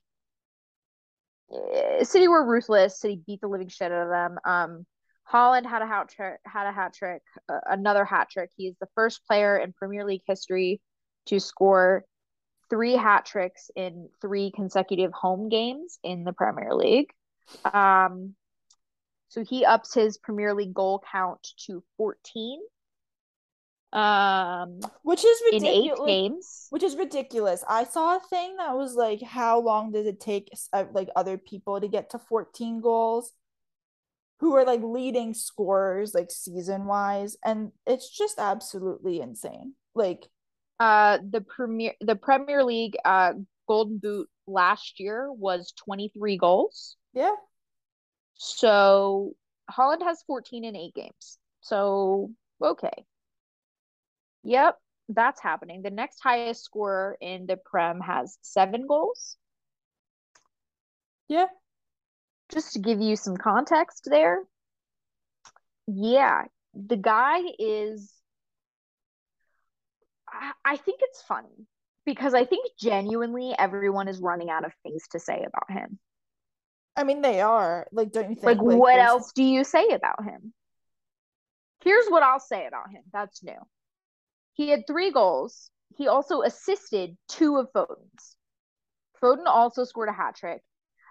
City 2.03 2.29
were 2.29 2.45
ruthless. 2.45 3.01
City 3.01 3.21
beat 3.27 3.41
the 3.41 3.49
living 3.49 3.69
shit 3.69 3.93
out 3.93 4.03
of 4.03 4.09
them. 4.09 4.39
Um, 4.45 4.87
Haaland 5.31 5.67
had 5.67 5.83
a 5.83 5.87
hat 5.87 6.09
trick. 6.09 6.41
Had 6.45 6.67
a 6.69 6.73
hat 6.73 6.95
trick. 6.95 7.23
Uh, 7.49 7.61
another 7.67 8.05
hat 8.05 8.29
trick. 8.31 8.51
He's 8.57 8.75
the 8.81 8.89
first 8.95 9.27
player 9.27 9.57
in 9.57 9.73
Premier 9.73 10.05
League 10.05 10.23
history 10.27 10.81
to 11.27 11.41
score 11.41 12.05
three 12.71 12.95
hat 12.95 13.25
tricks 13.27 13.71
in 13.77 14.09
three 14.21 14.51
consecutive 14.51 15.13
home 15.13 15.49
games 15.49 15.99
in 16.03 16.25
the 16.25 16.33
Premier 16.33 16.75
League. 16.75 17.13
Um, 17.73 18.35
so 19.29 19.45
he 19.45 19.65
ups 19.65 19.95
his 19.95 20.19
Premier 20.19 20.55
League 20.55 20.75
goal 20.75 21.03
count 21.11 21.47
to 21.67 21.83
14. 21.97 22.61
Um, 23.95 24.81
which 25.03 25.25
is 25.25 25.41
ridiculous. 25.53 26.01
In 26.01 26.07
eight 26.07 26.07
games. 26.07 26.67
Which 26.71 26.83
is 26.83 26.97
ridiculous. 26.97 27.65
I 27.69 27.85
saw 27.85 28.17
a 28.17 28.21
thing 28.29 28.57
that 28.57 28.77
was 28.77 28.95
like, 28.97 29.23
how 29.23 29.61
long 29.61 29.93
does 29.93 30.07
it 30.07 30.21
take 30.21 30.51
uh, 30.73 30.85
like 30.93 31.09
other 31.15 31.39
people 31.39 31.81
to 31.81 31.87
get 31.87 32.11
to 32.11 32.19
14 32.19 32.81
goals? 32.81 33.33
Who 34.41 34.57
are 34.57 34.65
like 34.65 34.83
leading 34.83 35.33
scorers 35.33 36.13
like 36.13 36.31
season 36.31 36.87
wise, 36.87 37.37
and 37.45 37.71
it's 37.87 38.11
just 38.11 38.39
absolutely 38.39 39.21
insane. 39.21 39.75
Like 39.95 40.27
uh, 40.81 41.19
the 41.31 41.41
premier 41.41 41.93
the 42.01 42.17
Premier 42.17 42.65
League 42.65 42.97
uh 43.05 43.35
Golden 43.69 43.99
Boot 43.99 44.29
last 44.47 44.99
year 44.99 45.33
was 45.33 45.73
23 45.85 46.37
goals. 46.37 46.97
Yeah. 47.15 47.35
So 48.35 49.35
Haaland 49.71 50.03
has 50.03 50.23
14 50.27 50.65
in 50.65 50.77
eight 50.77 50.95
games. 50.95 51.39
So 51.61 52.33
okay. 52.61 53.05
Yep, 54.45 54.79
that's 55.09 55.41
happening. 55.41 55.83
The 55.83 55.91
next 55.91 56.21
highest 56.23 56.65
scorer 56.65 57.17
in 57.21 57.47
the 57.47 57.57
Prem 57.57 58.01
has 58.01 58.39
seven 58.43 58.87
goals. 58.87 59.37
Yeah. 61.29 61.47
Just 62.53 62.75
to 62.75 62.79
give 62.79 63.01
you 63.01 63.17
some 63.17 63.37
context 63.37 64.07
there. 64.11 64.43
Yeah, 65.87 66.45
the 66.75 66.97
guy 66.97 67.41
is 67.59 68.13
I 70.65 70.77
think 70.77 71.01
it's 71.03 71.23
funny 71.23 71.67
because 72.05 72.35
I 72.35 72.45
think 72.45 72.69
genuinely 72.79 73.55
everyone 73.57 74.09
is 74.09 74.21
running 74.21 74.51
out 74.51 74.65
of 74.65 74.73
things 74.83 75.07
to 75.13 75.21
say 75.21 75.45
about 75.47 75.71
him. 75.71 75.99
I 76.97 77.05
mean, 77.05 77.23
they 77.23 77.41
are. 77.41 77.87
Like, 77.93 78.13
don't 78.13 78.31
you 78.31 78.37
think? 78.37 78.45
Like, 78.45 78.59
like 78.59 78.79
what 78.79 78.99
else 78.99 79.33
do 79.33 79.43
you 79.43 79.65
say 79.65 79.91
about 79.91 80.25
him? 80.25 80.53
Here's 81.83 82.07
what 82.09 82.23
I'll 82.23 82.41
say 82.41 82.67
about 82.67 82.91
him. 82.91 83.03
That's 83.13 83.43
new. 83.43 83.59
He 84.55 84.69
had 84.69 84.87
three 84.87 85.11
goals. 85.11 85.71
He 85.97 86.09
also 86.09 86.43
assisted 86.43 87.17
two 87.29 87.57
of 87.57 87.73
Foden's. 87.73 88.37
Foden 89.23 89.47
also 89.47 89.85
scored 89.85 90.09
a 90.09 90.13
hat 90.13 90.37
trick. 90.37 90.63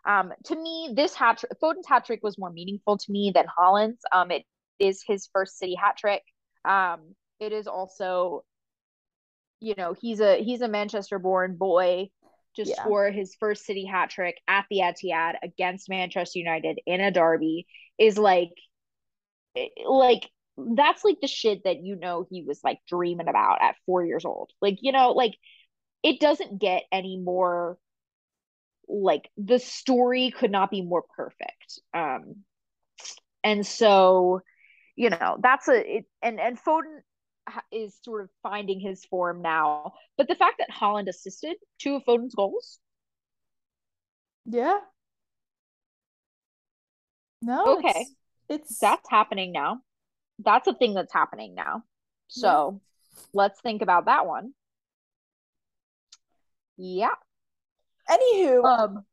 Um, 0.06 0.34
to 0.46 0.56
me, 0.56 0.92
this 0.94 1.16
hat 1.16 1.38
trick, 1.38 1.52
Foden's 1.62 1.88
hat 1.88 2.06
trick 2.06 2.20
was 2.24 2.38
more 2.38 2.52
meaningful 2.52 2.98
to 2.98 3.12
me 3.12 3.32
than 3.34 3.46
Haaland's. 3.58 4.04
Um, 4.12 4.32
it 4.32 4.44
is 4.80 5.04
his 5.06 5.30
first 5.32 5.58
city 5.58 5.76
hat 5.76 5.98
trick. 5.98 6.24
Um, 6.66 7.16
it 7.40 7.52
is 7.52 7.68
also 7.68 8.44
you 9.64 9.76
know 9.78 9.94
he's 9.94 10.20
a 10.20 10.44
he's 10.44 10.62
a 10.62 10.68
Manchester 10.68 11.20
born 11.20 11.56
boy 11.56 12.10
to 12.56 12.64
yeah. 12.64 12.76
score 12.76 13.10
his 13.10 13.34
first 13.40 13.66
city 13.66 13.86
hat 13.86 14.10
trick 14.10 14.36
at 14.48 14.66
the 14.70 14.80
Etihad 14.80 15.36
against 15.42 15.90
Manchester 15.90 16.38
United 16.38 16.80
in 16.86 17.00
a 17.00 17.12
derby 17.12 17.66
is 17.98 18.18
like 18.18 18.52
like 19.88 20.30
that's 20.58 21.04
like 21.04 21.18
the 21.22 21.28
shit 21.28 21.64
that 21.64 21.84
you 21.84 21.96
know 21.96 22.26
he 22.30 22.44
was 22.44 22.60
like 22.64 22.80
dreaming 22.88 23.28
about 23.28 23.62
at 23.62 23.76
4 23.86 24.06
years 24.06 24.26
old. 24.26 24.52
Like 24.62 24.80
you 24.82 24.92
know 24.92 25.12
like 25.12 25.36
it 26.04 26.20
doesn't 26.20 26.60
get 26.60 26.84
any 26.92 27.18
more 27.18 27.78
like 28.88 29.30
the 29.38 29.60
story 29.60 30.32
could 30.32 30.52
not 30.52 30.72
be 30.72 30.82
more 30.82 31.04
perfect. 31.16 31.80
Um 31.94 32.44
and 33.44 33.66
so 33.66 34.42
you 34.96 35.10
know 35.10 35.38
that's 35.42 35.68
a 35.68 35.98
it, 35.98 36.06
and 36.22 36.40
and 36.40 36.60
Foden 36.64 37.00
is 37.72 37.98
sort 38.04 38.24
of 38.24 38.30
finding 38.42 38.80
his 38.80 39.04
form 39.06 39.42
now. 39.42 39.94
But 40.18 40.28
the 40.28 40.36
fact 40.36 40.60
that 40.60 40.70
Haaland 40.70 41.10
assisted 41.10 41.56
two 41.80 41.96
of 41.96 42.04
Foden's 42.04 42.36
goals. 42.36 42.80
Yeah. 44.46 44.78
No. 47.42 47.78
Okay. 47.78 48.06
It's, 48.50 48.72
it's... 48.72 48.80
that's 48.80 49.10
happening 49.10 49.52
now. 49.52 49.82
That's 50.40 50.68
a 50.68 50.74
thing 50.74 50.94
that's 50.94 51.14
happening 51.14 51.56
now. 51.56 51.84
So 52.28 52.82
yeah. 52.82 53.22
let's 53.34 53.62
think 53.62 53.82
about 53.82 54.06
that 54.06 54.26
one. 54.26 54.54
Yeah. 56.78 57.14
Anywho, 58.10 58.64
um, 58.66 59.06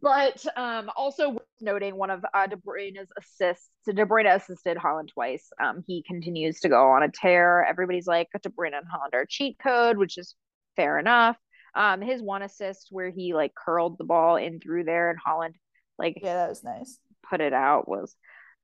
But 0.00 0.44
um, 0.56 0.90
also 0.96 1.30
worth 1.30 1.42
noting 1.60 1.96
one 1.96 2.10
of 2.10 2.24
uh, 2.32 2.46
De 2.46 2.56
Bruyne's 2.56 3.10
assists. 3.18 3.68
So 3.82 3.92
De 3.92 4.06
Bruyne 4.06 4.34
assisted 4.34 4.78
Haaland 4.78 5.08
twice. 5.12 5.50
Um, 5.62 5.84
he 5.86 6.02
continues 6.02 6.60
to 6.60 6.68
go 6.68 6.90
on 6.90 7.02
a 7.02 7.10
tear. 7.10 7.64
Everybody's 7.64 8.06
like 8.06 8.28
De 8.42 8.48
Bruyne 8.48 8.76
and 8.76 8.86
Haaland 8.86 9.14
are 9.14 9.26
cheat 9.26 9.58
code, 9.62 9.98
which 9.98 10.16
is 10.16 10.34
fair 10.76 10.98
enough. 10.98 11.36
Um, 11.74 12.00
his 12.00 12.22
one 12.22 12.42
assist 12.42 12.88
where 12.90 13.10
he 13.10 13.34
like 13.34 13.54
curled 13.54 13.98
the 13.98 14.04
ball 14.04 14.36
in 14.36 14.60
through 14.60 14.84
there 14.84 15.10
and 15.10 15.18
Haaland 15.26 15.54
like 15.98 16.18
yeah, 16.22 16.34
that 16.34 16.48
was 16.48 16.64
nice. 16.64 16.98
Put 17.28 17.40
it 17.40 17.52
out 17.52 17.88
was 17.88 18.14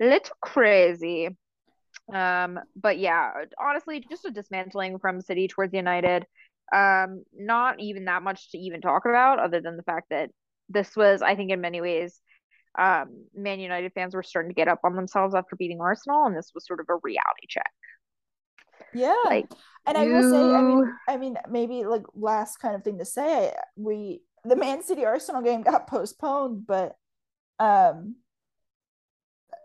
a 0.00 0.06
little 0.06 0.36
crazy. 0.40 1.36
Um, 2.12 2.58
but 2.74 2.98
yeah, 2.98 3.32
honestly, 3.60 4.04
just 4.08 4.24
a 4.24 4.30
dismantling 4.30 4.98
from 4.98 5.20
City 5.20 5.48
towards 5.48 5.74
United. 5.74 6.26
Um, 6.74 7.24
not 7.34 7.80
even 7.80 8.06
that 8.06 8.22
much 8.22 8.50
to 8.50 8.58
even 8.58 8.80
talk 8.80 9.04
about, 9.06 9.38
other 9.38 9.60
than 9.60 9.76
the 9.76 9.82
fact 9.82 10.08
that 10.10 10.30
this 10.68 10.94
was, 10.96 11.22
I 11.22 11.34
think, 11.34 11.50
in 11.50 11.60
many 11.60 11.80
ways, 11.80 12.20
um, 12.78 13.24
Man 13.34 13.58
United 13.60 13.92
fans 13.94 14.14
were 14.14 14.22
starting 14.22 14.50
to 14.50 14.54
get 14.54 14.68
up 14.68 14.80
on 14.84 14.94
themselves 14.94 15.34
after 15.34 15.56
beating 15.56 15.80
Arsenal, 15.80 16.26
and 16.26 16.36
this 16.36 16.50
was 16.54 16.66
sort 16.66 16.80
of 16.80 16.86
a 16.90 16.96
reality 17.02 17.46
check. 17.48 17.70
Yeah, 18.92 19.14
like, 19.24 19.50
and 19.86 19.96
you... 19.96 20.04
I 20.04 20.06
will 20.06 20.30
say, 20.30 20.54
I 20.54 20.62
mean, 20.62 20.94
I 21.08 21.16
mean, 21.16 21.36
maybe 21.50 21.84
like 21.84 22.04
last 22.14 22.58
kind 22.58 22.74
of 22.74 22.84
thing 22.84 22.98
to 22.98 23.04
say, 23.04 23.52
we 23.76 24.22
the 24.44 24.56
Man 24.56 24.82
City 24.82 25.04
Arsenal 25.04 25.42
game 25.42 25.62
got 25.62 25.86
postponed, 25.86 26.66
but 26.66 26.96
um, 27.58 28.16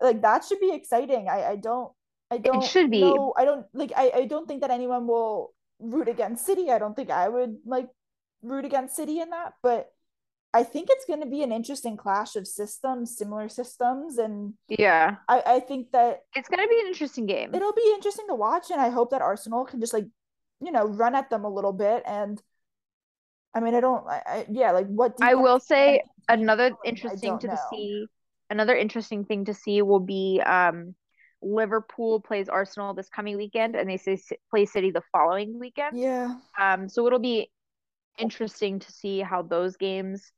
like 0.02 0.22
that 0.22 0.46
should 0.46 0.60
be 0.60 0.74
exciting. 0.74 1.28
I 1.30 1.52
I 1.52 1.56
don't 1.58 1.92
I 2.34 2.38
don't 2.38 2.64
it 2.64 2.68
should 2.68 2.90
be. 2.90 3.02
Know, 3.02 3.34
I 3.38 3.46
don't 3.46 3.66
like 3.74 3.92
I 3.96 4.12
I 4.16 4.26
don't 4.26 4.48
think 4.48 4.62
that 4.62 4.72
anyone 4.72 5.08
will 5.08 5.54
root 5.80 6.08
against 6.08 6.46
City. 6.46 6.72
I 6.72 6.80
don't 6.80 6.96
think 6.96 7.10
I 7.10 7.30
would 7.30 7.58
like 7.66 7.88
root 8.42 8.66
against 8.66 8.96
City 8.96 9.20
in 9.20 9.30
that, 9.30 9.54
but 9.62 9.90
I 10.56 10.64
think 10.64 10.88
it's 10.92 11.06
going 11.06 11.22
to 11.22 11.26
be 11.26 11.42
an 11.42 11.52
interesting 11.52 11.98
clash 11.98 12.36
of 12.36 12.48
systems, 12.48 13.18
similar 13.18 13.50
systems, 13.50 14.20
and 14.20 14.54
yeah, 14.68 15.16
I, 15.28 15.42
I 15.46 15.60
think 15.60 15.92
that 15.94 16.22
it's 16.36 16.48
going 16.48 16.62
to 16.62 16.68
be 16.68 16.80
an 16.80 16.88
interesting 16.88 17.26
game. 17.26 17.56
It'll 17.56 17.74
be 17.74 17.92
interesting 17.96 18.28
to 18.30 18.36
watch, 18.36 18.70
and 18.70 18.80
I 18.80 18.90
hope 18.90 19.10
that 19.12 19.22
Arsenal 19.22 19.66
can 19.66 19.80
just 19.80 19.94
like, 19.94 20.06
you 20.62 20.72
know, 20.72 20.86
run 20.86 21.16
at 21.16 21.32
them 21.32 21.44
a 21.44 21.50
little 21.50 21.74
bit. 21.74 22.04
And 22.06 22.40
I 23.56 23.62
mean, 23.62 23.74
I 23.74 23.80
don't, 23.80 24.08
I, 24.08 24.22
I 24.26 24.46
yeah, 24.50 24.72
like 24.72 24.88
what 24.88 25.18
I 25.22 25.34
will 25.34 25.60
say 25.60 26.04
another 26.30 26.72
interesting 26.86 27.40
to 27.40 27.58
see, 27.72 28.06
another 28.52 28.76
interesting 28.76 29.26
thing 29.26 29.46
to 29.46 29.56
see 29.56 29.82
will 29.82 30.06
be 30.06 30.40
um 30.46 30.94
Liverpool 31.44 32.20
plays 32.20 32.50
Arsenal 32.50 32.94
this 32.94 33.10
coming 33.10 33.38
weekend, 33.38 33.76
and 33.76 33.90
they 33.90 33.98
say 33.98 34.20
play 34.50 34.66
City 34.66 34.92
the 34.92 35.04
following 35.12 35.60
weekend. 35.60 35.98
Yeah. 35.98 36.36
Um. 36.60 36.90
So 36.90 37.06
it'll 37.08 37.20
be 37.20 37.52
interesting 38.18 38.80
to 38.80 38.92
see 38.92 39.20
how 39.20 39.42
those 39.42 39.78
games 39.78 40.32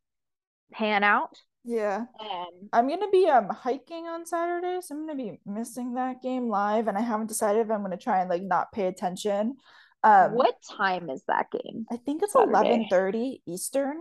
pan 0.71 1.03
out. 1.03 1.37
Yeah. 1.63 2.05
Um, 2.19 2.69
I'm 2.71 2.87
gonna 2.87 3.09
be 3.09 3.27
um 3.27 3.49
hiking 3.49 4.05
on 4.05 4.25
Saturday, 4.25 4.79
so 4.81 4.95
I'm 4.95 5.07
gonna 5.07 5.17
be 5.17 5.39
missing 5.45 5.95
that 5.95 6.21
game 6.21 6.47
live, 6.47 6.87
and 6.87 6.97
I 6.97 7.01
haven't 7.01 7.27
decided 7.27 7.65
if 7.65 7.71
I'm 7.71 7.81
gonna 7.81 7.97
try 7.97 8.21
and 8.21 8.29
like 8.29 8.43
not 8.43 8.71
pay 8.71 8.85
attention. 8.85 9.55
Um, 10.03 10.33
what 10.33 10.55
time 10.77 11.09
is 11.09 11.23
that 11.27 11.47
game? 11.51 11.87
I 11.91 11.97
think 11.97 12.21
it's 12.21 12.35
eleven 12.35 12.85
thirty 12.89 13.41
Eastern. 13.47 13.97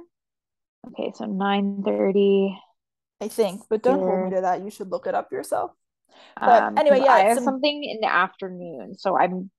Okay, 0.89 1.13
so 1.15 1.25
nine 1.25 1.83
thirty. 1.83 2.59
I 3.21 3.29
think, 3.29 3.63
but 3.71 3.83
don't 3.83 4.01
hold 4.01 4.25
me 4.29 4.37
to 4.37 4.43
that. 4.43 4.63
You 4.63 4.71
should 4.71 4.91
look 4.91 5.07
it 5.07 5.15
up 5.15 5.33
yourself. 5.33 5.71
But 6.39 6.63
um, 6.63 6.79
anyway, 6.79 7.01
yeah, 7.05 7.13
I 7.13 7.19
have 7.21 7.37
some... 7.37 7.45
something 7.45 7.85
in 7.85 8.01
the 8.01 8.13
afternoon, 8.13 8.97
so 8.97 9.17
I'm. 9.17 9.51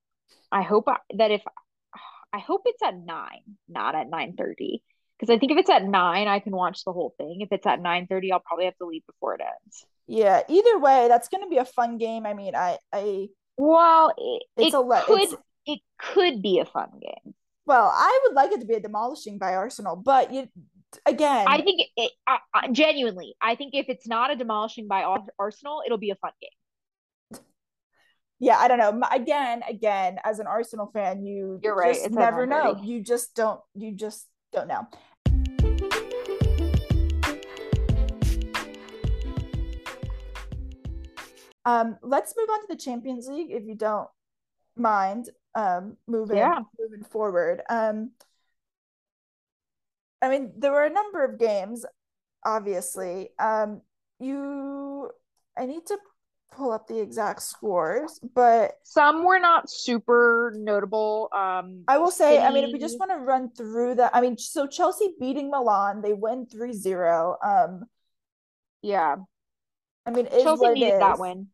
I 0.51 0.61
hope 0.61 0.87
that 1.17 1.31
if 1.31 1.41
I 2.33 2.39
hope 2.39 2.63
it's 2.65 2.83
at 2.83 2.95
nine, 2.97 3.57
not 3.69 3.95
at 3.95 4.09
nine 4.09 4.35
thirty 4.37 4.83
because 5.17 5.33
I 5.33 5.39
think 5.39 5.51
if 5.51 5.57
it's 5.57 5.69
at 5.69 5.85
nine, 5.85 6.27
I 6.27 6.39
can 6.39 6.53
watch 6.53 6.83
the 6.83 6.91
whole 6.91 7.13
thing. 7.17 7.39
If 7.41 7.49
it's 7.51 7.65
at 7.65 7.81
nine 7.81 8.07
thirty, 8.07 8.31
I'll 8.31 8.41
probably 8.41 8.65
have 8.65 8.77
to 8.77 8.85
leave 8.85 9.05
before 9.05 9.35
it 9.35 9.41
ends. 9.41 9.85
Yeah. 10.07 10.41
Either 10.47 10.79
way, 10.79 11.07
that's 11.07 11.29
going 11.29 11.43
to 11.43 11.49
be 11.49 11.57
a 11.57 11.65
fun 11.65 11.97
game. 11.97 12.25
I 12.25 12.33
mean, 12.33 12.55
I, 12.55 12.77
I. 12.91 13.27
Well, 13.57 14.13
it, 14.17 14.43
it's 14.57 14.73
it 14.73 14.77
a 14.77 14.81
le- 14.81 15.03
could 15.05 15.21
it's, 15.21 15.35
it 15.65 15.79
could 15.97 16.41
be 16.41 16.59
a 16.59 16.65
fun 16.65 16.89
game. 17.01 17.33
Well, 17.65 17.89
I 17.93 18.19
would 18.23 18.35
like 18.35 18.51
it 18.51 18.59
to 18.59 18.65
be 18.65 18.75
a 18.75 18.79
demolishing 18.79 19.37
by 19.37 19.55
Arsenal, 19.55 19.95
but 19.95 20.33
you 20.33 20.47
again, 21.05 21.45
I 21.47 21.61
think 21.61 21.81
it, 21.95 22.11
uh, 22.27 22.37
genuinely, 22.71 23.35
I 23.41 23.55
think 23.55 23.73
if 23.73 23.87
it's 23.89 24.07
not 24.07 24.31
a 24.31 24.35
demolishing 24.35 24.87
by 24.87 25.03
Arsenal, 25.39 25.81
it'll 25.85 25.97
be 25.97 26.11
a 26.11 26.15
fun 26.15 26.31
game. 26.41 27.39
Yeah, 28.39 28.57
I 28.57 28.67
don't 28.67 28.79
know. 28.79 29.01
Again, 29.11 29.63
again, 29.67 30.19
as 30.23 30.39
an 30.39 30.47
Arsenal 30.47 30.91
fan, 30.93 31.23
you 31.23 31.59
you're 31.63 31.75
right. 31.75 31.95
It's 31.95 32.13
never 32.13 32.45
know. 32.45 32.79
You 32.83 33.01
just 33.01 33.33
don't. 33.33 33.61
You 33.73 33.93
just 33.93 34.27
don't 34.51 34.67
know. 34.67 34.87
Um, 41.65 41.97
let's 42.03 42.35
move 42.37 42.49
on 42.49 42.61
to 42.61 42.67
the 42.69 42.75
Champions 42.75 43.27
League 43.27 43.51
if 43.51 43.63
you 43.63 43.75
don't 43.75 44.09
mind. 44.75 45.29
Um, 45.55 45.95
moving 46.05 46.37
yeah. 46.37 46.59
moving 46.77 47.05
forward. 47.05 47.61
Um, 47.69 48.11
I 50.21 50.29
mean, 50.29 50.53
there 50.57 50.71
were 50.71 50.85
a 50.85 50.89
number 50.89 51.23
of 51.23 51.39
games, 51.39 51.85
obviously. 52.43 53.29
Um, 53.39 53.81
you, 54.19 55.11
I 55.57 55.65
need 55.65 55.85
to 55.87 55.97
pull 56.55 56.71
up 56.71 56.87
the 56.87 56.99
exact 56.99 57.41
scores, 57.41 58.19
but 58.33 58.73
some 58.83 59.23
were 59.23 59.39
not 59.39 59.69
super 59.69 60.53
notable. 60.55 61.29
Um, 61.33 61.83
I 61.87 61.97
will 61.97 62.11
say, 62.11 62.35
City... 62.35 62.43
I 62.43 62.51
mean, 62.51 62.63
if 62.63 62.73
we 62.73 62.79
just 62.79 62.99
want 62.99 63.11
to 63.11 63.17
run 63.17 63.51
through 63.51 63.95
that, 63.95 64.11
I 64.15 64.21
mean, 64.21 64.37
so 64.37 64.67
Chelsea 64.67 65.13
beating 65.19 65.51
Milan, 65.51 66.01
they 66.01 66.13
win 66.13 66.47
3 66.47 66.73
0. 66.73 67.37
Um, 67.43 67.83
yeah. 68.81 69.17
I 70.05 70.11
mean, 70.11 70.27
Chelsea 70.27 70.69
needed 70.69 71.01
that 71.01 71.19
win. 71.19 71.47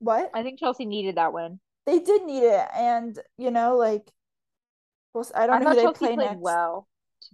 What? 0.00 0.30
I 0.34 0.42
think 0.42 0.58
Chelsea 0.58 0.84
needed 0.84 1.16
that 1.16 1.32
win. 1.32 1.60
They 1.86 2.00
did 2.00 2.24
need 2.24 2.42
it. 2.42 2.66
And, 2.74 3.18
you 3.38 3.50
know, 3.50 3.76
like, 3.76 4.10
well, 5.14 5.26
I 5.34 5.46
don't 5.46 5.56
I 5.56 5.58
know 5.60 5.70
who 5.70 5.76
they 5.76 5.82
Chelsea 5.82 5.98
play 5.98 6.16
next. 6.16 6.40
well. 6.40 6.88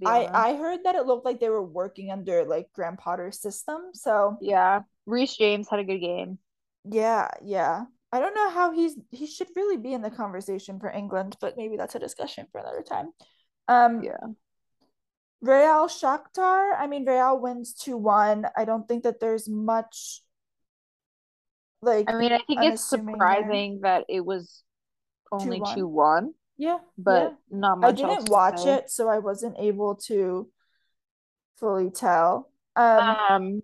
I, 0.05 0.29
I 0.33 0.57
heard 0.57 0.81
that 0.85 0.95
it 0.95 1.07
looked 1.07 1.25
like 1.25 1.41
they 1.41 1.49
were 1.49 1.63
working 1.63 2.11
under 2.11 2.45
like 2.45 2.69
Graham 2.75 2.97
Potter's 2.97 3.41
system. 3.41 3.91
So 3.93 4.37
yeah, 4.41 4.81
Reece 5.07 5.37
James 5.37 5.69
had 5.69 5.81
a 5.81 5.85
good 5.85 5.99
game. 5.99 6.39
Yeah, 6.85 7.29
yeah. 7.45 7.85
I 8.11 8.21
don't 8.21 8.35
know 8.35 8.51
how 8.51 8.73
he's 8.73 8.97
he 9.11 9.27
should 9.27 9.49
really 9.57 9.79
be 9.79 9.95
in 9.95 10.03
the 10.03 10.11
conversation 10.11 10.79
for 10.79 10.91
England, 10.91 11.37
but 11.41 11.57
maybe 11.57 11.77
that's 11.77 11.95
a 11.95 11.99
discussion 11.99 12.47
for 12.53 12.61
another 12.61 12.83
time. 12.83 13.11
Um 13.69 14.03
yeah. 14.03 14.19
Real 15.41 15.89
Shakhtar, 15.89 16.73
I 16.79 16.87
mean 16.87 17.07
Real 17.07 17.39
wins 17.39 17.75
2-1. 17.75 18.51
I 18.57 18.65
don't 18.65 18.87
think 18.87 19.05
that 19.05 19.21
there's 19.21 19.49
much 19.49 20.23
like 21.81 22.09
I 22.09 22.15
mean, 22.17 22.33
I 22.33 22.39
think 22.47 22.61
it's 22.63 22.89
surprising 22.89 23.81
there. 23.83 23.99
that 23.99 24.05
it 24.09 24.25
was 24.25 24.63
only 25.33 25.61
2-1. 25.61 26.29
Yeah. 26.63 26.79
But 26.97 27.37
yeah. 27.51 27.59
not 27.59 27.81
much. 27.81 28.01
I 28.01 28.15
didn't 28.15 28.31
watch 28.31 28.65
it, 28.67 28.89
so 28.89 29.09
I 29.09 29.19
wasn't 29.19 29.57
able 29.59 29.97
to 30.07 30.49
fully 31.59 31.91
tell. 31.91 32.53
Um, 32.77 33.17
um 33.29 33.63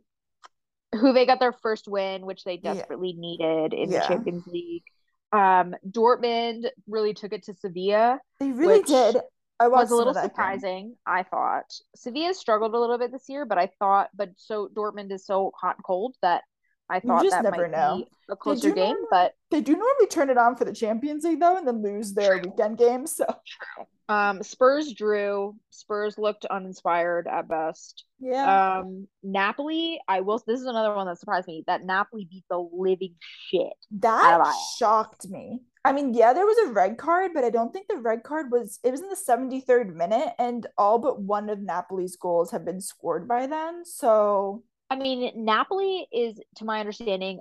Juve 0.92 1.24
got 1.28 1.38
their 1.38 1.53
first 1.53 1.86
win, 1.86 2.26
which 2.26 2.42
they 2.42 2.57
desperately 2.57 3.14
yeah. 3.14 3.20
needed 3.20 3.72
in 3.72 3.92
yeah. 3.92 4.01
the 4.01 4.07
Champions 4.09 4.46
League. 4.49 4.82
Um, 5.30 5.76
Dortmund 5.88 6.66
really 6.88 7.14
took 7.14 7.32
it 7.32 7.44
to 7.44 7.55
Sevilla. 7.55 8.18
They 8.40 8.51
really 8.51 8.82
did. 8.82 9.18
I 9.61 9.68
was 9.68 9.92
a 9.92 9.94
little 9.94 10.14
surprising. 10.14 10.88
Game. 10.88 10.96
I 11.07 11.22
thought 11.22 11.66
Sevilla 11.94 12.34
struggled 12.34 12.74
a 12.74 12.80
little 12.80 12.99
bit 12.99 13.12
this 13.12 13.28
year, 13.28 13.46
but 13.46 13.59
I 13.59 13.70
thought, 13.78 14.09
but 14.12 14.30
so 14.38 14.68
Dortmund 14.74 15.12
is 15.12 15.24
so 15.24 15.53
hot 15.55 15.76
and 15.76 15.84
cold 15.84 16.16
that 16.22 16.42
I 16.91 17.01
thought 17.01 17.28
that 17.30 17.51
might 17.51 17.70
know. 17.70 17.99
be 17.99 18.09
a 18.30 18.36
closer 18.36 18.70
game. 18.70 18.86
Normally, 18.86 19.07
but 19.11 19.34
they 19.51 19.61
do 19.61 19.72
normally 19.72 20.07
turn 20.11 20.30
it 20.30 20.39
on 20.39 20.57
for 20.57 20.64
the 20.64 20.72
Champions 20.72 21.24
League 21.24 21.41
though, 21.41 21.57
and 21.57 21.66
then 21.66 21.82
lose 21.82 22.14
their 22.14 22.41
True. 22.41 22.51
weekend 22.51 22.78
games. 22.78 23.16
So 23.16 23.26
True. 23.26 23.86
Um, 24.09 24.43
Spurs 24.43 24.95
drew. 24.95 25.55
Spurs 25.70 26.16
looked 26.16 26.47
uninspired 26.47 27.28
at 27.28 27.47
best. 27.47 28.05
Yeah. 28.18 28.78
Um, 28.78 29.07
Napoli. 29.22 30.01
I 30.09 30.20
will. 30.22 30.43
This 30.47 30.61
is 30.61 30.66
another 30.66 30.95
one 30.95 31.07
that 31.07 31.18
surprised 31.18 31.47
me. 31.47 31.62
That 31.66 31.84
Napoli 31.84 32.26
beat 32.30 32.45
the 32.49 32.59
living 32.72 33.14
shit. 33.51 33.74
That 33.99 34.51
shocked 34.78 35.28
me. 35.28 35.61
I 35.84 35.93
mean, 35.93 36.14
yeah, 36.14 36.32
there 36.32 36.47
was 36.47 36.59
a 36.68 36.72
red 36.72 36.97
card, 36.97 37.32
but 37.34 37.45
I 37.45 37.51
don't 37.51 37.72
think 37.72 37.86
the 37.89 37.97
red 37.97 38.22
card 38.22 38.51
was. 38.51 38.78
It 38.82 38.91
was 38.93 39.01
in 39.01 39.11
the 39.11 39.16
seventy 39.16 39.61
third 39.61 39.95
minute, 39.95 40.32
and 40.39 40.66
all 40.78 40.99
but 40.99 41.20
one 41.20 41.51
of 41.51 41.61
Napoli's 41.61 42.16
goals 42.16 42.51
have 42.51 42.64
been 42.64 42.80
scored 42.80 43.28
by 43.28 43.47
then. 43.47 43.84
So. 43.84 44.64
I 44.91 44.97
mean, 44.97 45.45
Napoli 45.45 46.07
is, 46.12 46.41
to 46.57 46.64
my 46.64 46.80
understanding, 46.80 47.41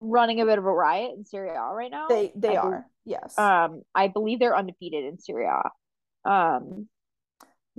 running 0.00 0.40
a 0.40 0.46
bit 0.46 0.58
of 0.58 0.64
a 0.64 0.72
riot 0.72 1.12
in 1.16 1.24
Serie 1.24 1.50
A 1.50 1.74
right 1.74 1.90
now. 1.90 2.08
They 2.08 2.32
they 2.36 2.56
I 2.56 2.60
are. 2.60 2.86
yes. 3.04 3.38
Um 3.38 3.82
I 3.94 4.08
believe 4.08 4.38
they're 4.38 4.56
undefeated 4.56 5.04
in 5.04 5.18
Serie 5.18 5.46
A. 5.46 6.30
Um 6.30 6.88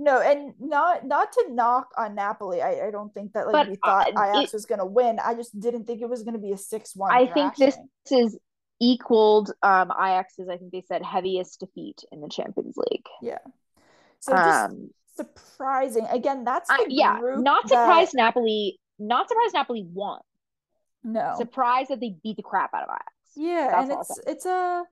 no, 0.00 0.20
and 0.20 0.54
not 0.60 1.06
not 1.06 1.32
to 1.32 1.46
knock 1.50 1.88
on 1.96 2.14
Napoli. 2.14 2.62
I, 2.62 2.86
I 2.86 2.90
don't 2.90 3.12
think 3.12 3.32
that 3.32 3.46
like 3.46 3.52
but, 3.52 3.68
we 3.68 3.76
thought 3.76 4.08
uh, 4.16 4.32
Ajax 4.32 4.52
it, 4.52 4.56
was 4.56 4.66
gonna 4.66 4.86
win. 4.86 5.18
I 5.18 5.34
just 5.34 5.58
didn't 5.58 5.86
think 5.86 6.02
it 6.02 6.08
was 6.08 6.22
gonna 6.22 6.38
be 6.38 6.52
a 6.52 6.58
six 6.58 6.94
one. 6.94 7.12
I 7.12 7.26
think 7.26 7.56
this 7.56 7.76
is 8.10 8.38
equaled 8.80 9.52
um 9.62 9.90
Ajax's, 9.90 10.48
I 10.48 10.56
think 10.56 10.72
they 10.72 10.84
said 10.86 11.02
heaviest 11.02 11.60
defeat 11.60 12.04
in 12.12 12.20
the 12.20 12.28
Champions 12.28 12.76
League. 12.76 13.06
Yeah. 13.22 13.38
So 14.20 14.32
just 14.32 14.64
um, 14.64 14.90
surprising. 15.18 16.06
Again, 16.10 16.44
that's 16.44 16.70
I, 16.70 16.86
yeah, 16.88 17.18
group 17.20 17.40
not 17.40 17.68
that- 17.68 18.08
Napoli. 18.14 18.78
Not 18.98 19.28
surprised 19.28 19.54
Napoli 19.54 19.86
won. 19.92 20.20
No. 21.04 21.34
Surprised 21.38 21.90
that 21.90 22.00
they 22.00 22.16
beat 22.22 22.36
the 22.36 22.42
crap 22.42 22.74
out 22.74 22.82
of 22.82 22.88
Ajax. 22.88 23.04
Yeah, 23.36 23.68
That's 23.70 23.90
and 23.90 24.00
it's 24.00 24.20
it's 24.26 24.46
a 24.46 24.84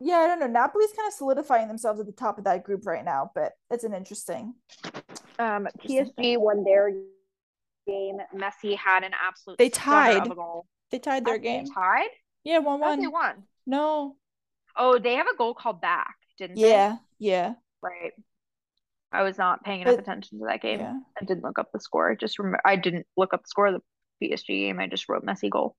yeah, 0.00 0.16
I 0.16 0.26
don't 0.26 0.40
know. 0.40 0.46
Napoli's 0.46 0.92
kind 0.96 1.06
of 1.06 1.12
solidifying 1.14 1.68
themselves 1.68 2.00
at 2.00 2.06
the 2.06 2.12
top 2.12 2.38
of 2.38 2.44
that 2.44 2.64
group 2.64 2.86
right 2.86 3.04
now, 3.04 3.30
but 3.34 3.52
it's 3.70 3.84
an 3.84 3.94
interesting. 3.94 4.54
Um, 5.38 5.66
Interesting 5.82 6.12
PSG 6.12 6.38
won 6.38 6.64
their 6.64 6.90
game. 7.86 8.18
Messi 8.34 8.76
had 8.76 9.02
an 9.02 9.12
absolute. 9.20 9.58
They 9.58 9.68
tied. 9.70 10.28
They 10.90 10.98
tied 10.98 11.24
their 11.24 11.38
they 11.38 11.42
game. 11.42 11.66
tied. 11.66 12.08
Yeah, 12.44 12.58
one 12.58 12.82
I 12.82 12.86
thought 12.86 12.96
they 13.00 13.06
one. 13.06 13.12
won. 13.12 13.34
No. 13.66 14.16
Oh, 14.76 14.98
they 14.98 15.14
have 15.14 15.26
a 15.32 15.36
goal 15.36 15.54
called 15.54 15.80
back, 15.80 16.16
didn't 16.38 16.56
they? 16.56 16.68
Yeah, 16.70 16.96
yeah, 17.18 17.54
Right. 17.82 18.12
I 19.14 19.22
was 19.22 19.38
not 19.38 19.62
paying 19.64 19.80
enough 19.82 19.94
But- 19.94 20.00
attention 20.00 20.38
to 20.40 20.46
that 20.46 20.60
game. 20.60 20.80
yeah. 20.80 20.98
I 21.20 21.24
didn't 21.24 21.44
look 21.44 21.58
up 21.58 21.70
the 21.72 21.80
score. 21.80 22.10
I 22.10 22.14
just 22.16 22.38
remember 22.38 22.60
I 22.64 22.76
didn't 22.76 23.06
look 23.16 23.32
up 23.34 23.42
the 23.42 23.48
score 23.48 23.66
of 23.68 23.74
the 24.20 24.26
PSG 24.28 24.46
game. 24.66 24.80
I 24.80 24.86
just 24.88 25.08
wrote 25.08 25.24
Messi 25.24 25.48
goal. 25.50 25.76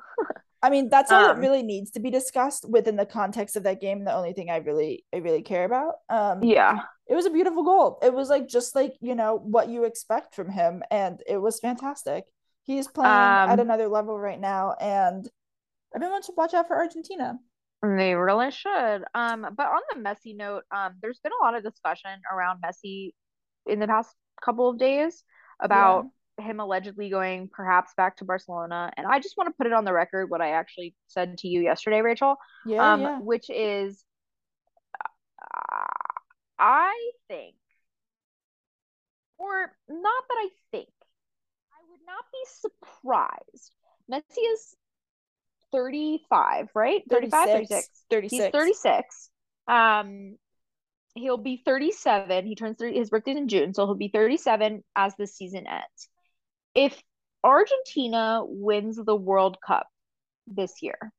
I 0.62 0.70
mean, 0.70 0.88
that's 0.88 1.12
all 1.12 1.24
Um, 1.24 1.36
that 1.36 1.40
really 1.40 1.62
needs 1.62 1.92
to 1.92 2.00
be 2.00 2.10
discussed 2.10 2.68
within 2.68 2.96
the 2.96 3.06
context 3.06 3.54
of 3.56 3.62
that 3.62 3.80
game. 3.80 4.04
The 4.04 4.12
only 4.14 4.32
thing 4.32 4.50
I 4.50 4.56
really, 4.56 5.04
I 5.14 5.18
really 5.18 5.42
care 5.42 5.64
about. 5.64 5.94
Um, 6.08 6.42
Yeah. 6.42 6.80
it 7.06 7.14
was 7.14 7.26
a 7.26 7.30
beautiful 7.30 7.62
goal. 7.62 7.98
It 8.02 8.12
was 8.12 8.28
like 8.28 8.48
just 8.48 8.74
like 8.74 8.94
you 9.00 9.14
know 9.14 9.36
what 9.36 9.68
you 9.68 9.84
expect 9.84 10.34
from 10.34 10.50
him, 10.50 10.82
and 10.90 11.22
it 11.26 11.38
was 11.38 11.60
fantastic. 11.60 12.24
He's 12.64 12.88
playing 12.88 13.10
at 13.10 13.50
Um, 13.54 13.60
another 13.60 13.88
level 13.88 14.18
right 14.18 14.40
now, 14.40 14.74
and 14.80 15.26
everyone 15.94 16.22
should 16.22 16.36
watch 16.36 16.52
out 16.54 16.66
for 16.66 16.76
Argentina. 16.76 17.38
They 17.82 18.14
really 18.14 18.50
should. 18.50 19.04
Um, 19.14 19.46
but 19.56 19.66
on 19.66 19.80
the 19.94 20.00
Messi 20.00 20.36
note, 20.36 20.64
um, 20.70 20.94
there's 21.00 21.20
been 21.20 21.32
a 21.40 21.44
lot 21.44 21.54
of 21.54 21.62
discussion 21.62 22.10
around 22.32 22.60
Messi 22.62 23.12
in 23.66 23.78
the 23.78 23.86
past 23.86 24.14
couple 24.42 24.68
of 24.68 24.78
days 24.78 25.22
about 25.60 26.06
him 26.38 26.60
allegedly 26.60 27.10
going 27.10 27.48
perhaps 27.52 27.92
back 27.96 28.16
to 28.16 28.24
Barcelona. 28.24 28.90
And 28.96 29.06
I 29.06 29.20
just 29.20 29.36
want 29.36 29.48
to 29.48 29.54
put 29.56 29.66
it 29.66 29.72
on 29.72 29.84
the 29.84 29.92
record 29.92 30.30
what 30.30 30.40
I 30.40 30.50
actually 30.50 30.94
said 31.06 31.38
to 31.38 31.48
you 31.48 31.60
yesterday, 31.60 32.00
Rachel, 32.00 32.36
Yeah, 32.66 32.94
um, 32.94 33.00
yeah. 33.00 33.18
which 33.18 33.50
is 33.50 34.04
uh, 35.40 35.84
I 36.58 37.10
think, 37.28 37.54
or 39.38 39.72
not 39.88 40.24
that 40.28 40.36
I 40.36 40.48
think, 40.72 40.88
I 41.72 41.80
would 41.90 42.00
not 42.06 42.24
be 42.32 42.44
surprised. 42.46 43.72
Messi 44.10 44.52
is 44.52 44.74
35, 45.72 46.68
right? 46.74 47.02
35, 47.10 47.48
36. 47.48 47.88
36. 48.10 48.44
He's 48.44 48.52
36. 48.52 49.30
Um, 49.66 50.36
he'll 51.14 51.36
be 51.36 51.62
37. 51.64 52.46
He 52.46 52.54
turns 52.54 52.78
30, 52.78 52.98
his 52.98 53.10
birthday's 53.10 53.36
in 53.36 53.48
June, 53.48 53.74
so 53.74 53.86
he'll 53.86 53.94
be 53.94 54.08
37 54.08 54.82
as 54.96 55.14
the 55.16 55.26
season 55.26 55.66
ends. 55.66 56.08
If 56.74 57.02
Argentina 57.44 58.42
wins 58.44 58.96
the 58.96 59.16
World 59.16 59.58
Cup 59.64 59.86
this 60.46 60.82
year, 60.82 61.12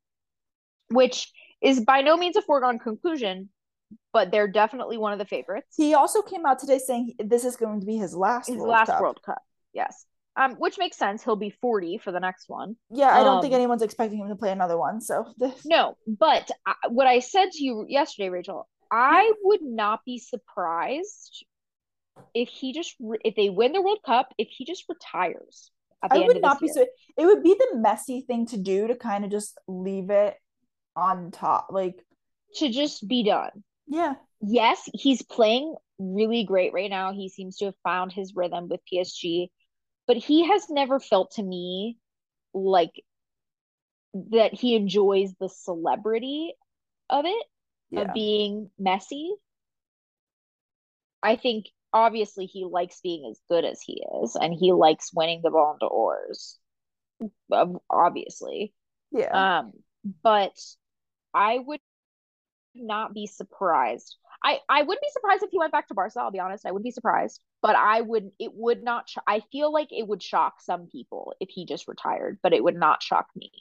which 0.89 1.31
is 1.61 1.81
by 1.81 2.01
no 2.01 2.17
means 2.17 2.35
a 2.35 2.41
foregone 2.41 2.79
conclusion, 2.79 3.49
but 4.13 4.31
they're 4.31 4.47
definitely 4.47 4.97
one 4.97 5.13
of 5.13 5.19
the 5.19 5.25
favorites. 5.25 5.75
He 5.75 5.93
also 5.93 6.21
came 6.21 6.45
out 6.45 6.59
today 6.59 6.79
saying 6.79 7.13
this 7.19 7.45
is 7.45 7.55
going 7.55 7.79
to 7.79 7.85
be 7.85 7.97
his 7.97 8.15
last 8.15 8.47
his 8.47 8.57
World 8.57 8.69
last 8.69 8.87
Cup. 8.87 9.01
World 9.01 9.19
Cup. 9.25 9.41
Yes. 9.73 10.05
Um, 10.39 10.55
which 10.55 10.77
makes 10.77 10.97
sense. 10.97 11.23
He'll 11.23 11.35
be 11.35 11.49
40 11.49 11.97
for 11.97 12.11
the 12.11 12.19
next 12.19 12.47
one. 12.47 12.77
Yeah, 12.89 13.09
I 13.13 13.23
don't 13.23 13.41
think 13.41 13.53
Um, 13.53 13.59
anyone's 13.59 13.81
expecting 13.81 14.19
him 14.19 14.29
to 14.29 14.35
play 14.35 14.51
another 14.51 14.77
one. 14.77 15.01
So 15.01 15.25
No, 15.65 15.97
but 16.07 16.49
I, 16.65 16.75
what 16.87 17.07
I 17.07 17.19
said 17.19 17.51
to 17.51 17.63
you 17.63 17.85
yesterday, 17.87 18.29
Rachel, 18.29 18.67
I 18.89 19.33
would 19.43 19.61
not 19.61 19.99
be 20.05 20.17
surprised 20.17 21.45
if 22.33 22.49
he 22.49 22.73
just 22.73 22.95
re- 22.99 23.19
if 23.23 23.35
they 23.35 23.49
win 23.49 23.73
the 23.73 23.81
World 23.81 23.99
Cup, 24.05 24.33
if 24.37 24.47
he 24.49 24.65
just 24.65 24.85
retires 24.89 25.71
at 26.03 26.11
the 26.11 26.15
I 26.15 26.19
end 26.19 26.27
would 26.27 26.37
of 26.37 26.41
not 26.41 26.59
be 26.61 26.67
year. 26.67 26.73
so. 26.73 26.85
It 27.17 27.25
would 27.25 27.43
be 27.43 27.53
the 27.55 27.77
Messi 27.77 28.25
thing 28.25 28.45
to 28.47 28.57
do 28.57 28.87
to 28.87 28.95
kind 28.95 29.25
of 29.25 29.31
just 29.31 29.57
leave 29.67 30.09
it 30.09 30.35
on 30.95 31.31
top. 31.31 31.67
Like, 31.71 32.03
to 32.55 32.69
just 32.69 33.07
be 33.07 33.23
done. 33.23 33.63
yeah, 33.87 34.15
Yes, 34.41 34.81
he's 34.93 35.21
playing 35.21 35.75
really 35.97 36.45
great 36.45 36.71
right 36.73 36.89
now. 36.89 37.11
He 37.11 37.27
seems 37.29 37.57
to 37.57 37.65
have 37.65 37.75
found 37.83 38.13
his 38.13 38.33
rhythm 38.35 38.69
with 38.69 38.79
PSG, 38.91 39.49
but 40.09 40.17
he 40.17 40.47
has 40.47 40.71
never 40.71 40.99
felt 40.99 41.29
to 41.33 41.43
me 41.43 41.95
like 42.51 43.03
that 44.31 44.55
he 44.55 44.75
enjoys 44.75 45.31
the 45.39 45.47
celebrity 45.49 46.55
of 47.11 47.25
it. 47.25 47.45
yeah, 47.91 48.01
of 48.01 48.13
being 48.15 48.71
Messi. 48.81 49.29
I 51.21 51.35
think 51.35 51.67
obviously 51.93 52.47
he 52.47 52.65
likes 52.65 53.01
being 53.01 53.29
as 53.29 53.39
good 53.49 53.65
as 53.65 53.81
he 53.83 54.03
is, 54.23 54.35
and 54.35 54.51
he 54.51 54.73
likes 54.73 55.13
winning 55.13 55.41
the 55.43 55.51
Ballon 55.51 55.77
d'Ors. 55.79 56.57
ob- 57.51 57.83
Obviously, 57.87 58.73
yeah. 59.11 59.59
um, 59.59 59.73
but 60.23 60.57
I 61.35 61.59
would 61.59 61.81
not 62.73 63.13
be 63.13 63.27
surprised. 63.27 64.17
I 64.43 64.59
I 64.69 64.81
wouldn't 64.81 65.01
be 65.01 65.11
surprised 65.11 65.43
if 65.43 65.51
he 65.51 65.59
went 65.59 65.71
back 65.71 65.87
to 65.89 65.93
Barca. 65.93 66.19
I'll 66.19 66.31
be 66.31 66.39
honest, 66.39 66.65
I 66.65 66.71
wouldn't 66.71 66.85
be 66.85 66.91
surprised, 66.91 67.41
but 67.61 67.75
I 67.75 68.01
would. 68.01 68.31
It 68.39 68.51
would 68.53 68.83
not. 68.83 69.09
Sh- 69.09 69.17
I 69.27 69.41
feel 69.51 69.71
like 69.71 69.89
it 69.91 70.07
would 70.07 70.23
shock 70.23 70.61
some 70.61 70.87
people 70.87 71.33
if 71.39 71.49
he 71.49 71.65
just 71.65 71.87
retired, 71.87 72.39
but 72.41 72.53
it 72.53 72.63
would 72.63 72.75
not 72.77 73.03
shock 73.03 73.27
me. 73.35 73.51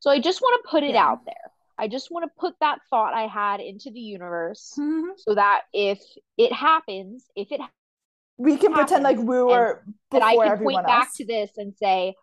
So 0.00 0.10
I 0.10 0.20
just 0.20 0.40
want 0.40 0.62
to 0.62 0.70
put 0.70 0.82
it 0.82 0.94
Yeah. 0.94 1.06
out 1.06 1.24
there. 1.24 1.52
I 1.78 1.88
just 1.88 2.10
want 2.10 2.24
to 2.24 2.40
put 2.40 2.54
that 2.60 2.80
thought 2.88 3.12
I 3.12 3.26
had 3.26 3.60
into 3.60 3.90
the 3.90 4.00
universe 4.00 4.74
Mhm. 4.78 5.18
so 5.18 5.34
that 5.34 5.62
if 5.72 6.00
it 6.38 6.52
happens, 6.52 7.28
if 7.36 7.52
it 7.52 7.60
We 8.38 8.56
can 8.56 8.72
pretend 8.72 9.02
like 9.02 9.18
we 9.18 9.42
were 9.42 9.84
that 10.10 10.22
I 10.22 10.36
can 10.36 10.58
point 10.58 10.86
back 10.86 11.12
to 11.14 11.26
this 11.26 11.56
and 11.58 11.74
say, 11.76 12.14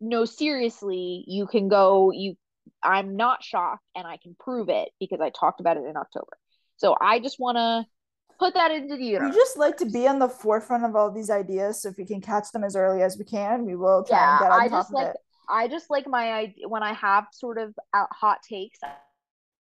no, 0.00 0.24
seriously, 0.24 1.24
you 1.26 1.46
can 1.46 1.68
go, 1.68 2.10
you 2.10 2.36
I'm 2.82 3.16
not 3.16 3.42
shocked 3.42 3.84
and 3.94 4.06
I 4.06 4.16
can 4.18 4.34
prove 4.38 4.68
it 4.68 4.90
because 5.00 5.20
I 5.20 5.30
talked 5.30 5.60
about 5.60 5.76
it 5.76 5.84
in 5.84 5.96
October. 5.96 6.36
So 6.76 6.96
I 6.98 7.20
just 7.20 7.38
wanna 7.38 7.86
put 8.38 8.54
that 8.54 8.70
into 8.70 8.96
the 8.96 9.18
We 9.18 9.30
just 9.30 9.56
like 9.58 9.76
to 9.78 9.86
be 9.86 10.06
on 10.06 10.18
the 10.18 10.28
forefront 10.28 10.84
of 10.84 10.96
all 10.96 11.10
these 11.10 11.30
ideas, 11.30 11.82
so 11.82 11.88
if 11.88 11.96
we 11.96 12.04
can 12.04 12.20
catch 12.20 12.50
them 12.52 12.64
as 12.64 12.76
early 12.76 13.02
as 13.02 13.18
we 13.18 13.24
can, 13.24 13.64
we 13.64 13.76
will 13.76 14.04
try 14.04 14.18
yeah, 14.18 14.30
and 14.32 14.40
get 14.40 14.52
on 14.52 14.60
I 14.60 14.68
top 14.68 14.78
just 14.78 14.90
of 14.90 14.94
like 14.94 15.06
it. 15.08 15.16
I 15.48 15.68
just 15.68 15.90
like 15.90 16.06
my 16.06 16.32
idea 16.32 16.68
when 16.68 16.82
I 16.82 16.94
have 16.94 17.26
sort 17.32 17.58
of 17.58 17.74
hot 17.94 18.38
takes. 18.48 18.78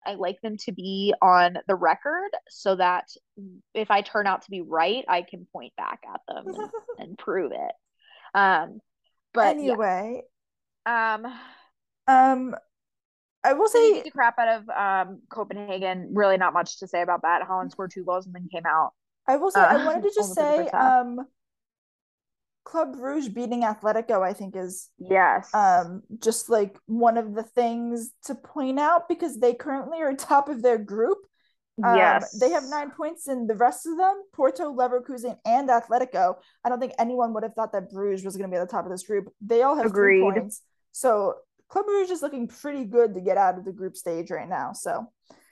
I 0.06 0.16
like 0.16 0.42
them 0.42 0.58
to 0.66 0.72
be 0.74 1.14
on 1.22 1.58
the 1.68 1.76
record 1.76 2.30
so 2.50 2.76
that 2.76 3.06
if 3.74 3.90
I 3.90 4.02
turn 4.02 4.28
out 4.28 4.42
to 4.44 4.52
be 4.52 4.62
right, 4.62 5.06
I 5.08 5.22
can 5.22 5.48
point 5.54 5.74
back 5.78 6.02
at 6.14 6.20
them 6.28 6.48
and, 6.48 6.70
and 7.00 7.18
prove 7.18 7.54
it. 7.54 7.72
Um, 8.34 8.80
but 9.34 9.56
yeah, 9.56 9.72
anyway, 9.72 10.22
um, 10.86 11.26
um, 12.08 12.56
I 13.44 13.54
will 13.54 13.68
say 13.68 14.02
the 14.02 14.12
crap 14.12 14.40
out 14.40 14.48
of 14.48 14.70
um 14.70 15.22
Copenhagen. 15.30 16.12
Really, 16.14 16.38
not 16.38 16.54
much 16.54 16.80
to 16.80 16.88
say 16.88 17.02
about 17.02 17.24
that. 17.24 17.48
Haaland 17.48 17.72
scored 17.72 17.92
two 17.92 18.04
goals 18.04 18.26
and 18.26 18.34
then 18.34 18.48
came 18.52 18.66
out. 18.66 18.92
I 19.28 19.38
will 19.38 19.52
say 19.52 19.62
I 19.62 19.76
Uh, 19.76 19.86
wanted 19.86 20.04
to 20.04 20.10
just 20.16 20.20
almost 20.20 20.40
in 20.40 20.66
the 20.66 20.72
say 20.74 20.78
um 20.78 21.20
Club 22.64 22.98
Bruges 22.98 23.30
beating 23.30 23.64
Atletico 23.64 24.22
I 24.22 24.34
think 24.34 24.56
is 24.56 24.90
Yes. 24.98 25.54
um 25.54 26.04
just 26.20 26.50
like 26.50 26.78
one 26.86 27.18
of 27.18 27.34
the 27.36 27.44
things 27.44 28.12
to 28.26 28.36
point 28.36 28.80
out 28.80 29.10
because 29.10 29.40
they 29.40 29.54
currently 29.54 30.02
are 30.02 30.14
top 30.14 30.50
of 30.50 30.62
their 30.62 30.78
group. 30.78 31.18
Um, 31.84 31.96
yes. 31.96 32.40
they 32.40 32.52
have 32.52 32.64
nine 32.70 32.92
points, 32.92 33.28
and 33.28 33.50
the 33.50 33.56
rest 33.56 33.88
of 33.88 33.98
them, 33.98 34.22
Porto, 34.32 34.72
Leverkusen, 34.72 35.38
and 35.44 35.70
Atletico. 35.70 36.36
I 36.64 36.70
don't 36.70 36.80
think 36.80 36.94
anyone 37.00 37.34
would 37.34 37.42
have 37.44 37.56
thought 37.56 37.72
that 37.74 37.90
Bruges 37.92 38.24
was 38.24 38.38
going 38.38 38.50
to 38.50 38.54
be 38.56 38.60
at 38.62 38.66
the 38.66 38.72
top 38.72 38.86
of 38.86 38.92
this 38.92 39.04
group. 39.04 39.34
They 39.42 39.64
all 39.64 39.76
have 39.76 39.92
three 39.92 40.22
points. 40.22 40.62
So 40.92 41.34
Club 41.74 41.88
Bruges 41.88 42.12
is 42.12 42.22
looking 42.22 42.48
pretty 42.48 42.86
good 42.86 43.16
to 43.16 43.20
get 43.20 43.36
out 43.36 43.58
of 43.58 43.66
the 43.66 43.72
group 43.72 43.98
stage 43.98 44.30
right 44.30 44.48
now. 44.48 44.74
So 44.74 45.08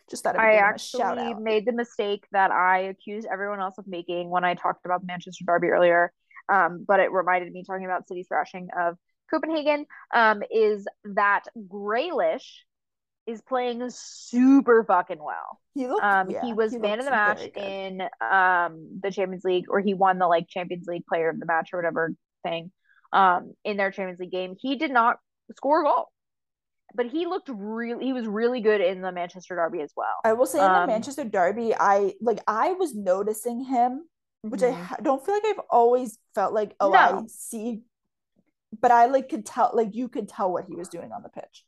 just 0.08 0.24
thought 0.24 0.38
I'd 0.38 0.46
I 0.46 0.52
give 0.52 0.62
them 0.62 0.76
a 0.76 0.78
shout 0.78 1.18
actually 1.18 1.44
made 1.44 1.66
the 1.66 1.72
mistake 1.72 2.28
that 2.32 2.52
I 2.52 2.82
accused 2.82 3.28
everyone 3.32 3.60
else 3.60 3.80
of 3.80 3.88
making 3.88 4.30
when 4.30 4.44
I 4.44 4.54
talked 4.54 4.86
about 4.86 5.02
the 5.02 5.08
Manchester 5.08 5.46
Derby 5.48 5.70
earlier. 5.70 6.14
Um, 6.48 6.86
but 6.88 7.00
it 7.00 7.12
reminded 7.12 7.52
me 7.52 7.64
talking 7.64 7.86
about 7.86 8.08
City 8.08 8.24
thrashing 8.24 8.68
of 8.78 8.98
Copenhagen. 9.32 9.88
Um, 10.14 10.44
is 10.52 10.86
that 11.06 11.46
Grealish 11.58 12.46
is 13.26 13.42
playing 13.42 13.84
super 13.90 14.84
fucking 14.84 15.24
well. 15.24 15.60
He 15.74 15.88
looked. 15.88 16.04
Um, 16.04 16.30
yeah, 16.30 16.46
he 16.46 16.54
was 16.54 16.72
man 16.78 17.00
of 17.00 17.06
the 17.06 17.12
match 17.12 17.42
in 17.58 18.02
um 18.22 19.00
the 19.02 19.10
Champions 19.10 19.44
League, 19.44 19.66
or 19.70 19.80
he 19.80 19.96
won 19.96 20.20
the 20.20 20.28
like 20.28 20.48
Champions 20.48 20.86
League 20.86 21.08
Player 21.08 21.30
of 21.30 21.40
the 21.40 21.48
Match 21.48 21.70
or 21.74 21.80
whatever 21.80 22.14
thing. 22.44 22.72
Um, 23.12 23.56
in 23.66 23.76
their 23.76 23.90
Champions 23.90 24.20
League 24.20 24.32
game, 24.32 24.56
he 24.60 24.76
did 24.76 24.92
not 24.92 25.18
score 25.56 25.82
a 25.82 25.86
goal, 25.86 26.12
but 26.96 27.08
he 27.08 27.26
looked 27.26 27.50
really. 27.54 28.06
He 28.06 28.14
was 28.14 28.28
really 28.28 28.62
good 28.62 28.82
in 28.82 29.02
the 29.02 29.12
Manchester 29.12 29.56
Derby 29.56 29.82
as 29.82 29.92
well. 29.96 30.16
I 30.24 30.34
will 30.34 30.46
say 30.46 30.66
in 30.66 30.74
the 30.74 30.80
um, 30.80 30.88
Manchester 30.88 31.24
Derby, 31.24 31.74
I 31.76 32.14
like 32.22 32.40
I 32.48 32.74
was 32.74 32.96
noticing 32.96 33.64
him, 33.64 34.08
which 34.50 34.62
I 34.64 34.72
Mhm. 34.72 35.04
don't 35.04 35.26
feel 35.26 35.36
like 35.36 35.46
I've 35.46 35.66
always 35.70 36.18
felt 36.36 36.54
like 36.54 36.76
oh 36.80 36.94
I 36.94 37.24
see, 37.28 37.82
but 38.82 38.92
I 38.92 39.06
like 39.08 39.30
could 39.30 39.46
tell 39.46 39.72
like 39.74 39.96
you 39.96 40.10
could 40.10 40.30
tell 40.30 40.52
what 40.52 40.66
he 40.66 40.76
was 40.76 40.90
doing 40.90 41.12
on 41.12 41.24
the 41.24 41.30
pitch. 41.30 41.66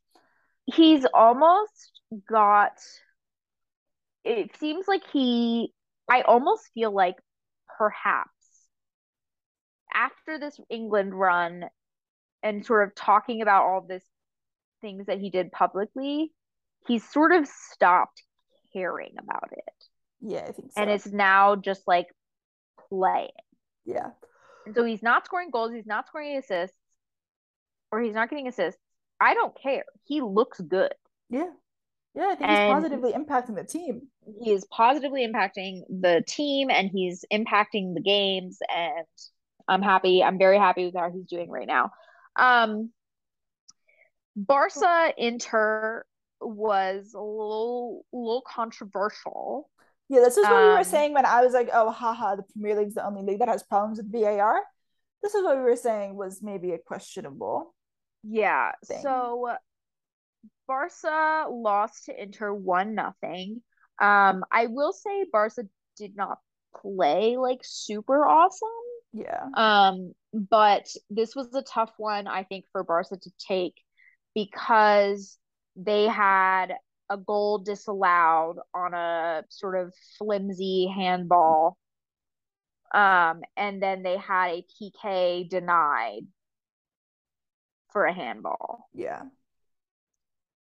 he's 0.66 1.06
almost 1.14 2.02
got. 2.30 2.74
It 4.24 4.56
seems 4.58 4.88
like 4.88 5.04
he 5.12 5.74
I 6.10 6.22
almost 6.22 6.70
feel 6.74 6.92
like 6.92 7.16
perhaps 7.78 8.30
after 9.94 10.40
this 10.40 10.60
England 10.70 11.14
run 11.14 11.66
and 12.44 12.66
sort 12.66 12.88
of 12.88 12.94
talking 12.96 13.42
about 13.42 13.64
all 13.64 13.82
this 13.82 14.04
things 14.82 15.06
that 15.08 15.20
he 15.20 15.30
did 15.30 15.52
publicly, 15.52 16.32
he's 16.88 17.10
sort 17.10 17.32
of 17.32 17.48
stopped 17.48 18.22
caring 18.74 19.14
about 19.20 19.50
it. 19.54 19.64
Yeah, 20.22 20.46
I 20.48 20.52
think 20.52 20.72
so. 20.72 20.82
And 20.82 20.90
it's 20.92 21.08
now 21.08 21.56
just 21.56 21.88
like 21.88 22.08
playing. 22.90 23.30
yeah. 23.86 24.10
And 24.66 24.74
so 24.76 24.86
he's 24.86 25.04
not 25.04 25.26
scoring 25.26 25.50
goals, 25.52 25.74
he's 25.74 25.86
not 25.86 26.08
scoring 26.08 26.38
assists, 26.38 26.78
or 27.92 28.00
he's 28.02 28.14
not 28.14 28.30
getting 28.30 28.48
assists. 28.48 28.80
I 29.20 29.34
don't 29.34 29.54
care. 29.62 29.84
He 30.06 30.22
looks 30.22 30.60
good. 30.62 30.94
Yeah. 31.30 31.50
Yeah, 32.16 32.28
I 32.30 32.36
think 32.36 32.50
And- 32.50 32.64
he's 32.64 32.74
positively 32.74 33.12
impacting 33.14 33.56
the 33.56 33.64
team. 33.66 34.08
He 34.42 34.52
is 34.52 34.66
positively 34.72 35.28
impacting 35.28 35.82
the 35.90 36.24
team 36.28 36.70
and 36.70 36.90
he's 36.90 37.26
impacting 37.32 37.94
the 37.94 38.02
games. 38.02 38.60
And 38.74 39.06
I'm 39.68 39.82
happy. 39.82 40.24
I'm 40.24 40.38
very 40.38 40.58
happy 40.58 40.86
with 40.86 40.96
how 40.96 41.10
he's 41.12 41.26
doing 41.28 41.50
right 41.50 41.68
now. 41.68 41.92
Um, 42.36 42.92
Barca 44.36 45.14
Inter 45.18 46.06
was 46.42 47.14
a 47.14 47.20
little, 47.20 48.06
little 48.12 48.44
controversial. 48.46 49.70
Yeah, 50.10 50.20
this 50.20 50.38
is 50.38 50.44
what 50.44 50.62
we 50.62 50.70
were 50.70 50.78
Um, 50.80 50.84
saying 50.84 51.14
when 51.14 51.26
I 51.26 51.44
was 51.44 51.54
like, 51.54 51.70
oh, 51.74 51.90
haha, 51.90 52.36
the 52.36 52.44
Premier 52.54 52.76
League's 52.78 52.96
the 52.96 53.06
only 53.06 53.24
league 53.24 53.40
that 53.40 53.48
has 53.48 53.64
problems 53.64 53.98
with 53.98 54.12
VAR. 54.12 54.60
This 55.22 55.34
is 55.36 55.44
what 55.44 55.56
we 55.56 55.64
were 55.64 55.76
saying 55.76 56.16
was 56.16 56.42
maybe 56.42 56.72
a 56.74 56.78
questionable. 56.78 57.74
Yeah. 58.24 58.72
thing. 58.86 59.02
So 59.02 59.56
Barca 60.68 61.46
lost 61.50 62.06
to 62.06 62.22
Inter 62.22 62.54
one 62.54 62.96
nothing. 62.96 63.62
Um, 64.02 64.44
I 64.52 64.68
will 64.68 64.94
say 64.94 65.26
Barca 65.32 65.64
did 65.98 66.16
not 66.16 66.40
play 66.76 67.38
like 67.38 67.62
super 67.64 68.26
awesome. 68.26 68.70
Yeah. 69.14 69.46
Um, 69.56 70.14
but 70.34 70.88
this 71.10 71.36
was 71.36 71.54
a 71.54 71.62
tough 71.62 71.92
one, 71.98 72.28
I 72.28 72.44
think, 72.44 72.66
for 72.72 72.84
Barca 72.84 73.18
to 73.18 73.32
take 73.48 73.76
because 74.34 75.38
they 75.76 76.08
had 76.08 76.74
a 77.10 77.18
goal 77.18 77.60
disallowed 77.60 78.58
on 78.74 78.94
a 78.94 79.44
sort 79.50 79.76
of 79.76 79.94
flimsy 80.18 80.92
handball. 80.94 81.78
Um, 82.94 83.42
and 83.56 83.82
then 83.82 84.04
they 84.04 84.18
had 84.18 84.50
a 84.52 84.66
PK 84.82 85.50
denied 85.50 86.28
for 87.92 88.06
a 88.06 88.14
handball. 88.14 88.88
Yeah. 88.94 89.24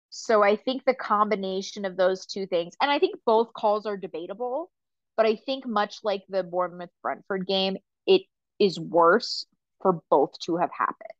So 0.09 0.41
I 0.41 0.55
think 0.55 0.85
the 0.85 0.93
combination 0.93 1.83
of 1.83 1.97
those 1.97 2.25
two 2.25 2.47
things, 2.47 2.73
and 2.81 2.89
I 2.89 2.99
think 2.99 3.19
both 3.25 3.53
calls 3.53 3.85
are 3.85 3.97
debatable, 3.97 4.71
but 5.17 5.25
I 5.25 5.35
think 5.35 5.67
much 5.67 5.97
like 6.03 6.23
the 6.29 6.41
Bournemouth 6.41 6.89
Brentford 7.01 7.45
game, 7.45 7.77
it 8.07 8.21
is 8.59 8.79
worse 8.79 9.45
for 9.81 10.01
both 10.09 10.31
to 10.45 10.57
have 10.57 10.71
happened. 10.77 11.11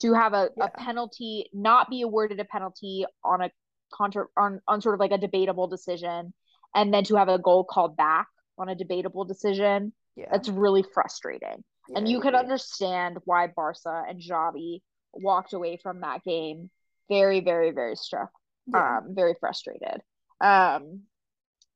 To 0.00 0.12
have 0.12 0.34
a, 0.34 0.50
Yeah. 0.56 0.64
a 0.66 0.70
penalty 0.70 1.48
not 1.52 1.88
be 1.88 2.02
awarded 2.02 2.40
a 2.40 2.44
penalty 2.44 3.06
on 3.24 3.40
a 3.42 3.50
contra 3.92 4.26
on, 4.36 4.60
on 4.66 4.80
sort 4.80 4.94
of 4.94 5.00
like 5.00 5.12
a 5.12 5.18
debatable 5.18 5.68
decision, 5.68 6.34
and 6.74 6.92
then 6.92 7.04
to 7.04 7.16
have 7.16 7.28
a 7.28 7.38
goal 7.38 7.64
called 7.64 7.96
back 7.96 8.26
on 8.58 8.68
a 8.68 8.74
debatable 8.74 9.24
decision, 9.24 9.92
Yeah. 10.16 10.28
that's 10.30 10.48
really 10.48 10.82
frustrating. 10.82 11.64
Yeah, 11.88 11.98
and 11.98 12.08
you 12.08 12.20
can 12.20 12.34
understand 12.34 13.18
why 13.24 13.46
Barca 13.46 14.04
and 14.08 14.20
Xavi 14.20 14.82
walked 15.12 15.52
away 15.52 15.76
from 15.76 16.00
that 16.00 16.24
game 16.24 16.70
very, 17.08 17.40
very, 17.40 17.70
very 17.70 17.94
struck, 17.96 18.30
um, 18.72 19.14
very 19.14 19.34
frustrated. 19.38 20.02
Um, 20.40 21.02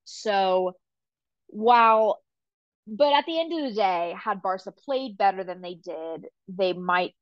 so 0.04 0.72
while, 1.48 2.20
but 2.88 3.12
at 3.12 3.26
the 3.26 3.38
end 3.38 3.52
of 3.52 3.68
the 3.68 3.74
day, 3.74 4.14
had 4.18 4.42
Barca 4.42 4.72
played 4.72 5.18
better 5.18 5.44
than 5.44 5.60
they 5.60 5.74
did, 5.74 6.26
they 6.48 6.72
might, 6.72 7.14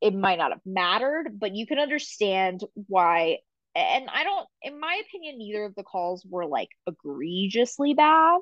it 0.00 0.14
might 0.14 0.38
not 0.38 0.52
have 0.52 0.60
mattered, 0.64 1.38
but 1.38 1.54
you 1.54 1.66
can 1.66 1.78
understand 1.78 2.62
why. 2.86 3.38
And 3.74 4.08
I 4.08 4.24
don't, 4.24 4.46
in 4.62 4.78
my 4.78 5.02
opinion, 5.06 5.38
neither 5.38 5.64
of 5.64 5.74
the 5.74 5.82
calls 5.82 6.24
were 6.28 6.46
like 6.46 6.68
egregiously 6.86 7.94
bad. 7.94 8.40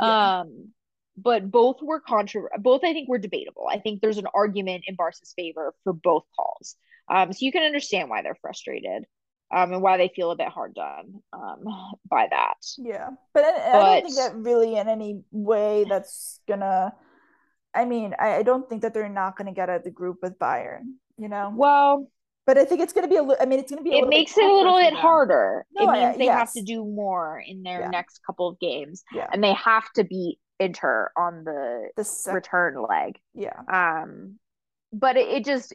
Yeah. 0.00 0.40
Um, 0.40 0.72
but 1.16 1.50
both 1.50 1.82
were 1.82 2.00
contra 2.00 2.42
both 2.58 2.82
I 2.84 2.92
think 2.92 3.08
were 3.08 3.18
debatable. 3.18 3.66
I 3.68 3.78
think 3.78 4.00
there's 4.00 4.18
an 4.18 4.26
argument 4.32 4.84
in 4.86 4.94
Barca's 4.94 5.34
favor 5.36 5.74
for 5.84 5.92
both 5.92 6.24
calls. 6.34 6.76
Um, 7.10 7.32
so 7.32 7.44
you 7.44 7.52
can 7.52 7.64
understand 7.64 8.08
why 8.08 8.22
they're 8.22 8.38
frustrated, 8.40 9.04
um, 9.52 9.72
and 9.72 9.82
why 9.82 9.96
they 9.98 10.08
feel 10.14 10.30
a 10.30 10.36
bit 10.36 10.48
hard 10.48 10.74
done, 10.74 11.20
um, 11.32 11.64
by 12.08 12.26
that. 12.30 12.54
Yeah, 12.78 13.10
but 13.34 13.44
I, 13.44 13.48
I 13.70 13.72
don't 13.72 14.02
think 14.04 14.16
that 14.16 14.34
really 14.36 14.76
in 14.76 14.88
any 14.88 15.20
way 15.30 15.84
that's 15.88 16.40
gonna. 16.48 16.94
I 17.74 17.84
mean, 17.84 18.14
I, 18.18 18.36
I 18.36 18.42
don't 18.42 18.68
think 18.68 18.82
that 18.82 18.92
they're 18.94 19.08
not 19.08 19.36
gonna 19.36 19.52
get 19.54 19.68
out 19.70 19.76
of 19.76 19.84
the 19.84 19.90
group 19.90 20.18
with 20.22 20.38
Bayern, 20.38 20.94
you 21.18 21.28
know. 21.28 21.52
Well, 21.54 22.08
But 22.44 22.58
I 22.58 22.64
think 22.64 22.80
it's 22.80 22.92
gonna 22.92 23.08
be 23.08 23.16
a. 23.16 23.22
li- 23.22 23.36
I 23.40 23.46
mean, 23.46 23.58
it's 23.60 23.70
gonna 23.70 23.82
be. 23.82 23.90
A 23.90 23.92
it 23.92 23.96
little 23.96 24.10
bit 24.10 24.16
makes 24.18 24.36
it 24.36 24.44
a 24.44 24.52
little 24.52 24.76
bit 24.78 24.94
harder. 24.94 25.64
No, 25.72 25.84
it 25.84 25.88
I- 25.88 26.06
means 26.06 26.18
they 26.18 26.26
have 26.26 26.52
to 26.54 26.62
do 26.62 26.84
more 26.84 27.42
in 27.46 27.62
their 27.62 27.80
Yeah. 27.82 27.88
next 27.90 28.20
couple 28.26 28.48
of 28.48 28.58
games, 28.58 29.04
Yeah, 29.14 29.28
and 29.32 29.42
they 29.44 29.52
have 29.54 29.90
to 29.94 30.04
beat 30.04 30.38
Inter 30.60 31.10
on 31.16 31.44
the 31.44 31.88
the 31.96 32.04
sec- 32.04 32.34
return 32.34 32.82
leg. 32.88 33.18
Yeah, 33.34 33.58
Um, 33.72 34.38
but 34.92 35.16
it, 35.16 35.28
it 35.28 35.44
just 35.44 35.72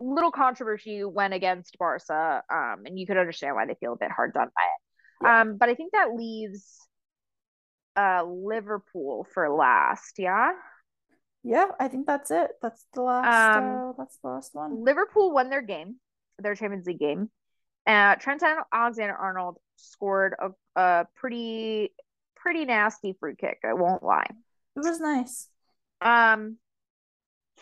little 0.00 0.30
controversy 0.30 1.04
went 1.04 1.34
against 1.34 1.78
Barca, 1.78 2.42
um, 2.50 2.82
and 2.86 2.98
you 2.98 3.06
could 3.06 3.18
understand 3.18 3.54
why 3.54 3.66
they 3.66 3.76
feel 3.78 3.92
a 3.92 3.96
bit 3.96 4.10
hard 4.10 4.32
done 4.32 4.48
by 4.54 4.62
it. 4.62 5.24
Yeah. 5.26 5.40
Um, 5.42 5.56
but 5.56 5.68
I 5.68 5.74
think 5.74 5.92
that 5.92 6.14
leaves 6.14 6.78
uh 7.96 8.22
Liverpool 8.24 9.26
for 9.34 9.50
last, 9.50 10.14
yeah. 10.18 10.52
yeah. 11.42 11.66
I 11.78 11.88
think 11.88 12.06
that's 12.06 12.30
it. 12.30 12.50
That's 12.62 12.84
the 12.94 13.02
last. 13.02 13.58
Um, 13.58 13.64
uh, 13.64 13.92
that's 13.98 14.18
the 14.22 14.28
last 14.28 14.54
one. 14.54 14.84
Liverpool 14.84 15.32
won 15.32 15.50
their 15.50 15.62
game, 15.62 15.96
their 16.38 16.54
Champions 16.54 16.86
League 16.86 16.98
game. 16.98 17.30
Uh, 17.86 18.14
Trent 18.16 18.42
Alexander 18.72 19.14
Arnold 19.14 19.58
scored 19.76 20.34
a, 20.38 20.80
a 20.80 21.06
pretty 21.16 21.92
pretty 22.36 22.64
nasty 22.64 23.16
free 23.18 23.34
kick. 23.36 23.58
I 23.64 23.74
won't 23.74 24.02
lie. 24.02 24.26
It 24.76 24.80
was 24.80 25.00
nice. 25.00 25.48
Um, 26.00 26.56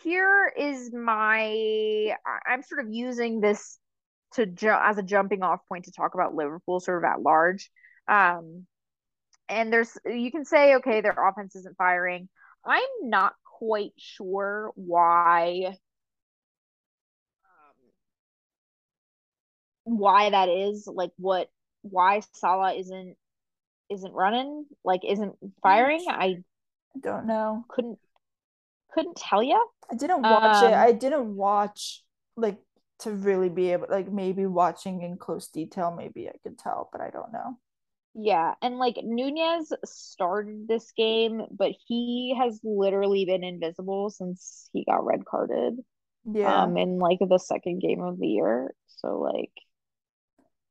here 0.02 0.52
is 0.56 0.92
my. 0.92 2.14
I'm 2.46 2.62
sort 2.62 2.84
of 2.84 2.92
using 2.92 3.40
this 3.40 3.78
to 4.34 4.46
ju- 4.46 4.68
as 4.70 4.98
a 4.98 5.02
jumping 5.02 5.42
off 5.42 5.60
point 5.68 5.84
to 5.86 5.92
talk 5.92 6.14
about 6.14 6.34
Liverpool 6.34 6.80
sort 6.80 7.04
of 7.04 7.10
at 7.10 7.22
large. 7.22 7.70
Um, 8.06 8.66
and 9.48 9.72
there's 9.72 9.96
you 10.04 10.30
can 10.30 10.44
say 10.44 10.76
okay, 10.76 11.00
their 11.00 11.16
offense 11.28 11.56
isn't 11.56 11.76
firing. 11.76 12.28
I'm 12.64 12.82
not 13.02 13.34
quite 13.44 13.92
sure 13.96 14.72
why. 14.74 15.76
Um, 17.44 17.76
why 19.84 20.30
that 20.30 20.48
is 20.48 20.88
like 20.92 21.12
what 21.16 21.48
why 21.82 22.20
Salah 22.34 22.74
isn't 22.74 23.16
isn't 23.90 24.12
running 24.12 24.66
like 24.84 25.00
isn't 25.06 25.34
firing. 25.62 26.04
I 26.08 26.42
don't 27.00 27.26
know. 27.26 27.64
couldn't 27.68 27.98
couldn't 28.98 29.16
tell 29.16 29.42
you. 29.42 29.68
I 29.90 29.94
didn't 29.94 30.26
watch 30.28 30.62
it. 30.62 30.72
Um, 30.72 30.72
I 30.72 30.92
didn't 30.92 31.36
watch 31.36 32.04
like 32.36 32.58
to 33.00 33.12
really 33.12 33.48
be 33.48 33.72
able 33.72 33.86
like 33.90 34.10
maybe 34.10 34.46
watching 34.46 35.02
in 35.02 35.16
close 35.16 35.48
detail. 35.48 35.94
Maybe 35.96 36.28
I 36.28 36.32
could 36.42 36.58
tell, 36.58 36.88
but 36.92 37.00
I 37.00 37.10
don't 37.10 37.32
know. 37.32 37.58
Yeah, 38.14 38.54
and 38.62 38.78
like 38.78 38.96
Nunez 39.02 39.72
started 39.84 40.66
this 40.66 40.90
game, 40.92 41.42
but 41.50 41.72
he 41.86 42.34
has 42.38 42.60
literally 42.64 43.24
been 43.24 43.44
invisible 43.44 44.10
since 44.10 44.68
he 44.72 44.84
got 44.84 45.04
red 45.04 45.24
carded. 45.24 45.78
Yeah. 46.24 46.64
Um, 46.64 46.76
in 46.76 46.98
like 46.98 47.20
the 47.20 47.38
second 47.38 47.80
game 47.80 48.02
of 48.02 48.18
the 48.18 48.26
year. 48.28 48.74
So 48.88 49.20
like, 49.20 49.52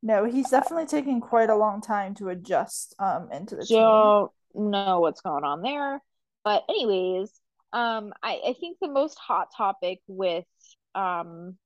No, 0.01 0.25
he's 0.25 0.49
definitely 0.49 0.85
taking 0.87 1.21
quite 1.21 1.49
a 1.49 1.55
long 1.55 1.81
time 1.81 2.15
to 2.15 2.29
adjust 2.29 2.95
um 2.99 3.31
into 3.31 3.55
the 3.55 3.65
team. 3.65 3.77
don't 3.77 4.31
know 4.55 4.99
what's 4.99 5.21
going 5.21 5.43
on 5.43 5.61
there. 5.61 6.01
But 6.43 6.63
anyways, 6.69 7.31
um, 7.73 8.13
I 8.23 8.41
I 8.47 8.55
think 8.59 8.77
the 8.81 8.87
most 8.87 9.17
hot 9.17 9.49
topic 9.55 9.99
with 10.07 10.45
um 10.95 11.57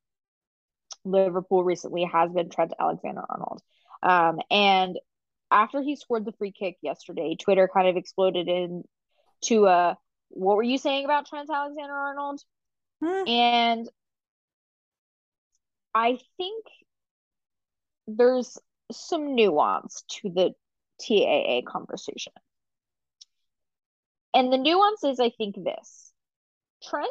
Liverpool 1.04 1.64
recently 1.64 2.04
has 2.04 2.32
been 2.32 2.49
Trent 2.49 2.74
Alexander-Arnold. 2.80 3.62
Um, 4.04 4.39
and 4.49 4.99
after 5.49 5.82
he 5.82 5.95
scored 5.95 6.26
the 6.26 6.32
free 6.34 6.52
kick 6.52 6.78
yesterday, 6.82 7.36
Twitter 7.36 7.70
kind 7.74 7.88
of 7.88 7.97
exploded 7.97 8.47
into 8.47 9.66
a 9.66 9.97
what 10.30 10.56
were 10.56 10.64
you 10.64 10.78
saying 10.78 11.06
about 11.06 11.28
Trent 11.28 11.49
Alexander-Arnold? 11.49 12.41
Hmm. 13.04 13.28
And 13.28 13.89
I 15.93 16.20
think 16.38 16.66
there's 18.08 18.58
some 18.91 19.36
nuance 19.36 20.04
to 20.08 20.30
the 20.30 20.54
TAA 21.02 21.70
conversation. 21.70 22.34
And 24.34 24.51
the 24.51 24.57
nuance 24.57 25.03
is, 25.03 25.19
I 25.19 25.29
think, 25.38 25.55
this 25.55 26.11
Trent 26.84 27.09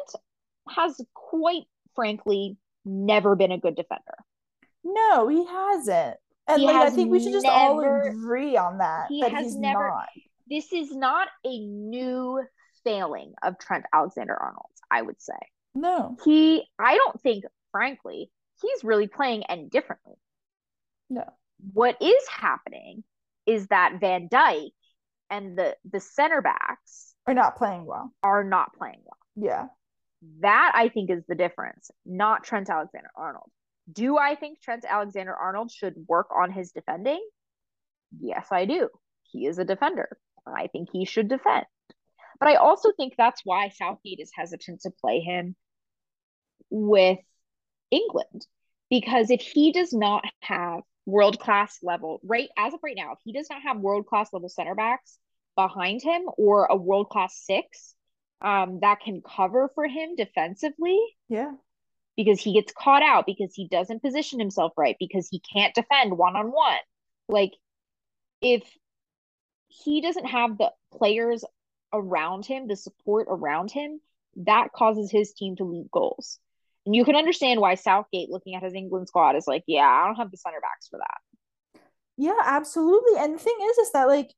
has 0.69 0.99
quite 1.13 1.63
frankly 1.95 2.57
never 2.85 3.35
been 3.35 3.51
a 3.51 3.59
good 3.59 3.75
defender. 3.75 4.15
No, 4.83 5.27
he 5.27 5.45
hasn't. 5.45 6.17
And 6.47 6.59
He 6.61 6.65
like 6.65 6.75
I 6.75 6.89
think 6.89 7.11
we 7.11 7.21
should 7.21 7.33
just 7.33 7.45
all 7.45 7.79
agree 7.79 8.57
on 8.57 8.79
that. 8.79 9.05
he 9.09 9.21
that 9.21 9.31
has 9.31 9.43
he's 9.45 9.55
never- 9.57 9.87
not. 9.89 10.07
This 10.49 10.73
is 10.73 10.91
not 10.93 11.29
a 11.45 11.59
new 11.65 12.41
failing 12.83 13.33
of 13.43 13.57
Trent 13.59 13.85
Alexander 13.93 14.35
Arnold, 14.35 14.65
I 14.89 15.01
would 15.01 15.21
say. 15.21 15.37
No. 15.75 16.17
He, 16.25 16.67
I 16.77 16.97
don't 16.97 17.21
think, 17.21 17.45
frankly, 17.71 18.29
he's 18.61 18.83
really 18.83 19.07
playing 19.07 19.43
any 19.47 19.69
differently. 19.69 20.15
No. 21.09 21.23
What 21.73 22.01
is 22.01 22.27
happening 22.27 23.03
is 23.45 23.67
that 23.67 23.99
Van 24.01 24.27
Dijk 24.27 24.71
and 25.29 25.57
the 25.57 25.77
the 25.89 25.99
center 26.01 26.41
backs 26.41 27.10
Are 27.27 27.33
not 27.33 27.55
playing 27.55 27.85
well. 27.85 28.11
are 28.23 28.43
not 28.43 28.73
playing 28.75 28.99
well. 29.05 29.17
Yeah. 29.35 29.67
That 30.41 30.71
I 30.75 30.89
think 30.89 31.09
is 31.09 31.23
the 31.27 31.35
difference, 31.35 31.91
not 32.05 32.43
Trent 32.43 32.69
Alexander 32.69 33.09
Arnold. 33.15 33.49
Do 33.91 34.17
I 34.17 34.35
think 34.35 34.61
Trent 34.61 34.85
Alexander 34.87 35.33
Arnold 35.35 35.71
should 35.71 35.95
work 36.07 36.27
on 36.35 36.51
his 36.51 36.71
defending? 36.71 37.21
Yes, 38.19 38.47
I 38.51 38.65
do. 38.65 38.89
He 39.23 39.45
is 39.45 39.57
a 39.59 39.65
defender. 39.65 40.17
I 40.45 40.67
think 40.67 40.89
he 40.91 41.05
should 41.05 41.27
defend. 41.27 41.65
But 42.39 42.49
I 42.49 42.55
also 42.55 42.91
think 42.97 43.13
that's 43.17 43.41
why 43.43 43.69
Southgate 43.69 44.19
is 44.19 44.31
hesitant 44.35 44.81
to 44.81 44.91
play 44.91 45.19
him 45.19 45.55
with 46.69 47.19
England. 47.91 48.45
Because 48.89 49.29
if 49.29 49.41
he 49.41 49.71
does 49.71 49.93
not 49.93 50.23
have 50.41 50.81
world 51.05 51.39
class 51.39 51.77
level, 51.81 52.19
right 52.23 52.49
as 52.57 52.73
of 52.73 52.79
right 52.83 52.97
now, 52.97 53.13
if 53.13 53.19
he 53.23 53.31
does 53.31 53.47
not 53.49 53.61
have 53.61 53.79
world 53.79 54.05
class 54.05 54.33
level 54.33 54.49
center 54.49 54.75
backs 54.75 55.17
behind 55.55 56.01
him 56.01 56.23
or 56.37 56.65
a 56.65 56.75
world 56.75 57.09
class 57.09 57.35
six 57.45 57.93
um, 58.41 58.79
that 58.81 58.99
can 59.01 59.21
cover 59.21 59.69
for 59.75 59.87
him 59.87 60.15
defensively, 60.15 60.99
Yeah. 61.29 61.51
because 62.17 62.39
he 62.41 62.53
gets 62.53 62.73
caught 62.73 63.03
out 63.03 63.25
because 63.25 63.53
he 63.53 63.67
doesn't 63.67 64.01
position 64.01 64.39
himself 64.39 64.73
right 64.77 64.95
because 64.99 65.27
he 65.29 65.39
can't 65.53 65.75
defend 65.75 66.17
one 66.17 66.35
on 66.35 66.47
one. 66.47 66.79
Like 67.29 67.51
if 68.41 68.63
he 69.67 70.01
doesn't 70.01 70.25
have 70.25 70.57
the 70.57 70.71
players 70.93 71.45
around 71.93 72.45
him, 72.45 72.67
the 72.67 72.75
support 72.75 73.27
around 73.29 73.71
him, 73.71 74.01
that 74.37 74.71
causes 74.73 75.11
his 75.11 75.33
team 75.33 75.55
to 75.57 75.63
leak 75.63 75.91
goals. 75.91 76.39
And 76.85 76.95
you 76.95 77.05
can 77.05 77.15
understand 77.15 77.59
why 77.59 77.75
Southgate 77.75 78.29
looking 78.29 78.55
at 78.55 78.63
his 78.63 78.73
England 78.73 79.07
squad 79.07 79.35
is 79.35 79.45
like, 79.45 79.63
yeah, 79.67 79.87
I 79.87 80.07
don't 80.07 80.15
have 80.15 80.31
the 80.31 80.37
center 80.37 80.59
backs 80.61 80.87
for 80.87 80.97
that. 80.97 81.81
Yeah, 82.17 82.39
absolutely. 82.43 83.19
And 83.19 83.35
the 83.35 83.39
thing 83.39 83.57
is, 83.69 83.77
is 83.77 83.91
that 83.91 84.07
like 84.07 84.33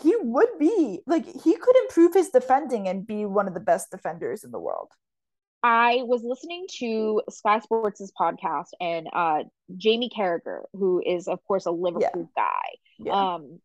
he 0.00 0.14
would 0.16 0.58
be 0.58 1.00
like 1.06 1.26
he 1.26 1.56
could 1.56 1.76
improve 1.76 2.14
his 2.14 2.30
defending 2.30 2.88
and 2.88 3.06
be 3.06 3.24
one 3.24 3.46
of 3.48 3.54
the 3.54 3.60
best 3.60 3.90
defenders 3.90 4.44
in 4.44 4.50
the 4.50 4.58
world. 4.58 4.88
I 5.62 6.00
was 6.04 6.22
listening 6.24 6.66
to 6.78 7.22
Sky 7.30 7.60
Sports' 7.60 8.10
podcast 8.18 8.68
and 8.80 9.08
uh 9.12 9.44
Jamie 9.76 10.10
Carragher, 10.16 10.62
who 10.72 11.02
is 11.04 11.28
of 11.28 11.42
course 11.44 11.66
a 11.66 11.70
Liverpool 11.70 12.30
guy, 12.34 12.68
Yeah. 12.98 13.34
um 13.34 13.60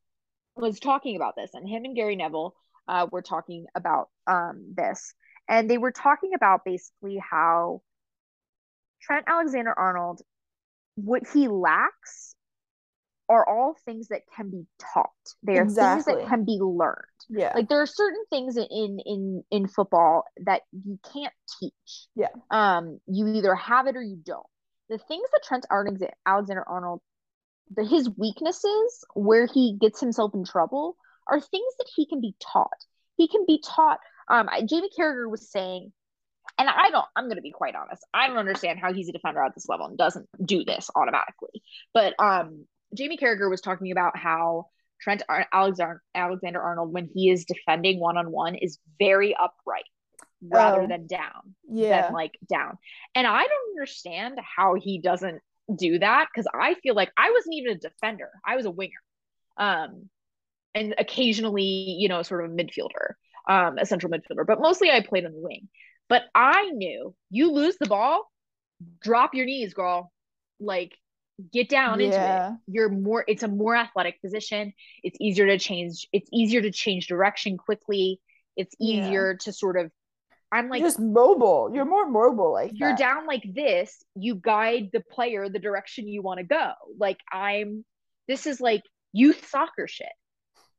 was 0.56 0.80
talking 0.80 1.16
about 1.16 1.36
this 1.36 1.52
and 1.54 1.68
him 1.68 1.86
and 1.86 1.96
Gary 1.96 2.16
Neville 2.16 2.56
uh 2.88 3.08
were 3.12 3.22
talking 3.22 3.66
about 3.76 4.10
um 4.28 4.74
this 4.76 5.14
and 5.48 5.70
they 5.70 5.78
were 5.78 5.92
talking 5.92 6.34
about 6.34 6.66
basically 6.66 7.18
how 7.18 7.82
Trent 9.02 9.26
Alexander 9.28 9.74
Arnold 9.78 10.22
what 10.96 11.24
he 11.32 11.48
lacks 11.48 12.36
are 13.30 13.48
all 13.48 13.76
things 13.86 14.08
that 14.10 14.22
can 14.36 14.50
be 14.50 14.66
taught. 14.94 15.10
They 15.44 15.58
are 15.58 15.66
things 15.66 16.06
that 16.06 16.28
can 16.28 16.46
be 16.46 16.60
learned. 16.62 16.98
yeah. 17.30 17.52
Like 17.54 17.68
there 17.70 17.82
are 17.82 17.88
certain 17.88 18.24
things 18.30 18.58
in 18.58 19.00
in 19.06 19.44
in 19.52 19.68
football 19.68 20.24
that 20.46 20.62
you 20.72 21.00
can't 21.14 21.34
teach. 21.60 22.08
Yeah. 22.16 22.30
Um 22.50 23.00
you 23.08 23.28
either 23.28 23.56
have 23.56 23.88
it 23.88 23.96
or 23.96 24.02
you 24.02 24.18
don't. 24.24 24.46
The 24.90 24.98
things 24.98 25.28
that 25.34 25.44
Trent 25.44 25.66
Alexander 25.70 26.64
Arnold 26.68 27.02
the 27.76 27.84
his 27.86 28.10
weaknesses 28.10 29.04
where 29.14 29.46
he 29.46 29.78
gets 29.80 30.00
himself 30.00 30.34
in 30.34 30.46
trouble 30.46 30.96
are 31.28 31.42
things 31.42 31.74
that 31.80 31.88
he 31.94 32.06
can 32.06 32.22
be 32.22 32.34
taught. 32.42 32.72
He 33.18 33.28
can 33.28 33.46
be 33.46 33.62
taught 33.66 34.00
um 34.30 34.48
I- 34.50 34.62
Jamie 34.62 34.90
Carragher 34.98 35.30
was 35.30 35.52
saying 35.52 35.92
and 36.58 36.70
I 36.70 36.92
don't 36.92 37.06
I'm 37.14 37.26
going 37.26 37.36
to 37.36 37.42
be 37.42 37.52
quite 37.52 37.76
honest. 37.76 38.06
I 38.14 38.28
don't 38.28 38.38
understand 38.38 38.80
how 38.80 38.94
he's 38.94 39.10
a 39.10 39.12
defender 39.12 39.44
at 39.44 39.54
this 39.54 39.68
level 39.68 39.88
and 39.88 39.98
doesn't 39.98 40.30
do 40.44 40.64
this 40.64 40.90
automatically. 40.96 41.62
But 41.94 42.14
um 42.20 42.66
Jamie 42.96 43.18
Carragher 43.18 43.50
was 43.50 43.62
talking 43.62 43.92
about 43.92 44.18
how 44.18 44.68
Trent 45.02 45.24
Ar- 45.30 45.48
Alexander 45.52 46.02
Alexander 46.16 46.62
Arnold 46.62 46.92
when 46.94 47.06
he 47.14 47.30
is 47.30 47.46
defending 47.46 48.00
one 48.00 48.18
on 48.18 48.32
one 48.32 48.56
is 48.56 48.80
very 49.00 49.36
upright 49.36 49.84
rather 50.42 50.82
Oh. 50.84 50.88
than 50.88 51.08
down 51.08 51.56
yeah. 51.70 52.04
than 52.04 52.14
like 52.14 52.38
down. 52.50 52.78
And 53.16 53.26
I 53.28 53.42
don't 53.42 53.70
understand 53.76 54.40
how 54.56 54.76
he 54.76 55.00
doesn't 55.00 55.42
do 55.76 56.00
that 56.00 56.28
because 56.34 56.48
I 56.54 56.76
feel 56.76 56.96
like 56.96 57.12
I 57.18 57.32
wasn't 57.32 57.56
even 57.56 57.74
a 57.74 57.80
defender. 57.80 58.30
I 58.46 58.56
was 58.56 58.66
a 58.66 58.72
winger. 58.72 58.94
Um 59.58 60.10
and 60.76 60.94
occasionally, 61.00 61.64
you 61.64 62.08
know, 62.08 62.22
sort 62.22 62.46
of 62.46 62.52
a 62.52 62.54
midfielder, 62.54 63.14
um, 63.50 63.80
a 63.80 63.86
central 63.88 64.12
midfielder, 64.12 64.46
but 64.46 64.62
mostly 64.62 64.92
I 64.92 65.02
played 65.02 65.26
on 65.26 65.32
the 65.32 65.42
wing. 65.42 65.70
But 66.08 66.24
I 66.36 66.70
knew 66.70 67.16
you 67.32 67.52
lose 67.52 67.78
the 67.80 67.88
ball, 67.88 68.32
drop 69.02 69.34
your 69.34 69.48
knees, 69.48 69.74
girl. 69.74 70.12
Like 70.60 70.96
get 71.54 71.70
down 71.70 72.02
into 72.02 72.18
it. 72.18 72.54
You're 72.68 72.90
more 72.90 73.24
it's 73.28 73.44
a 73.44 73.48
more 73.48 73.76
athletic 73.76 74.22
position. 74.22 74.74
It's 75.04 75.18
easier 75.22 75.46
to 75.48 75.58
change 75.60 76.08
it's 76.12 76.30
easier 76.34 76.62
to 76.62 76.72
change 76.72 77.08
direction 77.08 77.58
quickly. 77.58 78.20
It's 78.56 78.76
Yeah. 78.80 79.08
easier 79.08 79.36
to 79.42 79.54
sort 79.54 79.78
of 79.78 79.92
i'm 80.52 80.70
like 80.70 80.80
You're 80.80 80.88
just 80.90 81.00
mobile. 81.00 81.72
You're 81.74 81.86
more 81.86 82.10
mobile 82.10 82.52
like 82.54 82.72
you're 82.74 82.90
that. 82.90 82.98
down 82.98 83.28
like 83.28 83.44
this. 83.54 84.04
You 84.16 84.36
guide 84.36 84.90
the 84.94 85.02
player 85.12 85.48
the 85.50 85.60
direction 85.60 86.08
you 86.08 86.22
want 86.22 86.40
to 86.40 86.44
go. 86.46 86.72
Like 86.98 87.20
i'm 87.32 87.86
this 88.28 88.46
is 88.48 88.60
like 88.60 88.82
youth 89.14 89.48
soccer 89.48 89.88
shit. 89.88 90.08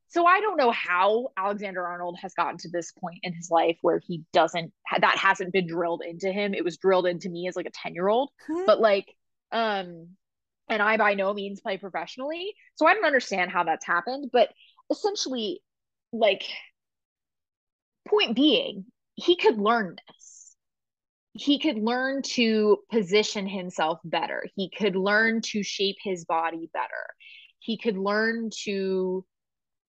So 0.09 0.25
i 0.25 0.41
don't 0.41 0.57
know 0.57 0.71
how 0.71 1.29
alexander 1.37 1.85
arnold 1.85 2.17
has 2.21 2.33
gotten 2.33 2.57
to 2.59 2.69
this 2.69 2.91
point 2.93 3.19
in 3.23 3.31
his 3.33 3.49
life 3.51 3.77
where 3.81 4.01
he 4.05 4.23
doesn't 4.33 4.73
that 4.99 5.17
hasn't 5.17 5.53
been 5.53 5.67
drilled 5.67 6.01
into 6.05 6.31
him. 6.31 6.53
It 6.53 6.63
was 6.65 6.77
drilled 6.77 7.05
into 7.07 7.29
me 7.29 7.47
as 7.47 7.55
like 7.55 7.67
a 7.67 7.71
10 7.71 7.93
year 7.93 8.07
old. 8.09 8.31
Mhm. 8.49 8.65
but 8.65 8.79
like 8.81 9.07
um 9.51 10.09
and 10.69 10.81
i 10.81 10.97
by 10.97 11.13
no 11.13 11.33
means 11.33 11.61
play 11.61 11.77
professionally. 11.77 12.53
So 12.75 12.87
i 12.87 12.93
don't 12.93 13.05
understand 13.05 13.51
how 13.51 13.63
that's 13.63 13.85
happened 13.85 14.29
but 14.31 14.49
essentially 14.91 15.61
like 16.11 16.43
point 18.07 18.35
being 18.35 18.85
he 19.19 19.35
could 19.35 19.57
learn 19.57 19.97
this. 20.07 20.55
He 21.33 21.59
could 21.59 21.77
learn 21.77 22.21
to 22.33 22.77
position 22.91 23.47
himself 23.47 23.99
better. 24.03 24.45
He 24.55 24.69
could 24.69 24.95
learn 24.95 25.41
to 25.51 25.63
shape 25.63 25.97
his 26.01 26.25
body 26.25 26.69
better. 26.73 26.87
He 27.59 27.77
could 27.77 27.97
learn 27.97 28.49
to 28.63 29.25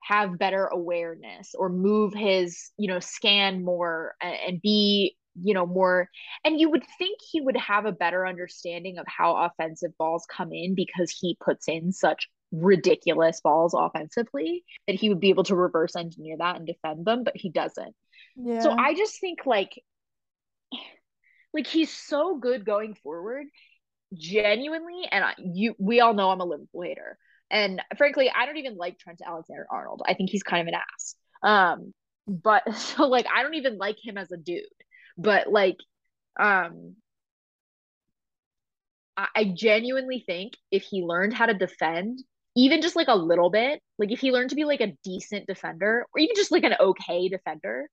have 0.03 0.37
better 0.37 0.67
awareness 0.67 1.55
or 1.57 1.69
move 1.69 2.13
his 2.13 2.71
you 2.77 2.87
know 2.87 2.99
scan 2.99 3.65
more 3.65 4.13
and, 4.21 4.61
be 4.61 5.17
you 5.41 5.53
know 5.53 5.65
more 5.65 6.09
and 6.43 6.59
you 6.59 6.69
would 6.69 6.83
think 6.97 7.19
he 7.31 7.41
would 7.41 7.57
have 7.57 7.85
a 7.85 7.91
better 7.91 8.25
understanding 8.25 8.97
of 8.97 9.05
how 9.07 9.35
offensive 9.35 9.91
balls 9.97 10.25
come 10.31 10.51
in 10.53 10.75
because 10.75 11.11
he 11.11 11.37
puts 11.43 11.67
in 11.67 11.91
such 11.91 12.29
ridiculous 12.51 13.41
balls 13.41 13.75
offensively 13.77 14.63
that 14.87 14.95
he 14.95 15.09
would 15.09 15.19
be 15.19 15.29
able 15.29 15.43
to 15.43 15.55
reverse 15.55 15.95
engineer 15.95 16.37
that 16.37 16.55
and 16.55 16.67
defend 16.67 17.05
them 17.05 17.23
but 17.23 17.35
he 17.35 17.49
doesn't 17.49 17.95
yeah. 18.37 18.59
so 18.59 18.71
I 18.71 18.93
just 18.93 19.19
think 19.19 19.45
like 19.45 19.81
like 21.53 21.67
he's 21.67 21.91
so 21.91 22.37
good 22.37 22.65
going 22.65 22.95
forward 22.95 23.47
genuinely 24.13 25.07
and 25.09 25.23
I, 25.23 25.33
you 25.37 25.75
we 25.79 26.01
all 26.01 26.13
know 26.13 26.29
I'm 26.29 26.41
a 26.41 26.45
Liverpool 26.45 26.81
hater 26.81 27.17
and 27.49 27.81
frankly 27.97 28.31
I 28.33 28.45
don't 28.45 28.57
even 28.57 28.77
like 28.77 28.99
Trent 28.99 29.21
Alexander-Arnold. 29.25 30.03
I 30.07 30.13
think 30.13 30.29
he's 30.29 30.43
kind 30.43 30.61
of 30.61 30.73
an 30.73 30.79
ass. 30.79 31.15
Um 31.43 31.93
but 32.27 32.63
so 32.75 33.07
like 33.07 33.25
I 33.33 33.43
don't 33.43 33.55
even 33.55 33.77
like 33.77 33.97
him 34.03 34.17
as 34.17 34.31
a 34.31 34.37
dude. 34.37 34.63
But 35.17 35.51
like 35.51 35.77
um 36.39 36.95
I, 39.17 39.27
I 39.35 39.43
genuinely 39.55 40.23
think 40.25 40.53
if 40.71 40.83
he 40.83 41.01
learned 41.03 41.33
how 41.33 41.45
to 41.45 41.53
defend 41.53 42.23
even 42.57 42.81
just 42.81 42.95
like 42.95 43.09
a 43.09 43.15
little 43.15 43.49
bit, 43.49 43.81
like 43.97 44.11
if 44.11 44.19
he 44.19 44.31
learned 44.31 44.49
to 44.51 44.55
be 44.55 44.63
like 44.63 44.81
a 44.81 44.93
decent 45.03 45.45
defender 45.45 46.05
or 46.13 46.19
even 46.19 46.35
just 46.35 46.51
like 46.51 46.63
an 46.63 46.75
okay 46.79 47.27
defender, 47.27 47.89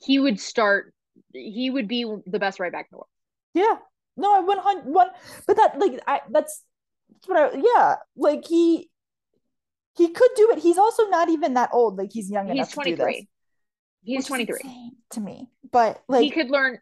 he 0.00 0.18
would 0.18 0.40
start 0.40 0.92
he 1.32 1.70
would 1.70 1.88
be 1.88 2.04
the 2.26 2.38
best 2.38 2.58
right 2.58 2.72
back 2.72 2.86
in 2.90 2.96
the 2.96 2.96
world. 2.98 3.08
Yeah. 3.54 3.76
No, 4.16 4.34
I 4.34 4.40
one 4.40 4.58
hundred 4.58 4.86
one. 4.86 5.08
But 5.46 5.56
that 5.56 5.78
like 5.78 6.00
I 6.06 6.20
that's 6.30 6.62
that's 7.12 7.28
what 7.28 7.54
I 7.54 7.62
yeah 7.62 7.96
like 8.16 8.46
he 8.46 8.88
he 9.96 10.08
could 10.08 10.30
do 10.36 10.50
it. 10.52 10.58
He's 10.58 10.78
also 10.78 11.08
not 11.08 11.28
even 11.28 11.54
that 11.54 11.70
old. 11.72 11.98
Like 11.98 12.10
he's 12.12 12.30
young 12.30 12.46
He's 12.46 12.54
enough 12.56 12.72
to 12.72 12.84
do 12.84 12.96
this. 12.96 13.24
23. 14.04 14.14
He's 14.14 14.26
23. 14.26 14.90
to 15.10 15.20
me. 15.20 15.48
But 15.70 16.02
like 16.08 16.22
he 16.22 16.30
could 16.30 16.50
learn 16.50 16.78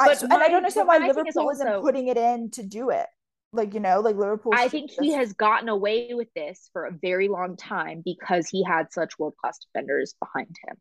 I, 0.00 0.06
but 0.06 0.22
and 0.22 0.32
I 0.32 0.48
don't 0.48 0.58
understand 0.58 0.86
why 0.86 0.98
my 0.98 1.08
Liverpool 1.08 1.50
isn't 1.50 1.66
also- 1.66 1.82
putting 1.82 2.08
it 2.08 2.16
in 2.16 2.50
to 2.52 2.62
do 2.62 2.90
it. 2.90 3.06
Like 3.52 3.72
you 3.74 3.80
know, 3.80 4.00
like 4.00 4.16
Liverpool. 4.16 4.52
I 4.54 4.68
think 4.68 4.90
he 4.90 5.12
has 5.12 5.32
gotten 5.32 5.68
away 5.70 6.12
with 6.12 6.28
this 6.34 6.68
for 6.72 6.84
a 6.84 6.92
very 6.92 7.28
long 7.28 7.56
time 7.56 8.02
because 8.04 8.46
he 8.48 8.62
had 8.62 8.92
such 8.92 9.18
world 9.18 9.34
class 9.40 9.58
defenders 9.58 10.14
behind 10.20 10.54
him. 10.68 10.76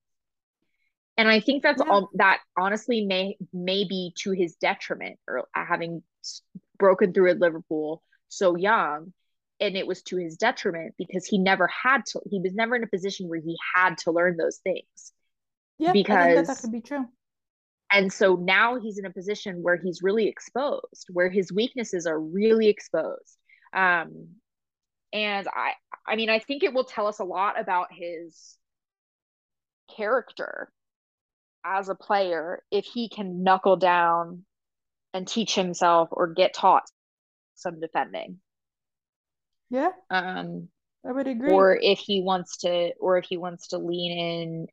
And 1.18 1.30
I 1.30 1.40
think 1.40 1.64
that's 1.64 1.82
Yeah. 1.84 1.90
all 1.92 2.10
that 2.16 2.42
honestly 2.58 3.06
may 3.06 3.38
may 3.54 3.86
be 3.86 4.14
to 4.20 4.32
his 4.32 4.56
detriment 4.58 5.18
or 5.28 5.48
uh, 5.56 5.66
having 5.66 6.04
broken 6.78 7.14
through 7.14 7.32
at 7.32 7.40
Liverpool 7.40 8.04
so 8.28 8.56
young 8.58 9.14
and 9.60 9.76
it 9.78 9.88
was 9.88 10.04
to 10.04 10.18
his 10.18 10.36
detriment 10.38 10.94
because 10.98 11.26
he 11.26 11.38
never 11.40 11.68
had 11.68 12.06
to 12.08 12.22
he 12.30 12.40
was 12.40 12.54
never 12.54 12.76
in 12.76 12.84
a 12.84 12.88
position 12.88 13.30
where 13.30 13.40
he 13.40 13.56
had 13.74 13.98
to 13.98 14.12
learn 14.12 14.36
those 14.38 14.58
things 14.58 15.14
Yeah, 15.80 15.94
I 16.10 16.18
think 16.18 16.36
that, 16.36 16.46
because 16.46 16.48
that 16.48 16.60
could 16.60 16.72
be 16.72 16.82
true. 16.82 17.08
and 17.92 18.12
so 18.12 18.36
now 18.36 18.80
he's 18.80 18.98
in 18.98 19.06
a 19.06 19.12
position 19.14 19.62
where 19.64 19.78
he's 19.78 20.02
really 20.02 20.28
exposed 20.28 21.08
where 21.12 21.30
his 21.30 21.52
weaknesses 21.52 22.06
are 22.06 22.20
really 22.20 22.68
exposed 22.68 23.38
um 23.74 24.28
and 25.14 25.48
i 25.50 25.74
i 26.08 26.16
mean 26.16 26.30
i 26.30 26.40
think 26.40 26.64
it 26.64 26.74
will 26.74 26.84
tell 26.86 27.08
us 27.08 27.20
a 27.20 27.24
lot 27.24 27.60
about 27.60 27.88
his 27.92 28.58
character 29.96 30.72
as 31.66 31.90
a 31.90 31.96
player 31.96 32.64
if 32.72 32.86
he 32.86 33.10
can 33.10 33.44
knuckle 33.44 33.76
down 33.78 34.46
and 35.14 35.28
teach 35.28 35.56
himself 35.56 36.10
or 36.12 36.28
get 36.28 36.54
taught 36.54 36.86
some 37.56 37.80
defending 37.80 38.40
Yeah, 39.70 39.92
um 40.10 40.70
I 41.06 41.12
would 41.12 41.28
agree. 41.28 41.52
or 41.52 41.76
if 41.82 42.00
he 42.00 42.22
wants 42.22 42.58
to 42.58 42.94
or 43.00 43.18
if 43.18 43.26
he 43.30 43.38
wants 43.38 43.70
to 43.70 43.78
lean 43.78 44.12
in 44.18 44.68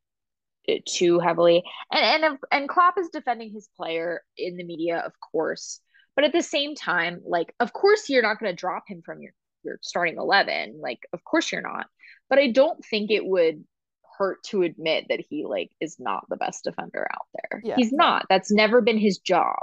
too 0.87 1.19
heavily. 1.19 1.63
And 1.91 2.23
and 2.23 2.37
and 2.51 2.69
Klopp 2.69 2.97
is 2.97 3.09
defending 3.09 3.51
his 3.51 3.69
player 3.75 4.21
in 4.37 4.57
the 4.57 4.63
media 4.63 5.03
of 5.05 5.13
course. 5.19 5.79
But 6.15 6.25
at 6.25 6.33
the 6.33 6.41
same 6.41 6.75
time 6.75 7.21
like 7.25 7.53
of 7.59 7.73
course 7.73 8.09
you're 8.09 8.21
not 8.21 8.39
going 8.39 8.51
to 8.51 8.55
drop 8.55 8.83
him 8.87 9.01
from 9.03 9.21
your 9.21 9.33
your 9.63 9.79
starting 9.81 10.17
11 10.17 10.79
like 10.81 10.99
of 11.13 11.23
course 11.23 11.51
you're 11.51 11.61
not. 11.61 11.87
But 12.29 12.39
I 12.39 12.51
don't 12.51 12.83
think 12.83 13.11
it 13.11 13.25
would 13.25 13.63
hurt 14.17 14.43
to 14.43 14.63
admit 14.63 15.05
that 15.09 15.23
he 15.29 15.45
like 15.45 15.71
is 15.81 15.97
not 15.99 16.25
the 16.29 16.37
best 16.37 16.63
defender 16.63 17.07
out 17.11 17.27
there. 17.33 17.61
Yeah, 17.63 17.75
he's 17.75 17.91
not. 17.91 18.25
That's 18.29 18.51
never 18.51 18.81
been 18.81 18.97
his 18.97 19.19
job. 19.19 19.57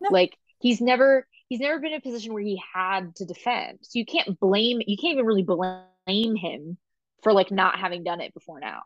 No. 0.00 0.08
like 0.10 0.36
he's 0.58 0.80
never 0.80 1.26
he's 1.48 1.60
never 1.60 1.78
been 1.78 1.92
in 1.92 1.98
a 1.98 2.00
position 2.00 2.32
where 2.32 2.42
he 2.42 2.60
had 2.74 3.14
to 3.16 3.24
defend. 3.24 3.78
So 3.82 3.98
you 3.98 4.06
can't 4.06 4.38
blame 4.40 4.80
you 4.86 4.96
can't 4.96 5.12
even 5.12 5.26
really 5.26 5.44
blame 5.44 6.36
him 6.36 6.76
for 7.22 7.32
like 7.32 7.52
not 7.52 7.78
having 7.78 8.02
done 8.02 8.20
it 8.20 8.34
before 8.34 8.58
now 8.58 8.82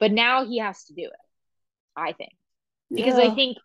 but 0.00 0.10
now 0.12 0.44
he 0.44 0.58
has 0.58 0.84
to 0.84 0.94
do 0.94 1.04
it 1.04 1.24
i 1.96 2.12
think. 2.12 2.32
Because 2.90 3.18
i 3.18 3.30
think 3.30 3.58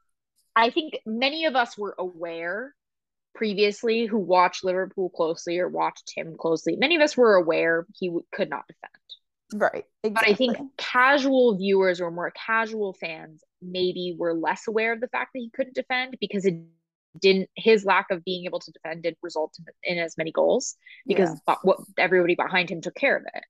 i 0.56 0.70
think 0.70 1.00
many 1.06 1.46
of 1.46 1.56
us 1.56 1.78
were 1.78 1.96
aware 1.98 2.74
previously 3.34 4.06
who 4.06 4.18
watched 4.18 4.64
liverpool 4.64 5.10
closely 5.10 5.60
or 5.60 5.68
watched 5.68 6.14
him 6.16 6.36
closely. 6.38 6.78
Many 6.78 6.96
of 6.96 7.02
us 7.02 7.18
were 7.18 7.36
aware 7.36 7.86
he 8.00 8.08
w- 8.08 8.26
could 8.32 8.50
not 8.50 8.64
defend. 8.68 9.62
Right, 9.62 9.86
but 10.04 10.28
i 10.28 10.34
think 10.34 10.58
casual 10.78 11.56
viewers 11.58 12.00
or 12.02 12.12
more 12.12 12.32
casual 12.32 12.94
fans 12.94 13.44
maybe 13.62 14.16
were 14.18 14.34
less 14.34 14.68
aware 14.68 14.94
of 14.94 15.02
the 15.02 15.08
fact 15.10 15.34
that 15.34 15.40
he 15.40 15.50
couldn't 15.50 15.76
defend 15.76 16.18
because 16.20 16.46
it 16.46 16.56
didn't 17.20 17.50
his 17.56 17.86
lack 17.86 18.08
of 18.12 18.24
being 18.26 18.46
able 18.46 18.60
to 18.60 18.72
defend 18.72 19.04
didn't 19.04 19.18
result 19.22 19.54
in, 19.60 19.98
in 19.98 20.04
as 20.04 20.18
many 20.18 20.32
goals 20.32 20.76
because 21.08 21.30
Yeah. 21.48 21.56
what 21.64 21.80
everybody 21.98 22.36
behind 22.36 22.70
him 22.70 22.82
took 22.82 22.96
care 22.96 23.18
of 23.18 23.24
it 23.34 23.44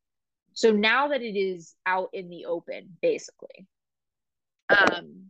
so 0.55 0.71
now 0.71 1.09
that 1.09 1.21
it 1.21 1.37
is 1.37 1.75
out 1.85 2.09
in 2.13 2.29
the 2.29 2.45
open 2.45 2.97
basically 3.01 3.67
um 4.69 5.29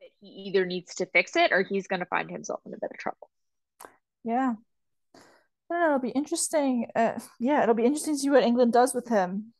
that 0.00 0.10
he 0.20 0.28
either 0.46 0.64
needs 0.64 0.94
to 0.94 1.06
fix 1.06 1.36
it 1.36 1.52
or 1.52 1.62
he's 1.62 1.86
going 1.86 2.00
to 2.00 2.06
find 2.06 2.30
himself 2.30 2.60
in 2.64 2.72
a 2.72 2.78
bit 2.80 2.90
of 2.90 2.98
trouble 2.98 3.28
Yeah. 4.24 4.54
Know, 5.70 5.86
it'll 5.86 5.98
be 5.98 6.10
interesting. 6.10 6.86
Uh, 6.94 7.18
yeah, 7.40 7.62
it'll 7.62 7.74
be 7.74 7.84
interesting 7.84 8.14
to 8.14 8.20
see 8.20 8.30
what 8.30 8.44
England 8.44 8.72
does 8.72 8.94
with 8.94 9.08
him. 9.08 9.52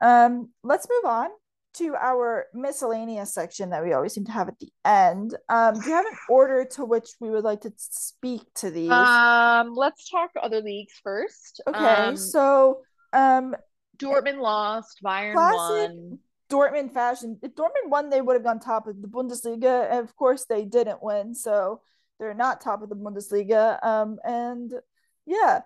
Um, 0.00 0.50
let's 0.62 0.86
move 0.90 1.10
on 1.10 1.28
to 1.74 1.94
our 1.96 2.46
miscellaneous 2.54 3.32
section 3.32 3.70
that 3.70 3.82
we 3.82 3.92
always 3.92 4.14
seem 4.14 4.24
to 4.24 4.32
have 4.32 4.48
at 4.48 4.58
the 4.58 4.70
end. 4.84 5.36
Um, 5.48 5.74
do 5.80 5.88
you 5.88 5.94
have 5.94 6.06
an 6.06 6.16
order 6.28 6.64
to 6.72 6.84
which 6.84 7.10
we 7.20 7.30
would 7.30 7.44
like 7.44 7.62
to 7.62 7.72
speak 7.76 8.42
to 8.56 8.70
these? 8.70 8.90
um 8.90 9.74
let's 9.74 10.08
talk 10.08 10.30
other 10.40 10.60
leagues 10.60 10.94
first 11.02 11.60
okay, 11.66 12.08
um, 12.08 12.16
so 12.16 12.80
um, 13.12 13.54
dortmund 13.98 14.40
lost 14.40 15.00
bayern 15.04 15.34
Classic 15.34 15.90
won 15.90 16.18
Dortmund 16.50 16.92
fashion. 16.92 17.38
If 17.42 17.54
Dortmund 17.54 17.88
won, 17.88 18.10
they 18.10 18.20
would 18.20 18.34
have 18.34 18.44
gone 18.44 18.60
top 18.60 18.86
of 18.86 19.00
the 19.00 19.08
Bundesliga. 19.08 19.90
And 19.90 20.00
of 20.00 20.14
course, 20.14 20.44
they 20.44 20.64
didn't 20.64 21.02
win, 21.02 21.34
so 21.34 21.80
they're 22.18 22.34
not 22.34 22.60
top 22.60 22.82
of 22.82 22.88
the 22.88 22.96
Bundesliga. 22.96 23.82
Um, 23.84 24.18
and 24.24 24.72
yeah, 25.26 25.60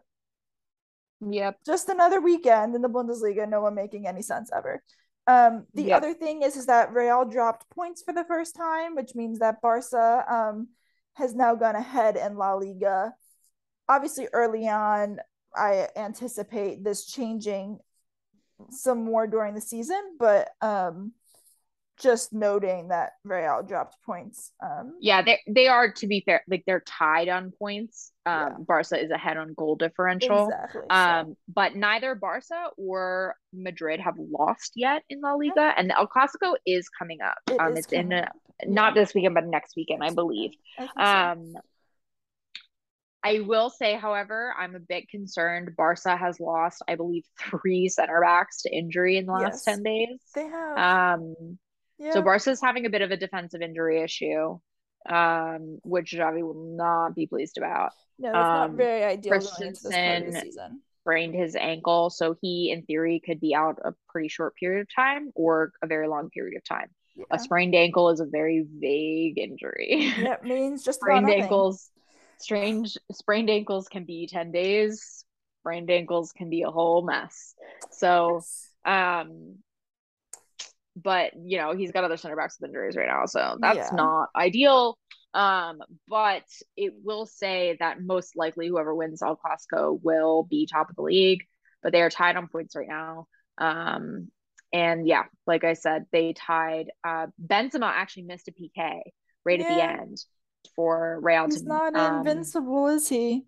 yep 1.20 1.58
just 1.66 1.88
another 1.88 2.20
weekend 2.20 2.74
in 2.74 2.82
the 2.82 2.88
Bundesliga. 2.88 3.48
No 3.48 3.60
one 3.60 3.74
making 3.74 4.06
any 4.06 4.22
sense 4.22 4.50
ever. 4.56 4.82
Um, 5.28 5.66
the 5.74 5.88
Yep. 5.88 5.98
other 5.98 6.14
thing 6.14 6.42
is 6.42 6.56
is 6.56 6.66
that 6.66 6.92
Real 6.92 7.24
dropped 7.26 7.68
points 7.70 8.02
for 8.02 8.14
the 8.14 8.24
first 8.24 8.56
time, 8.56 8.96
which 8.96 9.14
means 9.14 9.38
that 9.40 9.60
Barca 9.60 10.24
um 10.26 10.68
has 11.14 11.34
now 11.34 11.54
gone 11.54 11.76
ahead 11.76 12.16
in 12.16 12.36
La 12.36 12.54
Liga. 12.54 13.12
Obviously, 13.88 14.28
early 14.32 14.68
on, 14.68 15.18
I 15.54 15.88
anticipate 15.96 16.82
this 16.82 17.04
changing 17.04 17.78
some 18.70 19.04
more 19.04 19.26
during 19.26 19.54
the 19.54 19.60
season, 19.60 20.16
but 20.18 20.50
um, 20.60 21.12
just 22.00 22.32
noting 22.32 22.88
that 22.88 23.10
Real 23.24 23.62
dropped 23.62 23.96
points. 24.06 24.52
Um, 24.62 24.94
Yeah, 25.00 25.22
they 25.22 25.40
they 25.48 25.68
are 25.68 25.90
to 25.92 26.06
be 26.06 26.22
fair, 26.24 26.42
like 26.48 26.62
they're 26.66 26.80
tied 26.86 27.28
on 27.28 27.52
points. 27.58 28.12
Um, 28.26 28.34
Yeah. 28.40 28.48
Barca 28.60 29.02
is 29.02 29.10
ahead 29.10 29.36
on 29.36 29.54
goal 29.54 29.76
differential. 29.76 30.46
exactly. 30.48 30.82
so- 30.82 30.94
Um, 30.96 31.36
but 31.52 31.74
neither 31.76 32.14
Barca 32.14 32.70
or 32.76 33.36
Madrid 33.52 34.00
have 34.00 34.14
lost 34.18 34.72
yet 34.76 35.02
in 35.08 35.20
La 35.20 35.34
Liga, 35.34 35.72
and 35.76 35.90
the 35.90 35.96
El 35.96 36.06
Clasico 36.08 36.54
is 36.66 36.88
coming 36.88 37.20
up. 37.20 37.38
it 37.50 37.58
um, 37.60 37.76
it's 37.76 37.92
in 37.92 38.02
coming 38.10 38.18
a, 38.18 38.22
up. 38.22 38.32
not 38.66 38.94
Yeah, 38.94 39.02
this 39.02 39.14
weekend, 39.14 39.34
but 39.34 39.46
next 39.46 39.74
weekend, 39.76 40.02
I 40.04 40.10
believe. 40.10 40.52
I 40.78 40.80
think 40.80 40.90
so. 40.96 41.02
Um, 41.04 41.54
I 43.24 43.40
will 43.40 43.68
say, 43.68 43.94
however, 43.96 44.54
I'm 44.56 44.76
a 44.76 44.80
bit 44.80 45.08
concerned. 45.08 45.74
Barca 45.76 46.16
has 46.16 46.38
lost, 46.38 46.82
I 46.86 46.94
believe, 46.94 47.24
three 47.38 47.88
center 47.88 48.20
backs 48.20 48.62
to 48.62 48.70
injury 48.74 49.16
in 49.16 49.26
the 49.26 49.32
last 49.32 49.42
Yes. 49.54 49.64
ten 49.64 49.82
days. 49.82 50.20
they 50.36 50.46
have. 50.46 50.78
Um, 51.18 51.58
yeah. 51.98 52.12
so 52.12 52.22
Barca's 52.22 52.60
having 52.60 52.86
a 52.86 52.90
bit 52.90 53.02
of 53.02 53.10
a 53.10 53.16
defensive 53.16 53.60
injury 53.62 54.02
issue, 54.02 54.58
um, 55.08 55.78
which 55.84 56.12
Xavi 56.12 56.42
will 56.42 56.76
not 56.76 57.14
be 57.14 57.26
pleased 57.26 57.58
about. 57.58 57.90
no, 58.18 58.32
that's 58.32 58.36
not 58.36 58.70
um, 58.70 58.76
very 58.76 59.04
ideal 59.04 59.38
going 59.38 59.42
into 59.42 59.70
this 59.70 59.82
part 59.82 59.94
of 59.94 60.24
the 60.24 60.30
Christensen- 60.30 60.42
season. 60.42 60.82
Sprained 61.02 61.34
his 61.34 61.56
ankle, 61.56 62.10
so 62.10 62.36
he, 62.42 62.70
in 62.70 62.82
theory, 62.82 63.22
could 63.24 63.40
be 63.40 63.54
out 63.54 63.78
a 63.82 63.94
pretty 64.10 64.28
short 64.28 64.54
period 64.56 64.82
of 64.82 64.88
time 64.94 65.30
or 65.34 65.72
a 65.82 65.86
very 65.86 66.06
long 66.06 66.28
period 66.28 66.54
of 66.58 66.64
time. 66.64 66.88
Yeah. 67.16 67.24
A 67.30 67.38
sprained 67.38 67.74
ankle 67.74 68.10
is 68.10 68.20
a 68.20 68.26
very 68.26 68.66
vague 68.78 69.38
injury. 69.38 69.86
it 70.18 70.42
means 70.44 70.84
just 70.84 71.00
sprained 71.00 71.30
ankles, 71.30 71.90
strange 72.38 72.98
sprained 73.10 73.48
ankles 73.48 73.88
can 73.88 74.04
be 74.04 74.26
ten 74.26 74.52
days. 74.52 75.24
Sprained 75.62 75.90
ankles 75.90 76.32
can 76.32 76.50
be 76.50 76.60
a 76.62 76.70
whole 76.70 77.02
mess. 77.02 77.54
So, 77.90 78.42
Yes. 78.42 78.68
um, 78.84 79.56
but 81.02 81.32
you 81.36 81.58
know 81.58 81.74
he's 81.74 81.92
got 81.92 82.04
other 82.04 82.16
center 82.16 82.36
backs 82.36 82.56
with 82.60 82.68
injuries 82.68 82.96
right 82.96 83.08
now, 83.08 83.26
so 83.26 83.58
that's 83.60 83.76
Yeah. 83.76 83.90
not 83.92 84.28
ideal. 84.36 84.98
Um, 85.34 85.78
but 86.08 86.44
it 86.76 86.94
will 87.04 87.26
say 87.26 87.76
that 87.80 88.02
most 88.02 88.36
likely 88.36 88.68
whoever 88.68 88.94
wins 88.94 89.22
El 89.22 89.36
Clasico 89.36 90.00
will 90.02 90.44
be 90.44 90.66
top 90.66 90.90
of 90.90 90.96
the 90.96 91.02
league, 91.02 91.44
but 91.82 91.92
they 91.92 92.02
are 92.02 92.10
tied 92.10 92.36
on 92.36 92.48
points 92.48 92.74
right 92.74 92.88
now. 92.88 93.26
Um, 93.58 94.30
and 94.72 95.06
yeah, 95.06 95.24
like 95.46 95.64
I 95.64 95.74
said, 95.74 96.06
they 96.12 96.32
tied. 96.32 96.90
Uh, 97.04 97.26
Benzema 97.44 97.86
actually 97.86 98.24
missed 98.24 98.48
a 98.48 98.52
PK 98.52 99.00
right 99.44 99.60
at 99.60 99.68
the 99.68 99.80
end 99.80 100.18
for 100.76 101.18
Real. 101.22 101.46
He's 101.46 101.62
to, 101.62 101.68
not 101.68 101.94
um, 101.94 102.16
invincible, 102.18 102.88
is 102.88 103.08
he? 103.08 103.46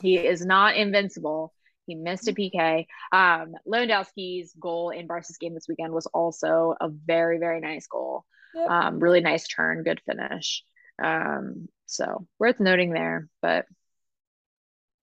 he 0.00 0.16
is 0.16 0.44
not 0.44 0.76
invincible. 0.76 1.52
He 1.86 1.94
missed 1.94 2.28
a 2.28 2.32
PK. 2.32 2.86
Um, 3.12 3.54
Lewandowski's 3.66 4.52
goal 4.58 4.90
in 4.90 5.06
Barca's 5.06 5.38
game 5.38 5.54
this 5.54 5.68
weekend 5.68 5.92
was 5.92 6.06
also 6.06 6.74
a 6.80 6.88
very, 6.88 7.38
very 7.38 7.60
nice 7.60 7.86
goal. 7.86 8.24
Yep. 8.54 8.70
Um, 8.70 9.00
really 9.00 9.20
nice 9.20 9.46
turn, 9.46 9.82
good 9.82 10.00
finish. 10.06 10.62
Um, 11.02 11.68
so 11.86 12.26
worth 12.38 12.60
noting 12.60 12.92
there. 12.92 13.28
But 13.42 13.66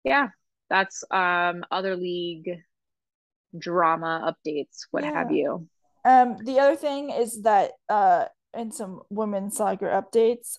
yeah, 0.04 0.28
that's 0.70 1.04
um 1.10 1.64
other 1.70 1.96
league 1.96 2.50
drama 3.56 4.32
updates, 4.32 4.86
what 4.90 5.04
have 5.04 5.30
you. 5.30 5.68
Um, 6.04 6.38
the 6.42 6.58
other 6.58 6.76
thing 6.76 7.10
is 7.10 7.42
that 7.42 7.72
uh, 7.88 8.26
in 8.54 8.72
some 8.72 9.02
women's 9.10 9.56
soccer 9.56 9.86
updates, 9.86 10.58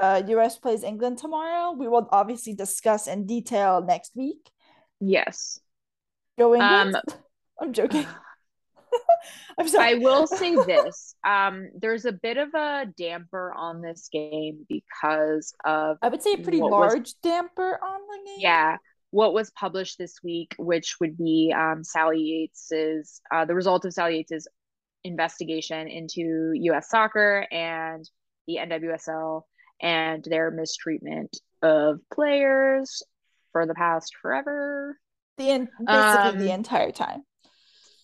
uh, 0.00 0.22
US 0.26 0.58
plays 0.58 0.82
England 0.82 1.18
tomorrow. 1.18 1.72
We 1.72 1.88
will 1.88 2.08
obviously 2.12 2.54
discuss 2.54 3.06
in 3.06 3.26
detail 3.26 3.82
next 3.84 4.12
week. 4.14 4.50
Yes. 5.00 5.60
Go 6.38 6.54
England. 6.54 6.96
Um, 6.96 7.02
I'm 7.60 7.72
joking. 7.72 8.06
I'm 9.58 9.68
sorry. 9.68 9.90
I 9.90 9.94
will 9.94 10.26
say 10.26 10.54
this. 10.56 11.14
Um, 11.24 11.70
there's 11.78 12.04
a 12.04 12.12
bit 12.12 12.36
of 12.36 12.48
a 12.54 12.86
damper 12.96 13.52
on 13.54 13.82
this 13.82 14.08
game 14.12 14.66
because 14.68 15.52
of 15.64 15.98
I 16.02 16.08
would 16.08 16.22
say 16.22 16.34
a 16.34 16.38
pretty 16.38 16.60
what 16.60 16.70
was- 16.70 16.92
large 16.92 17.14
damper 17.22 17.78
on 17.82 18.00
the 18.08 18.30
game. 18.30 18.36
yeah 18.40 18.76
what 19.12 19.34
was 19.34 19.50
published 19.50 19.98
this 19.98 20.22
week 20.22 20.54
which 20.56 20.96
would 21.00 21.18
be 21.18 21.52
um, 21.56 21.82
sally 21.82 22.18
yates's 22.20 23.20
uh, 23.34 23.44
the 23.44 23.54
result 23.56 23.84
of 23.84 23.92
sally 23.92 24.24
yates's 24.24 24.46
investigation 25.02 25.88
into 25.88 26.54
us 26.74 26.88
soccer 26.88 27.46
and 27.50 28.08
the 28.46 28.56
NWSL 28.56 29.42
and 29.82 30.24
their 30.24 30.50
mistreatment 30.50 31.36
of 31.62 31.98
players 32.12 33.02
for 33.52 33.66
the 33.66 33.74
past 33.74 34.14
forever. 34.20 34.98
The 35.38 35.50
in- 35.50 35.68
basically 35.84 36.30
um, 36.30 36.38
the 36.38 36.52
entire 36.52 36.92
time. 36.92 37.22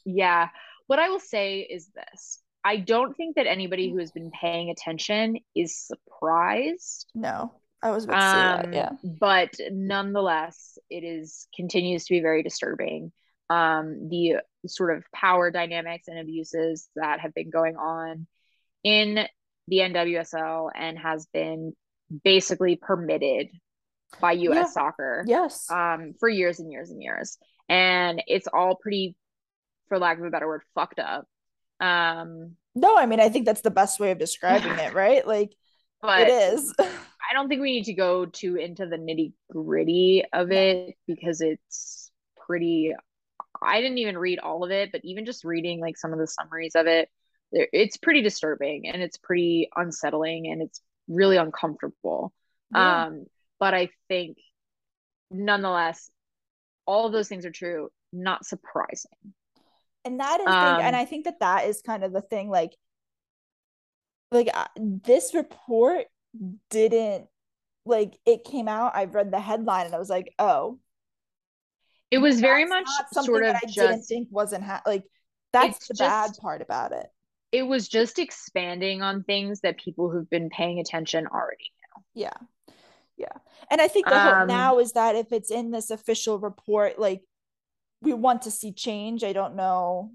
Yeah. 0.05 0.49
What 0.87 0.99
I 0.99 1.09
will 1.09 1.21
say 1.21 1.61
is 1.61 1.91
this. 1.95 2.41
I 2.65 2.79
don't 2.79 3.17
think 3.17 3.37
that 3.37 3.47
anybody 3.47 3.91
who 3.91 3.99
has 3.99 4.11
been 4.11 4.33
paying 4.33 4.71
attention 4.71 5.39
is 5.55 5.79
surprised. 5.79 7.07
No, 7.15 7.53
I 7.81 7.91
was 7.93 8.05
about 8.05 8.15
to 8.15 8.21
say 8.21 8.67
um, 8.67 8.73
that. 8.73 8.75
Yeah, 8.75 9.11
but 9.21 9.55
nonetheless, 9.71 10.77
it 10.91 11.05
is 11.05 11.47
continues 11.55 12.07
to 12.07 12.15
be 12.15 12.21
very 12.21 12.43
disturbing. 12.43 13.13
Um, 13.49 14.09
the 14.09 14.39
sort 14.67 14.97
of 14.97 15.05
power 15.15 15.53
dynamics 15.53 16.09
and 16.09 16.19
abuses 16.19 16.89
that 16.97 17.21
have 17.21 17.33
been 17.35 17.51
going 17.51 17.77
on 17.77 18.27
in 18.83 19.27
the 19.69 19.79
NWSL 19.79 20.71
and 20.75 20.99
has 20.99 21.27
been 21.33 21.73
basically 22.25 22.75
permitted 22.75 23.49
by 24.21 24.33
US 24.33 24.55
yeah. 24.55 24.65
soccer. 24.67 25.25
Yes. 25.27 25.71
Um, 25.71 26.15
for 26.19 26.29
years 26.29 26.61
and 26.61 26.71
years 26.71 26.91
and 26.91 27.03
years. 27.03 27.39
And 27.69 28.23
it's 28.27 28.47
all 28.47 28.77
pretty, 28.77 29.17
for 29.89 29.99
lack 29.99 30.19
of 30.19 30.25
a 30.25 30.31
better 30.31 30.47
word, 30.47 30.63
fucked 30.75 30.99
up. 30.99 31.27
Um 31.81 32.57
no, 32.75 32.97
I 32.97 33.07
mean 33.07 33.21
I 33.21 33.29
think 33.29 33.47
that's 33.47 33.61
the 33.61 33.71
best 33.71 34.01
way 34.01 34.11
of 34.11 34.19
describing 34.19 34.79
it, 34.79 34.95
right? 34.95 35.27
Like 35.37 35.53
but 36.01 36.21
it 36.23 36.29
is. 36.29 36.75
I 36.79 37.35
don't 37.35 37.49
think 37.49 37.61
we 37.61 37.73
need 37.73 37.85
to 37.85 37.95
go 37.95 38.27
too 38.27 38.57
into 38.57 38.87
the 38.87 38.97
nitty 38.97 39.33
gritty 39.51 40.25
of 40.33 40.53
it 40.53 40.95
because 41.07 41.41
it's 41.41 42.11
pretty 42.47 42.95
I 43.63 43.81
didn't 43.81 43.99
even 43.99 44.19
read 44.19 44.39
all 44.39 44.65
of 44.65 44.71
it, 44.71 44.93
but 44.93 45.01
even 45.05 45.25
just 45.25 45.45
reading 45.45 45.81
like 45.81 45.97
some 45.97 46.13
of 46.13 46.19
the 46.19 46.27
summaries 46.27 46.75
of 46.75 46.87
it, 46.87 47.09
it's 47.53 47.97
pretty 47.97 48.23
disturbing 48.23 48.89
and 48.89 49.03
it's 49.03 49.17
pretty 49.17 49.69
unsettling 49.75 50.49
and 50.49 50.63
it's 50.63 50.81
really 51.09 51.37
uncomfortable. 51.37 52.33
Yeah. 52.73 53.05
Um, 53.07 53.27
but 53.59 53.75
I 53.75 53.91
think 54.09 54.39
nonetheless, 55.31 56.11
all 56.87 57.07
of 57.07 57.13
those 57.13 57.29
things 57.29 57.45
are 57.45 57.51
true, 57.51 57.89
not 58.13 58.47
surprising. 58.47 59.11
And 60.05 60.21
that 60.21 60.41
is, 60.41 60.47
um, 60.47 60.81
and 60.81 60.95
I 60.95 61.05
think 61.05 61.25
that 61.25 61.41
that 61.41 61.67
is 61.67 61.83
kind 61.83 62.05
of 62.05 62.13
the 62.13 62.21
thing. 62.21 62.49
Like, 62.49 62.73
like 64.31 64.49
uh, 64.55 64.67
this 64.77 65.35
report 65.35 66.07
didn't 66.71 67.27
like 67.85 68.17
it 68.25 68.45
came 68.45 68.69
out. 68.69 68.95
I 68.95 69.05
read 69.05 69.33
the 69.33 69.41
headline 69.41 69.87
and 69.87 69.95
I 69.95 69.99
was 69.99 70.11
like, 70.11 70.33
oh, 70.39 70.79
it 72.11 72.19
was 72.19 72.41
very 72.41 72.65
much 72.65 72.87
sort 73.13 73.45
of 73.45 73.57
I 73.57 73.61
just 73.67 73.77
didn't 73.77 74.03
think 74.03 74.29
wasn't 74.31 74.65
ha- 74.65 74.83
like 74.87 75.03
that's 75.53 75.89
the 75.89 75.95
just, 75.95 76.01
bad 76.01 76.31
part 76.41 76.63
about 76.63 76.93
it. 76.93 77.07
It 77.51 77.63
was 77.63 77.89
just 77.89 78.19
expanding 78.19 79.03
on 79.03 79.25
things 79.25 79.61
that 79.63 79.79
people 79.79 80.11
who've 80.11 80.29
been 80.29 80.51
paying 80.51 80.79
attention 80.79 81.27
already 81.27 81.73
know. 81.83 82.03
Yeah. 82.15 82.37
Yeah. 83.17 83.33
And 83.71 83.81
I 83.81 83.89
think 83.89 84.07
the 84.07 84.19
um, 84.19 84.39
hope 84.39 84.49
now 84.49 84.79
is 84.79 84.93
that 84.93 85.17
if 85.17 85.33
it's 85.33 85.51
in 85.51 85.71
this 85.71 85.91
official 85.91 86.39
report, 86.39 86.99
like 86.99 87.23
we 88.03 88.13
want 88.13 88.43
to 88.43 88.51
see 88.51 88.73
change. 88.73 89.25
I 89.25 89.33
don't 89.33 89.57
know. 89.57 90.13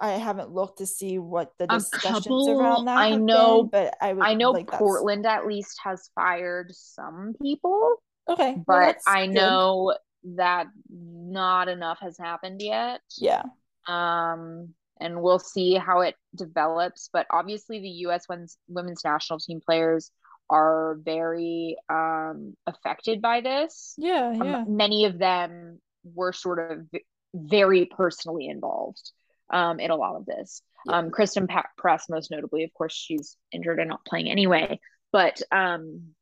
I 0.00 0.12
haven't 0.12 0.50
looked 0.50 0.78
to 0.78 0.86
see 0.86 1.18
what 1.18 1.52
the 1.58 1.66
discussions 1.66 2.24
couple, 2.24 2.50
around 2.50 2.86
that. 2.86 2.98
I 2.98 3.14
know, 3.14 3.64
been, 3.64 3.90
but 3.90 3.94
I 4.00 4.30
I 4.30 4.34
know 4.34 4.50
like 4.50 4.66
Portland 4.66 5.26
at 5.26 5.46
least 5.46 5.78
has 5.84 6.10
fired 6.14 6.72
some 6.74 7.34
people. 7.40 7.96
Okay, 8.28 8.56
but 8.66 8.96
well, 9.06 9.14
I 9.14 9.26
know 9.26 9.94
that 10.36 10.66
not 10.88 11.68
enough 11.68 11.98
has 12.00 12.16
happened 12.18 12.60
yet. 12.62 13.00
Yeah. 13.18 13.42
Um, 13.86 14.74
and 15.00 15.20
we'll 15.20 15.38
see 15.38 15.74
how 15.74 16.00
it 16.00 16.14
develops. 16.34 17.10
But 17.12 17.26
obviously, 17.30 17.80
the 17.80 17.88
U.S. 17.88 18.28
women's 18.28 18.56
women's 18.68 19.04
national 19.04 19.40
team 19.40 19.60
players 19.64 20.10
are 20.52 20.98
very 21.02 21.76
um 21.88 22.54
affected 22.66 23.22
by 23.22 23.40
this. 23.40 23.94
Yeah, 23.96 24.28
um, 24.28 24.42
yeah. 24.42 24.56
Um, 24.58 24.76
many 24.76 25.06
of 25.06 25.18
them 25.18 25.80
were 26.04 26.32
sort 26.32 26.70
of 26.70 26.86
very 27.34 27.86
personally 27.86 28.46
involved 28.48 29.10
um 29.50 29.80
in 29.80 29.90
a 29.90 29.96
lot 29.96 30.16
of 30.16 30.26
this. 30.26 30.62
Yeah. 30.86 30.98
Um, 30.98 31.10
Christen 31.10 31.48
Press, 31.76 32.06
most 32.08 32.30
notably, 32.30 32.64
of 32.64 32.74
course, 32.74 32.92
she's 32.92 33.36
injured 33.50 33.80
and 33.80 33.88
not 33.88 34.04
playing 34.04 34.30
anyway. 34.30 34.78
But 35.12 35.40
um, 35.50 36.14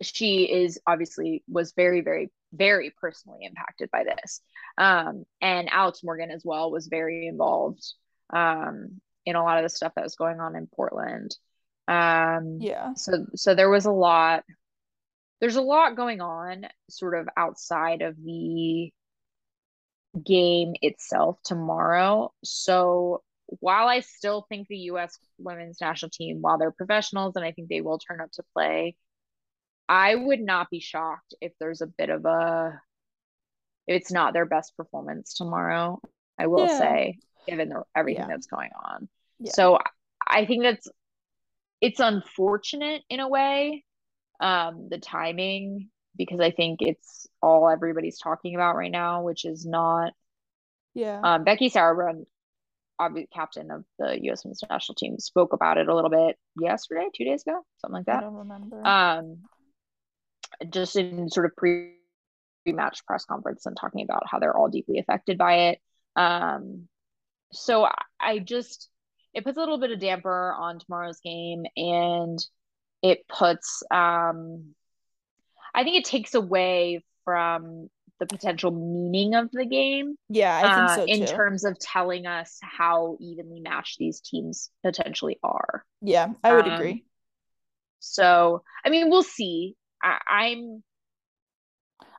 she 0.00 0.44
is 0.44 0.80
obviously 0.86 1.42
was 1.48 1.72
very, 1.76 2.00
very 2.00 2.30
very 2.52 2.92
personally 3.00 3.40
impacted 3.42 3.90
by 3.90 4.04
this. 4.04 4.40
Um, 4.76 5.24
and 5.40 5.70
Alex 5.70 6.00
Morgan 6.04 6.30
as 6.30 6.42
well 6.44 6.70
was 6.70 6.86
very 6.86 7.26
involved 7.26 7.82
um, 8.32 9.00
in 9.24 9.36
a 9.36 9.42
lot 9.42 9.58
of 9.58 9.64
the 9.64 9.70
stuff 9.70 9.92
that 9.96 10.04
was 10.04 10.16
going 10.16 10.40
on 10.40 10.56
in 10.56 10.66
Portland. 10.66 11.34
Um, 11.88 12.58
yeah. 12.60 12.94
So 12.94 13.26
so 13.34 13.54
there 13.54 13.70
was 13.70 13.86
a 13.86 13.92
lot. 13.92 14.44
There's 15.40 15.56
a 15.56 15.62
lot 15.62 15.96
going 15.96 16.20
on, 16.20 16.66
sort 16.88 17.18
of 17.18 17.28
outside 17.36 18.02
of 18.02 18.16
the 18.16 18.92
game 20.24 20.74
itself 20.82 21.38
tomorrow. 21.44 22.32
So 22.44 23.22
while 23.46 23.88
I 23.88 24.00
still 24.00 24.46
think 24.48 24.68
the 24.68 24.78
U.S. 24.78 25.18
women's 25.38 25.80
national 25.80 26.10
team, 26.10 26.38
while 26.40 26.58
they're 26.58 26.70
professionals 26.70 27.34
and 27.36 27.44
I 27.44 27.52
think 27.52 27.68
they 27.68 27.80
will 27.80 27.98
turn 27.98 28.20
up 28.20 28.30
to 28.32 28.42
play, 28.54 28.96
I 29.88 30.14
would 30.14 30.40
not 30.40 30.70
be 30.70 30.80
shocked 30.80 31.34
if 31.40 31.52
there's 31.58 31.80
a 31.80 31.86
bit 31.86 32.08
of 32.08 32.24
a 32.24 32.80
if 33.86 33.96
it's 34.00 34.12
not 34.12 34.32
their 34.32 34.46
best 34.46 34.76
performance 34.76 35.34
tomorrow. 35.34 36.00
I 36.38 36.46
will 36.46 36.66
yeah. 36.66 36.78
say, 36.78 37.18
given 37.46 37.68
the, 37.68 37.82
everything 37.94 38.22
yeah. 38.22 38.28
that's 38.28 38.46
going 38.46 38.70
on. 38.80 39.08
Yeah. 39.38 39.52
So 39.52 39.78
I 40.26 40.46
think 40.46 40.62
that's 40.62 40.88
it's 41.82 42.00
unfortunate 42.00 43.02
in 43.10 43.20
a 43.20 43.28
way, 43.28 43.84
um, 44.40 44.88
the 44.88 44.98
timing, 44.98 45.90
because 46.16 46.40
I 46.40 46.52
think 46.52 46.80
it's 46.80 47.26
all 47.42 47.68
everybody's 47.68 48.18
talking 48.18 48.54
about 48.54 48.76
right 48.76 48.90
now, 48.90 49.22
which 49.22 49.44
is 49.44 49.66
not. 49.66 50.12
Yeah. 50.94 51.20
Um, 51.22 51.44
Becky 51.44 51.68
Sauerbrunn, 51.68 52.24
obviously 53.00 53.28
captain 53.34 53.70
of 53.72 53.84
the 53.98 54.16
U.S. 54.26 54.44
Women's 54.44 54.62
National 54.70 54.94
Team, 54.94 55.18
spoke 55.18 55.52
about 55.52 55.76
it 55.76 55.88
a 55.88 55.94
little 55.94 56.10
bit 56.10 56.36
yesterday, 56.56 57.08
two 57.14 57.24
days 57.24 57.42
ago, 57.42 57.60
something 57.78 57.96
like 57.96 58.06
that. 58.06 58.18
I 58.18 58.20
don't 58.20 58.34
remember. 58.34 58.86
Um, 58.86 59.38
just 60.70 60.94
in 60.94 61.28
sort 61.30 61.46
of 61.46 61.56
pre 61.56 61.94
match 62.64 63.04
press 63.06 63.24
conference 63.24 63.66
and 63.66 63.76
talking 63.76 64.04
about 64.04 64.22
how 64.30 64.38
they're 64.38 64.56
all 64.56 64.68
deeply 64.68 64.98
affected 65.00 65.36
by 65.36 65.70
it. 65.70 65.78
Um, 66.14 66.86
so 67.52 67.88
I 68.20 68.38
just 68.38 68.88
it 69.34 69.44
puts 69.44 69.56
a 69.56 69.60
little 69.60 69.78
bit 69.78 69.90
of 69.90 70.00
damper 70.00 70.52
on 70.52 70.78
tomorrow's 70.78 71.20
game 71.20 71.64
and 71.76 72.38
it 73.02 73.26
puts 73.28 73.82
um 73.90 74.74
I 75.74 75.84
think 75.84 75.96
it 75.96 76.04
takes 76.04 76.34
away 76.34 77.04
from 77.24 77.88
the 78.22 78.26
potential 78.26 78.70
meaning 78.70 79.34
of 79.34 79.50
the 79.50 79.64
game. 79.64 80.16
Yeah, 80.28 80.56
I 80.56 80.60
think 80.60 80.90
uh, 80.90 80.96
so 80.96 81.04
In 81.04 81.26
terms 81.26 81.64
of 81.64 81.78
telling 81.78 82.26
us 82.26 82.58
how 82.62 83.16
evenly 83.20 83.60
matched 83.60 83.98
these 83.98 84.20
teams 84.20 84.70
potentially 84.84 85.38
are. 85.42 85.84
Yeah, 86.02 86.28
I 86.44 86.54
would 86.54 86.68
um, 86.68 86.72
agree. 86.72 87.04
So, 87.98 88.62
I 88.84 88.90
mean, 88.90 89.10
we'll 89.10 89.22
see. 89.22 89.74
I, 90.04 90.50
am 90.50 90.82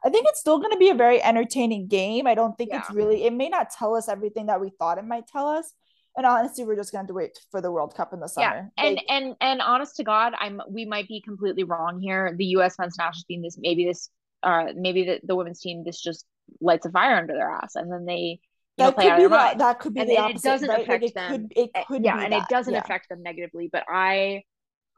I 0.03 0.09
think 0.09 0.27
it's 0.27 0.39
still 0.39 0.59
going 0.59 0.71
to 0.71 0.77
be 0.77 0.89
a 0.89 0.95
very 0.95 1.21
entertaining 1.21 1.87
game. 1.87 2.27
I 2.27 2.35
don't 2.35 2.57
think 2.57 2.71
yeah. 2.71 2.79
it's 2.79 2.91
really. 2.91 3.23
It 3.23 3.33
may 3.33 3.49
not 3.49 3.69
tell 3.69 3.95
us 3.95 4.09
everything 4.09 4.47
that 4.47 4.59
we 4.59 4.71
thought 4.77 4.97
it 4.97 5.05
might 5.05 5.27
tell 5.27 5.47
us. 5.47 5.73
And 6.15 6.25
honestly, 6.25 6.63
we're 6.63 6.75
just 6.75 6.91
going 6.91 6.99
to 6.99 7.03
have 7.03 7.07
to 7.07 7.13
wait 7.13 7.39
for 7.49 7.59
the 7.59 7.71
World 7.71 7.95
Cup 7.95 8.13
in 8.13 8.19
the 8.19 8.27
summer. 8.27 8.71
Yeah, 8.77 8.85
and 8.85 8.95
like, 8.95 9.05
and 9.09 9.35
and 9.41 9.61
honest 9.61 9.95
to 9.95 10.03
God, 10.03 10.33
I'm 10.37 10.61
we 10.69 10.85
might 10.85 11.07
be 11.07 11.21
completely 11.21 11.63
wrong 11.63 11.99
here. 11.99 12.35
The 12.37 12.45
U.S. 12.57 12.77
men's 12.77 12.97
national 12.97 13.23
team, 13.27 13.41
this 13.41 13.57
maybe 13.59 13.85
this, 13.85 14.09
uh, 14.43 14.65
maybe 14.75 15.05
the, 15.05 15.19
the 15.23 15.35
women's 15.35 15.59
team, 15.59 15.83
this 15.83 15.99
just 15.99 16.25
lights 16.61 16.85
a 16.85 16.91
fire 16.91 17.15
under 17.15 17.33
their 17.33 17.49
ass, 17.49 17.75
and 17.75 17.91
then 17.91 18.05
they 18.05 18.39
you 18.77 18.85
know, 18.85 18.91
that 18.91 18.95
could 18.95 19.17
be 19.17 19.27
that, 19.27 19.57
that 19.59 19.79
could 19.79 19.93
be 19.93 20.01
and 20.01 20.09
the 20.09 20.17
opposite, 20.17 20.37
it 20.37 20.49
doesn't 20.49 20.69
right? 20.69 20.81
affect 20.81 21.01
like 21.03 21.11
it 21.11 21.15
them. 21.15 21.31
Could, 21.31 21.53
it 21.55 21.71
eh, 21.75 21.83
could 21.87 22.03
yeah, 22.03 22.19
and 22.19 22.33
that. 22.33 22.43
it 22.43 22.49
doesn't 22.49 22.73
yeah. 22.73 22.79
affect 22.79 23.09
them 23.09 23.21
negatively. 23.21 23.69
But 23.71 23.83
I 23.87 24.43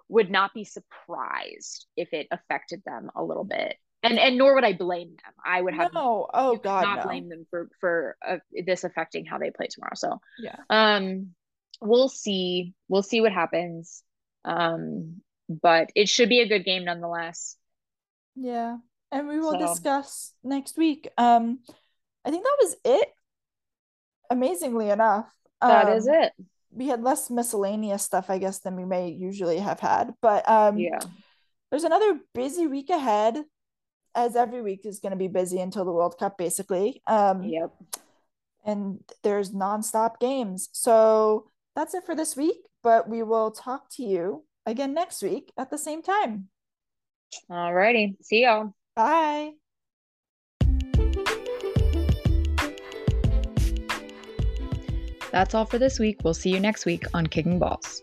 would 0.07 0.31
not 0.31 0.53
be 0.53 0.63
surprised 0.63 1.87
if 1.97 2.13
it 2.13 2.27
affected 2.31 2.83
them 2.85 3.09
a 3.15 3.23
little 3.23 3.43
bit 3.43 3.75
and 4.05 4.19
and 4.19 4.37
nor 4.37 4.55
would 4.55 4.63
I 4.63 4.73
blame 4.73 5.09
them. 5.09 5.33
I 5.43 5.61
would 5.61 5.73
have 5.73 5.93
no. 5.93 6.27
Oh 6.33 6.57
God, 6.57 6.83
not 6.83 6.97
no. 6.97 7.03
blame 7.03 7.29
them 7.29 7.45
for 7.49 7.69
for 7.79 8.17
uh, 8.25 8.37
this 8.65 8.83
affecting 8.83 9.25
how 9.25 9.37
they 9.37 9.51
play 9.51 9.67
tomorrow. 9.67 9.95
So 9.95 10.19
yeah, 10.39 10.57
um, 10.69 11.31
we'll 11.81 12.09
see. 12.09 12.73
We'll 12.87 13.03
see 13.03 13.21
what 13.21 13.31
happens. 13.31 14.03
Um, 14.43 15.21
but 15.49 15.89
it 15.95 16.09
should 16.09 16.29
be 16.29 16.41
a 16.41 16.47
good 16.47 16.65
game 16.65 16.85
nonetheless. 16.85 17.57
Yeah, 18.35 18.77
and 19.11 19.27
we 19.27 19.39
will 19.39 19.59
so. 19.59 19.67
discuss 19.67 20.33
next 20.43 20.77
week. 20.77 21.09
Um, 21.17 21.59
I 22.23 22.31
think 22.31 22.43
that 22.43 22.57
was 22.61 22.75
it. 22.85 23.09
Amazingly 24.29 24.89
enough, 24.89 25.31
that 25.61 25.87
um, 25.87 25.93
is 25.93 26.07
it. 26.07 26.33
We 26.71 26.87
had 26.87 27.03
less 27.03 27.29
miscellaneous 27.29 28.03
stuff, 28.03 28.29
I 28.29 28.37
guess, 28.37 28.59
than 28.59 28.75
we 28.75 28.85
may 28.85 29.09
usually 29.09 29.59
have 29.59 29.79
had. 29.79 30.13
But 30.21 30.47
um, 30.49 30.77
yeah, 30.77 30.99
there's 31.69 31.83
another 31.83 32.19
busy 32.33 32.67
week 32.67 32.89
ahead 32.89 33.43
as 34.15 34.35
every 34.35 34.61
week 34.61 34.85
is 34.85 34.99
going 34.99 35.11
to 35.11 35.17
be 35.17 35.27
busy 35.27 35.59
until 35.59 35.85
the 35.85 35.91
World 35.91 36.17
Cup, 36.17 36.37
basically. 36.37 37.01
Um, 37.05 37.43
yep. 37.43 37.71
And 38.65 38.99
there's 39.21 39.51
nonstop 39.51 40.19
games. 40.19 40.69
So 40.71 41.51
that's 41.75 41.93
it 41.93 42.05
for 42.05 42.15
this 42.15 42.35
week. 42.35 42.57
but 42.81 43.09
we 43.09 43.23
will 43.23 43.49
talk 43.49 43.89
to 43.89 44.03
you 44.03 44.43
again 44.65 44.93
next 44.93 45.23
week 45.23 45.51
at 45.57 45.71
the 45.71 45.77
same 45.77 46.03
time. 46.03 46.49
Alrighty. 47.49 48.15
See 48.21 48.43
y'all. 48.43 48.73
Bye. 48.95 49.53
That's 55.31 55.53
all 55.53 55.65
for 55.65 55.79
this 55.79 55.99
week. 55.99 56.21
We'll 56.23 56.33
see 56.33 56.51
you 56.51 56.59
next 56.59 56.85
week 56.85 57.03
on 57.13 57.27
Kicking 57.27 57.59
Balls. 57.59 58.01